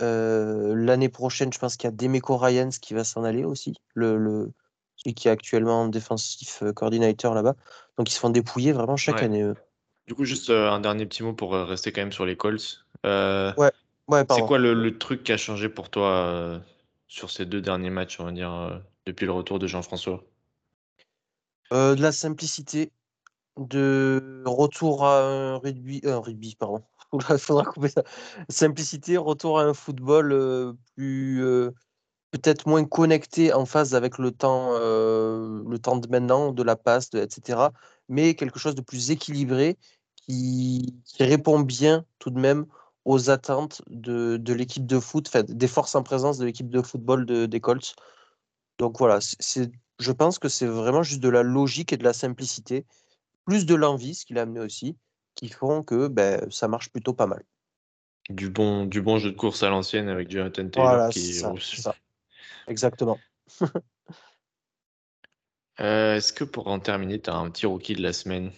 Euh, 0.00 0.74
L'année 0.74 1.08
prochaine, 1.08 1.52
je 1.52 1.58
pense 1.58 1.76
qu'il 1.76 1.88
y 1.88 1.92
a 1.92 1.94
Demeco 1.94 2.36
Ryans 2.36 2.70
qui 2.70 2.94
va 2.94 3.04
s'en 3.04 3.22
aller 3.24 3.44
aussi, 3.44 3.76
le, 3.94 4.16
le... 4.16 4.52
celui 4.96 5.14
qui 5.14 5.28
est 5.28 5.30
actuellement 5.30 5.88
défensif 5.88 6.62
euh, 6.62 6.72
coordinateur 6.72 7.34
là-bas. 7.34 7.54
Donc, 7.98 8.08
ils 8.10 8.14
se 8.14 8.18
font 8.18 8.30
dépouiller 8.30 8.72
vraiment 8.72 8.96
chaque 8.96 9.16
Ouais. 9.16 9.24
année. 9.24 9.52
Du 10.06 10.14
coup, 10.14 10.24
juste 10.24 10.50
euh, 10.50 10.70
un 10.70 10.80
dernier 10.80 11.06
petit 11.06 11.22
mot 11.22 11.34
pour 11.34 11.54
euh, 11.54 11.64
rester 11.64 11.92
quand 11.92 12.00
même 12.00 12.12
sur 12.12 12.26
les 12.26 12.36
Colts. 12.36 12.84
Euh, 13.06 13.52
Ouais, 13.56 13.70
ouais, 14.08 14.24
c'est 14.28 14.46
quoi 14.46 14.58
le, 14.58 14.74
le 14.74 14.98
truc 14.98 15.22
qui 15.22 15.32
a 15.32 15.36
changé 15.36 15.68
pour 15.68 15.90
toi 15.90 16.10
euh, 16.10 16.58
sur 17.06 17.30
ces 17.30 17.46
deux 17.46 17.60
derniers 17.60 17.90
matchs, 17.90 18.18
on 18.18 18.24
va 18.24 18.32
dire, 18.32 18.52
euh, 18.52 18.78
depuis 19.06 19.26
le 19.26 19.32
retour 19.32 19.58
de 19.58 19.66
Jean-François? 19.66 20.24
Euh, 21.72 21.94
de 21.94 22.02
la 22.02 22.10
simplicité, 22.10 22.90
de 23.56 24.42
retour 24.46 25.04
à 25.04 25.22
un 25.22 25.56
rugby, 25.58 26.00
euh, 26.04 26.18
rugby, 26.18 26.56
pardon. 26.56 26.82
Il 27.30 27.38
faudra 27.38 27.64
couper 27.64 27.88
ça. 27.88 28.02
Simplicité, 28.48 29.16
retour 29.16 29.58
à 29.58 29.64
un 29.64 29.74
football 29.74 30.32
euh, 30.32 30.72
plus, 30.94 31.44
euh, 31.44 31.72
peut-être 32.30 32.68
moins 32.68 32.84
connecté 32.84 33.52
en 33.52 33.66
phase 33.66 33.94
avec 33.94 34.18
le 34.18 34.30
temps, 34.30 34.70
euh, 34.74 35.62
le 35.68 35.78
temps 35.78 35.96
de 35.96 36.08
maintenant, 36.08 36.52
de 36.52 36.62
la 36.62 36.76
passe, 36.76 37.10
etc. 37.14 37.70
Mais 38.08 38.34
quelque 38.34 38.58
chose 38.58 38.74
de 38.74 38.82
plus 38.82 39.10
équilibré 39.10 39.78
qui, 40.16 40.96
qui 41.04 41.24
répond 41.24 41.60
bien 41.60 42.04
tout 42.18 42.30
de 42.30 42.38
même 42.38 42.66
aux 43.04 43.30
attentes 43.30 43.82
de, 43.88 44.36
de 44.36 44.52
l'équipe 44.52 44.86
de 44.86 45.00
foot, 45.00 45.34
des 45.36 45.68
forces 45.68 45.94
en 45.94 46.02
présence 46.02 46.38
de 46.38 46.44
l'équipe 46.44 46.70
de 46.70 46.82
football 46.82 47.26
de, 47.26 47.46
des 47.46 47.60
Colts. 47.60 47.96
Donc 48.78 48.98
voilà, 48.98 49.18
c'est, 49.20 49.70
je 49.98 50.12
pense 50.12 50.38
que 50.38 50.48
c'est 50.48 50.66
vraiment 50.66 51.02
juste 51.02 51.20
de 51.20 51.28
la 51.28 51.42
logique 51.42 51.92
et 51.92 51.96
de 51.96 52.04
la 52.04 52.12
simplicité, 52.12 52.86
plus 53.50 53.66
de 53.66 53.74
l'envie, 53.74 54.14
ce 54.14 54.24
qu'il 54.24 54.38
a 54.38 54.42
amené 54.42 54.60
aussi, 54.60 54.96
qui 55.34 55.48
font 55.48 55.82
que 55.82 56.06
ben, 56.06 56.48
ça 56.52 56.68
marche 56.68 56.88
plutôt 56.90 57.14
pas 57.14 57.26
mal. 57.26 57.42
Du 58.28 58.48
bon, 58.48 58.84
du 58.84 59.02
bon 59.02 59.18
jeu 59.18 59.32
de 59.32 59.36
course 59.36 59.64
à 59.64 59.70
l'ancienne 59.70 60.08
avec 60.08 60.30
Jonathan 60.30 60.68
Taylor 60.68 60.86
Voilà, 60.86 61.08
qui 61.08 61.18
est 61.18 61.60
ça. 61.80 61.96
Exactement. 62.68 63.18
Euh, 65.80 66.16
est-ce 66.16 66.34
que 66.34 66.44
pour 66.44 66.66
en 66.66 66.78
terminer, 66.78 67.18
tu 67.18 67.30
as 67.30 67.34
un 67.34 67.50
petit 67.50 67.64
rookie 67.64 67.94
de 67.94 68.02
la 68.02 68.12
semaine? 68.12 68.50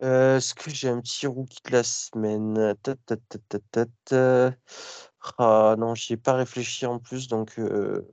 Euh, 0.00 0.36
Est-ce 0.36 0.54
que 0.54 0.70
j'ai 0.70 0.88
un 0.88 1.00
petit 1.00 1.26
rookie 1.26 1.58
de 1.64 1.72
la 1.72 1.82
semaine? 1.82 2.76
Ah 5.38 5.74
non, 5.76 5.96
j'y 5.96 6.12
ai 6.12 6.16
pas 6.16 6.34
réfléchi 6.34 6.86
en 6.86 7.00
plus, 7.00 7.26
donc 7.26 7.58
euh, 7.58 8.08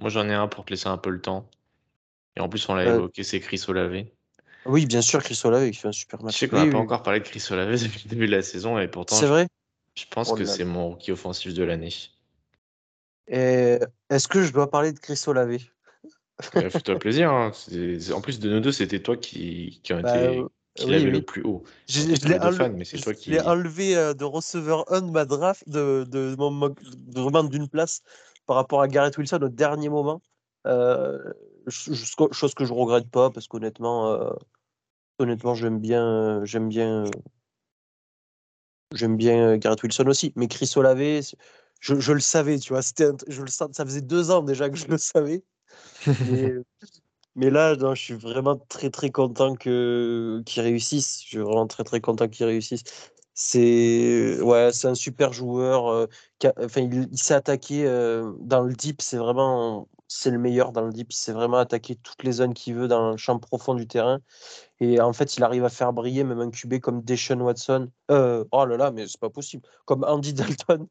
Moi, 0.00 0.10
j'en 0.10 0.28
ai 0.28 0.34
un 0.34 0.48
pour 0.48 0.64
te 0.64 0.70
laisser 0.70 0.88
un 0.88 0.98
peu 0.98 1.10
le 1.10 1.20
temps. 1.20 1.48
Et 2.34 2.40
en 2.40 2.48
plus, 2.48 2.68
on 2.68 2.74
l'a 2.74 2.86
évoqué, 2.86 3.22
c'est 3.22 3.38
Chris 3.38 3.62
Olave. 3.68 4.06
Oui, 4.66 4.86
bien 4.86 5.02
sûr, 5.02 5.22
Chris 5.22 5.40
Olave 5.44 5.70
qui 5.70 5.76
fait 5.78 5.88
un 5.88 5.92
super 5.92 6.22
Je 6.26 6.26
match. 6.26 6.36
sais 6.36 6.48
qu'on 6.48 6.56
Oui, 6.56 6.62
n'a 6.62 6.66
pas 6.66 6.78
oui, 6.78 6.80
encore 6.80 7.04
parlé 7.04 7.20
de 7.20 7.24
Chris 7.28 7.46
Olave 7.50 7.70
depuis 7.80 8.02
le 8.04 8.10
début 8.10 8.26
de 8.26 8.32
la 8.32 8.42
saison 8.42 8.76
et 8.78 8.88
pourtant, 8.88 9.20
c'est 9.20 9.26
je, 9.26 9.28
vrai? 9.28 9.48
je 9.96 10.06
pense 10.10 10.32
Oh 10.32 10.36
que 10.36 10.44
c'est 10.44 10.64
mon 10.64 10.90
rookie 10.90 11.12
offensif 11.12 11.54
de 11.54 11.62
l'année. 11.64 11.90
Est-ce 13.26 14.28
que 14.28 14.42
je 14.42 14.52
dois 14.52 14.70
parler 14.70 14.92
de 14.92 14.98
Chris 15.00 15.22
Olave? 15.26 15.58
Euh, 16.54 16.70
Fais-toi 16.70 16.98
plaisir. 16.98 17.30
hein. 17.32 17.52
En 18.14 18.20
plus 18.20 18.38
de 18.40 18.50
nous 18.50 18.60
deux, 18.60 18.72
c'était 18.72 19.00
toi 19.02 19.16
qui, 19.16 19.80
qui, 19.82 19.92
Bah, 20.00 20.00
été, 20.02 20.38
euh, 20.38 20.48
qui 20.74 20.90
oui, 20.90 20.90
l'avait 20.90 21.10
le 21.10 21.22
plus 21.24 21.42
haut. 21.42 21.62
Je, 21.88 22.00
je 22.14 22.28
l'ai 22.28 22.38
enlevé, 22.40 22.68
je 22.92 23.02
qui. 23.14 23.30
euh, 23.96 24.14
de 24.14 24.24
receveur 24.24 24.90
1 24.92 25.02
de 25.02 25.10
ma 25.10 25.24
draft, 25.24 25.68
de, 25.68 26.04
de, 26.08 26.34
mon 26.36 26.50
d'une 27.50 27.68
place 27.68 28.02
par 28.46 28.56
rapport 28.56 28.82
à 28.82 28.88
Garrett 28.88 29.16
Wilson 29.16 29.40
au 29.42 29.48
dernier 29.48 29.88
moment. 29.88 30.22
Euh, 30.66 31.18
chose 31.68 32.54
que 32.54 32.64
je 32.64 32.72
regrette 32.72 33.10
pas 33.10 33.30
parce 33.30 33.48
qu'honnêtement, 33.48 34.12
euh, 34.12 34.30
honnêtement, 35.18 35.54
j'aime 35.54 35.80
bien, 35.80 36.04
euh, 36.40 36.44
j'aime 36.44 36.68
bien, 36.68 37.06
euh, 37.06 37.10
j'aime 38.94 39.16
bien 39.16 39.56
Garrett 39.58 39.82
Wilson 39.82 40.06
aussi. 40.06 40.32
Mais 40.36 40.48
Chris 40.48 40.72
Olave, 40.76 41.22
je, 41.80 41.98
je 42.00 42.12
le 42.12 42.20
savais, 42.20 42.58
tu 42.58 42.72
vois, 42.72 42.82
c'était, 42.82 43.08
je 43.28 43.42
le 43.42 43.48
ça 43.48 43.68
faisait 43.84 44.02
deux 44.02 44.30
ans 44.30 44.42
déjà 44.42 44.68
que 44.70 44.76
je 44.76 44.86
le 44.86 44.98
savais. 44.98 45.44
Mais, 46.20 46.52
mais 47.36 47.50
là, 47.50 47.76
non, 47.76 47.94
je 47.94 48.02
suis 48.02 48.14
vraiment 48.14 48.56
très 48.58 48.90
très 48.90 49.10
content 49.10 49.56
que 49.56 50.42
qu'il 50.46 50.62
réussisse. 50.62 51.22
Je 51.24 51.28
suis 51.28 51.38
vraiment 51.38 51.66
très 51.66 51.84
très 51.84 52.00
content 52.00 52.28
qu'il 52.28 52.46
réussisse. 52.46 52.84
C'est 53.34 54.40
ouais, 54.42 54.72
c'est 54.72 54.88
un 54.88 54.94
super 54.94 55.32
joueur. 55.32 55.88
euh, 55.88 56.06
a- 56.44 56.52
enfin, 56.64 56.82
il, 56.82 57.08
il 57.12 57.18
s'est 57.18 57.34
attaqué 57.34 57.86
euh, 57.86 58.32
dans 58.40 58.62
le 58.62 58.74
deep. 58.74 59.02
C'est 59.02 59.16
vraiment 59.18 59.88
c'est 60.12 60.30
le 60.30 60.38
meilleur 60.38 60.72
dans 60.72 60.82
le 60.82 60.92
deep. 60.92 61.12
Il 61.12 61.16
s'est 61.16 61.32
vraiment 61.32 61.58
attaqué 61.58 61.96
toutes 61.96 62.22
les 62.22 62.32
zones 62.32 62.54
qu'il 62.54 62.74
veut 62.74 62.88
dans 62.88 63.12
le 63.12 63.16
champ 63.16 63.38
profond 63.38 63.74
du 63.74 63.86
terrain. 63.86 64.20
Et 64.80 65.00
en 65.00 65.12
fait, 65.12 65.36
il 65.36 65.44
arrive 65.44 65.64
à 65.64 65.68
faire 65.68 65.92
briller 65.92 66.24
même 66.24 66.40
un 66.40 66.50
QB 66.50 66.80
comme 66.80 67.02
Deshaun 67.02 67.40
Watson. 67.40 67.90
Euh, 68.10 68.44
oh 68.52 68.64
là 68.66 68.76
là, 68.76 68.90
mais 68.90 69.06
c'est 69.06 69.20
pas 69.20 69.30
possible. 69.30 69.66
Comme 69.84 70.04
Andy 70.04 70.32
Dalton, 70.34 70.86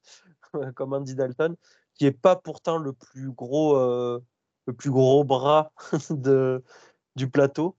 comme 0.76 0.94
Andy 0.94 1.16
Dalton, 1.16 1.56
qui 1.96 2.06
est 2.06 2.12
pas 2.12 2.36
pourtant 2.36 2.78
le 2.78 2.94
plus 2.94 3.32
gros, 3.32 3.78
euh, 3.78 4.20
le 4.66 4.74
plus 4.74 4.92
gros 4.92 5.24
bras 5.24 5.72
de, 6.10 6.64
du 7.16 7.30
plateau. 7.30 7.76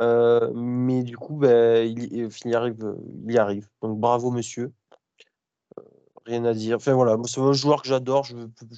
Euh, 0.00 0.50
mais 0.54 1.02
du 1.02 1.16
coup, 1.16 1.36
ben, 1.36 1.86
il, 1.86 2.30
il 2.44 2.54
arrive, 2.54 2.96
il 3.26 3.32
y 3.32 3.38
arrive. 3.38 3.68
Donc 3.82 3.98
bravo, 3.98 4.30
monsieur. 4.30 4.72
Rien 6.26 6.44
à 6.44 6.54
dire. 6.54 6.76
Enfin 6.76 6.92
voilà, 6.92 7.16
c'est 7.24 7.40
un 7.40 7.52
joueur 7.52 7.82
que 7.82 7.88
j'adore, 7.88 8.24
je, 8.24 8.36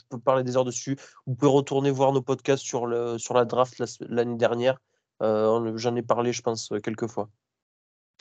peux 0.08 0.18
parler 0.18 0.44
des 0.44 0.56
heures 0.56 0.64
dessus. 0.64 0.96
Vous 1.26 1.34
pouvez 1.34 1.50
retourner 1.50 1.90
voir 1.90 2.12
nos 2.12 2.22
podcasts 2.22 2.62
sur, 2.62 2.86
le, 2.86 3.18
sur 3.18 3.34
la 3.34 3.44
draft 3.44 3.82
l'année 4.00 4.36
dernière. 4.36 4.80
Euh, 5.22 5.76
j'en 5.76 5.94
ai 5.96 6.02
parlé, 6.02 6.32
je 6.32 6.42
pense, 6.42 6.72
quelques 6.82 7.06
fois. 7.06 7.28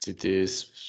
C'était, 0.04 0.44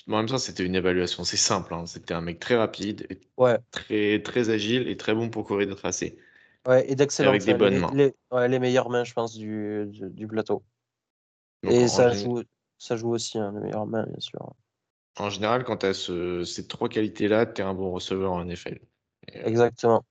en 0.08 0.16
même 0.16 0.26
temps, 0.26 0.38
c'était 0.38 0.64
une 0.64 0.74
évaluation, 0.74 1.22
c'est 1.22 1.36
simple. 1.36 1.72
Hein. 1.74 1.86
C'était 1.86 2.14
un 2.14 2.20
mec 2.20 2.40
très 2.40 2.56
rapide, 2.56 3.06
ouais. 3.36 3.58
très, 3.70 4.20
très 4.22 4.50
agile 4.50 4.88
et 4.88 4.96
très 4.96 5.14
bon 5.14 5.30
pour 5.30 5.44
courir 5.44 5.68
de 5.68 5.74
tracé. 5.74 6.18
Ouais, 6.66 6.90
et 6.90 6.96
d'excellent. 6.96 7.28
Avec 7.28 7.44
des 7.44 7.54
bonnes 7.54 7.78
mains. 7.78 7.92
Les, 7.94 8.12
les, 8.48 8.58
meilleures 8.58 8.90
mains, 8.90 9.04
je 9.04 9.12
pense, 9.12 9.36
du, 9.36 9.86
du, 9.86 10.26
plateau. 10.26 10.64
et 11.62 11.86
ça 11.86 12.10
joue, 12.10 12.42
ça 12.78 12.96
joue 12.96 13.10
aussi, 13.10 13.38
hein, 13.38 13.52
les 13.54 13.60
meilleures 13.60 13.86
mains, 13.86 14.04
bien 14.04 14.18
sûr. 14.18 14.52
En 15.18 15.30
général, 15.30 15.64
quand 15.64 15.78
tu 15.78 15.86
as 15.86 16.44
ces 16.44 16.66
trois 16.66 16.88
qualités-là, 16.88 17.46
tu 17.46 17.62
es 17.62 17.64
un 17.64 17.74
bon 17.74 17.92
receveur 17.92 18.32
en 18.32 18.44
NFL. 18.44 18.80
Euh, 19.34 19.42
Exactement. 19.44 20.04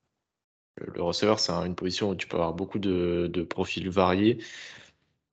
Le 0.76 1.02
receveur, 1.02 1.38
c'est 1.38 1.52
une 1.52 1.76
position 1.76 2.10
où 2.10 2.14
tu 2.14 2.26
peux 2.26 2.36
avoir 2.36 2.54
beaucoup 2.54 2.78
de, 2.78 3.30
de 3.32 3.42
profils 3.42 3.88
variés. 3.88 4.38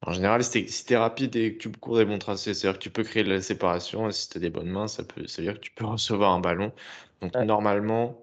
En 0.03 0.13
général, 0.13 0.43
si 0.43 0.65
tu 0.85 0.93
es, 0.93 0.97
rapide 0.97 1.35
et 1.35 1.57
que 1.57 1.59
tu 1.59 1.71
cours 1.71 1.97
des 1.97 2.05
bons 2.05 2.17
tracés, 2.17 2.53
c'est-à-dire 2.53 2.79
que 2.79 2.83
tu 2.83 2.89
peux 2.89 3.03
créer 3.03 3.23
de 3.23 3.29
la 3.29 3.41
séparation. 3.41 4.09
Et 4.09 4.11
si 4.11 4.29
tu 4.29 4.37
as 4.37 4.41
des 4.41 4.49
bonnes 4.49 4.69
mains, 4.69 4.87
ça, 4.87 5.03
peut, 5.03 5.27
ça 5.27 5.41
veut 5.41 5.47
dire 5.47 5.55
que 5.55 5.65
tu 5.65 5.71
peux 5.71 5.85
recevoir 5.85 6.31
un 6.31 6.39
ballon. 6.39 6.71
Donc, 7.21 7.35
normalement, 7.35 8.19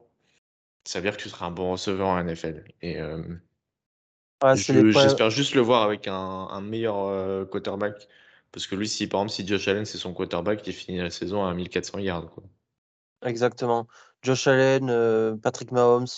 ça 0.85 0.99
veut 0.99 1.05
dire 1.05 1.17
que 1.17 1.23
tu 1.23 1.29
seras 1.29 1.47
un 1.47 1.51
bon 1.53 1.73
receveur 1.73 2.09
en 2.09 2.23
NFL. 2.23 2.65
Et 2.83 3.01
euh, 3.01 3.23
j'espère 4.45 5.31
juste 5.31 5.55
le 5.55 5.61
voir 5.61 5.83
avec 5.83 6.09
un, 6.09 6.61
meilleur 6.61 6.99
euh, 6.99 7.45
quarterback. 7.45 8.09
Parce 8.59 8.67
que 8.67 8.75
lui, 8.75 8.89
si 8.89 9.07
par 9.07 9.21
exemple, 9.21 9.35
si 9.37 9.47
Josh 9.47 9.69
Allen, 9.69 9.85
c'est 9.85 9.99
son 9.99 10.13
quarterback, 10.13 10.67
il 10.67 10.73
finit 10.73 10.99
la 10.99 11.11
saison 11.11 11.45
à 11.45 11.55
1400 11.55 12.01
yards. 12.01 12.29
Quoi. 12.29 12.43
Exactement. 13.25 13.87
Josh 14.21 14.49
Allen, 14.49 14.91
euh, 14.91 15.37
Patrick 15.37 15.71
Mahomes, 15.71 16.09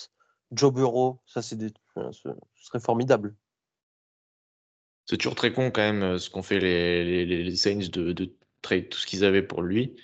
Joe 0.51 0.73
Burrow, 0.73 1.21
ça, 1.27 1.43
c'est 1.43 1.55
des... 1.55 1.71
ce 1.95 2.31
serait 2.55 2.79
formidable. 2.79 3.35
C'est 5.05 5.17
toujours 5.17 5.35
très 5.35 5.53
con 5.53 5.69
quand 5.69 5.81
même 5.81 6.17
ce 6.17 6.31
qu'ont 6.31 6.41
fait 6.41 6.59
les, 6.59 7.27
les, 7.27 7.55
Saints 7.55 7.89
de, 7.91 8.11
de 8.11 8.33
trade 8.63 8.89
tout 8.89 8.97
ce 8.97 9.05
qu'ils 9.05 9.23
avaient 9.23 9.43
pour 9.43 9.61
lui. 9.61 9.95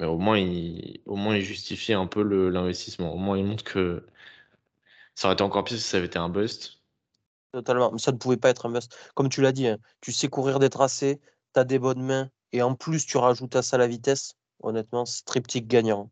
Mais 0.00 0.06
au 0.06 0.18
moins, 0.18 0.40
il, 0.40 1.00
au 1.06 1.14
moins, 1.14 1.36
il 1.36 1.44
justifie 1.44 1.92
un 1.92 2.08
peu 2.08 2.24
l'investissement. 2.48 3.14
Au 3.14 3.18
moins, 3.18 3.38
il 3.38 3.44
montre 3.44 3.62
que 3.62 4.04
ça 5.14 5.28
aurait 5.28 5.34
été 5.34 5.44
encore 5.44 5.62
pire 5.62 5.78
si 5.78 5.84
ça 5.84 5.98
avait 5.98 6.06
été 6.06 6.18
un 6.18 6.28
bust. 6.28 6.82
Totalement. 7.52 7.92
Mais 7.92 7.98
ça 7.98 8.12
ne 8.12 8.16
pouvait 8.16 8.38
pas 8.38 8.48
être 8.48 8.66
un 8.66 8.70
bust. 8.70 8.96
Comme 9.14 9.28
tu 9.28 9.42
l'as 9.42 9.52
dit, 9.52 9.68
hein, 9.68 9.78
tu 10.00 10.10
sais 10.10 10.28
courir 10.28 10.58
des 10.58 10.70
tracés, 10.70 11.20
tu 11.52 11.60
as 11.60 11.64
des 11.64 11.78
bonnes 11.78 12.02
mains, 12.02 12.30
et 12.52 12.62
en 12.62 12.74
plus, 12.74 13.06
tu 13.06 13.16
rajoutes 13.16 13.56
à 13.56 13.62
ça 13.62 13.78
la 13.78 13.86
vitesse. 13.86 14.34
Honnêtement, 14.62 15.04
c'est 15.04 15.24
triptyque 15.24 15.66
gagnant. 15.66 16.10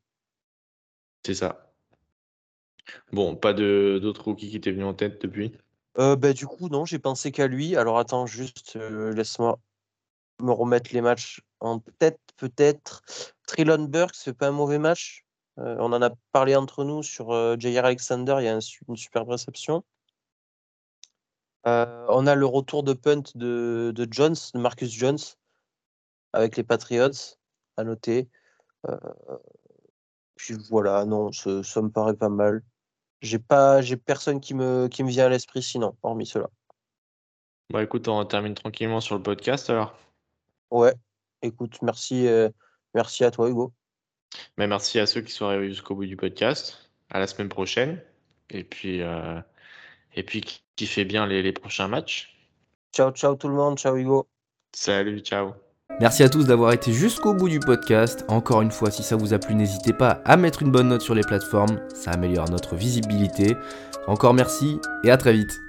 C'est 1.24 1.34
ça. 1.34 1.70
Bon, 3.12 3.36
pas 3.36 3.52
d'autres 3.52 4.24
rookies 4.24 4.50
qui 4.50 4.60
t'est 4.60 4.72
venu 4.72 4.84
en 4.84 4.94
tête 4.94 5.20
depuis? 5.22 5.52
Euh, 5.98 6.16
bah, 6.16 6.32
du 6.32 6.46
coup, 6.46 6.68
non, 6.68 6.84
j'ai 6.84 6.98
pensé 6.98 7.30
qu'à 7.30 7.46
lui. 7.46 7.76
Alors 7.76 7.98
attends, 7.98 8.26
juste, 8.26 8.76
euh, 8.76 9.12
laisse-moi 9.12 9.58
me 10.40 10.52
remettre 10.52 10.92
les 10.94 11.00
matchs 11.00 11.42
en 11.60 11.80
tête, 11.98 12.20
peut-être. 12.36 13.02
Trilon 13.46 13.84
Burks 13.84 14.16
fait 14.16 14.32
pas 14.32 14.48
un 14.48 14.52
mauvais 14.52 14.78
match. 14.78 15.24
Euh, 15.58 15.76
on 15.78 15.92
en 15.92 16.00
a 16.00 16.10
parlé 16.32 16.56
entre 16.56 16.84
nous 16.84 17.02
sur 17.02 17.30
J.R. 17.60 17.84
Alexander, 17.84 18.36
il 18.38 18.44
y 18.44 18.48
a 18.48 18.58
une 18.88 18.96
superbe 18.96 19.28
réception. 19.28 19.84
On 21.64 22.26
a 22.26 22.34
le 22.34 22.46
retour 22.46 22.82
de 22.82 22.92
punt 22.92 23.22
de, 23.34 23.92
de 23.94 24.08
Jones, 24.10 24.36
de 24.54 24.58
Marcus 24.58 24.90
Jones, 24.90 25.18
avec 26.32 26.56
les 26.56 26.64
Patriots, 26.64 27.36
à 27.76 27.84
noter. 27.84 28.28
puis 30.36 30.54
voilà, 30.68 31.04
non, 31.04 31.32
ça 31.32 31.82
me 31.82 31.90
paraît 31.90 32.16
pas 32.16 32.28
mal. 32.28 32.62
J'ai 33.22 33.38
pas, 33.38 33.82
j'ai 33.82 33.96
personne 33.96 34.40
qui 34.40 34.54
me, 34.54 34.88
qui 34.88 35.04
me 35.04 35.10
vient 35.10 35.26
à 35.26 35.28
l'esprit 35.28 35.62
sinon, 35.62 35.94
hormis 36.02 36.26
cela. 36.26 36.48
Bah 37.70 37.82
écoute, 37.82 38.08
on 38.08 38.24
termine 38.24 38.54
tranquillement 38.54 39.00
sur 39.00 39.14
le 39.14 39.22
podcast 39.22 39.70
alors. 39.70 39.96
Ouais, 40.70 40.94
écoute, 41.42 41.82
merci, 41.82 42.26
euh, 42.26 42.48
merci 42.94 43.24
à 43.24 43.30
toi 43.30 43.48
Hugo. 43.48 43.72
Mais 44.56 44.66
merci 44.66 44.98
à 44.98 45.06
ceux 45.06 45.20
qui 45.20 45.32
sont 45.32 45.46
arrivés 45.46 45.68
jusqu'au 45.68 45.94
bout 45.94 46.06
du 46.06 46.16
podcast. 46.16 46.90
À 47.10 47.18
la 47.18 47.26
semaine 47.26 47.48
prochaine. 47.48 48.02
Et 48.48 48.64
puis, 48.64 49.02
euh, 49.02 49.40
et 50.14 50.22
puis 50.22 50.62
qui 50.76 50.86
fait 50.86 51.04
bien 51.04 51.26
les, 51.26 51.42
les 51.42 51.52
prochains 51.52 51.88
matchs. 51.88 52.36
Ciao, 52.92 53.10
ciao 53.12 53.34
tout 53.36 53.48
le 53.48 53.54
monde. 53.54 53.78
Ciao 53.78 53.96
Hugo. 53.96 54.26
Salut, 54.72 55.20
ciao. 55.20 55.52
Merci 56.00 56.22
à 56.22 56.28
tous 56.28 56.44
d'avoir 56.44 56.72
été 56.72 56.92
jusqu'au 56.92 57.34
bout 57.34 57.48
du 57.48 57.60
podcast. 57.60 58.24
Encore 58.28 58.62
une 58.62 58.70
fois, 58.70 58.90
si 58.90 59.02
ça 59.02 59.16
vous 59.16 59.34
a 59.34 59.38
plu, 59.38 59.54
n'hésitez 59.54 59.92
pas 59.92 60.22
à 60.24 60.36
mettre 60.36 60.62
une 60.62 60.70
bonne 60.70 60.88
note 60.88 61.02
sur 61.02 61.14
les 61.14 61.22
plateformes, 61.22 61.80
ça 61.94 62.12
améliore 62.12 62.48
notre 62.48 62.74
visibilité. 62.74 63.54
Encore 64.06 64.32
merci 64.32 64.78
et 65.04 65.10
à 65.10 65.16
très 65.16 65.32
vite. 65.32 65.60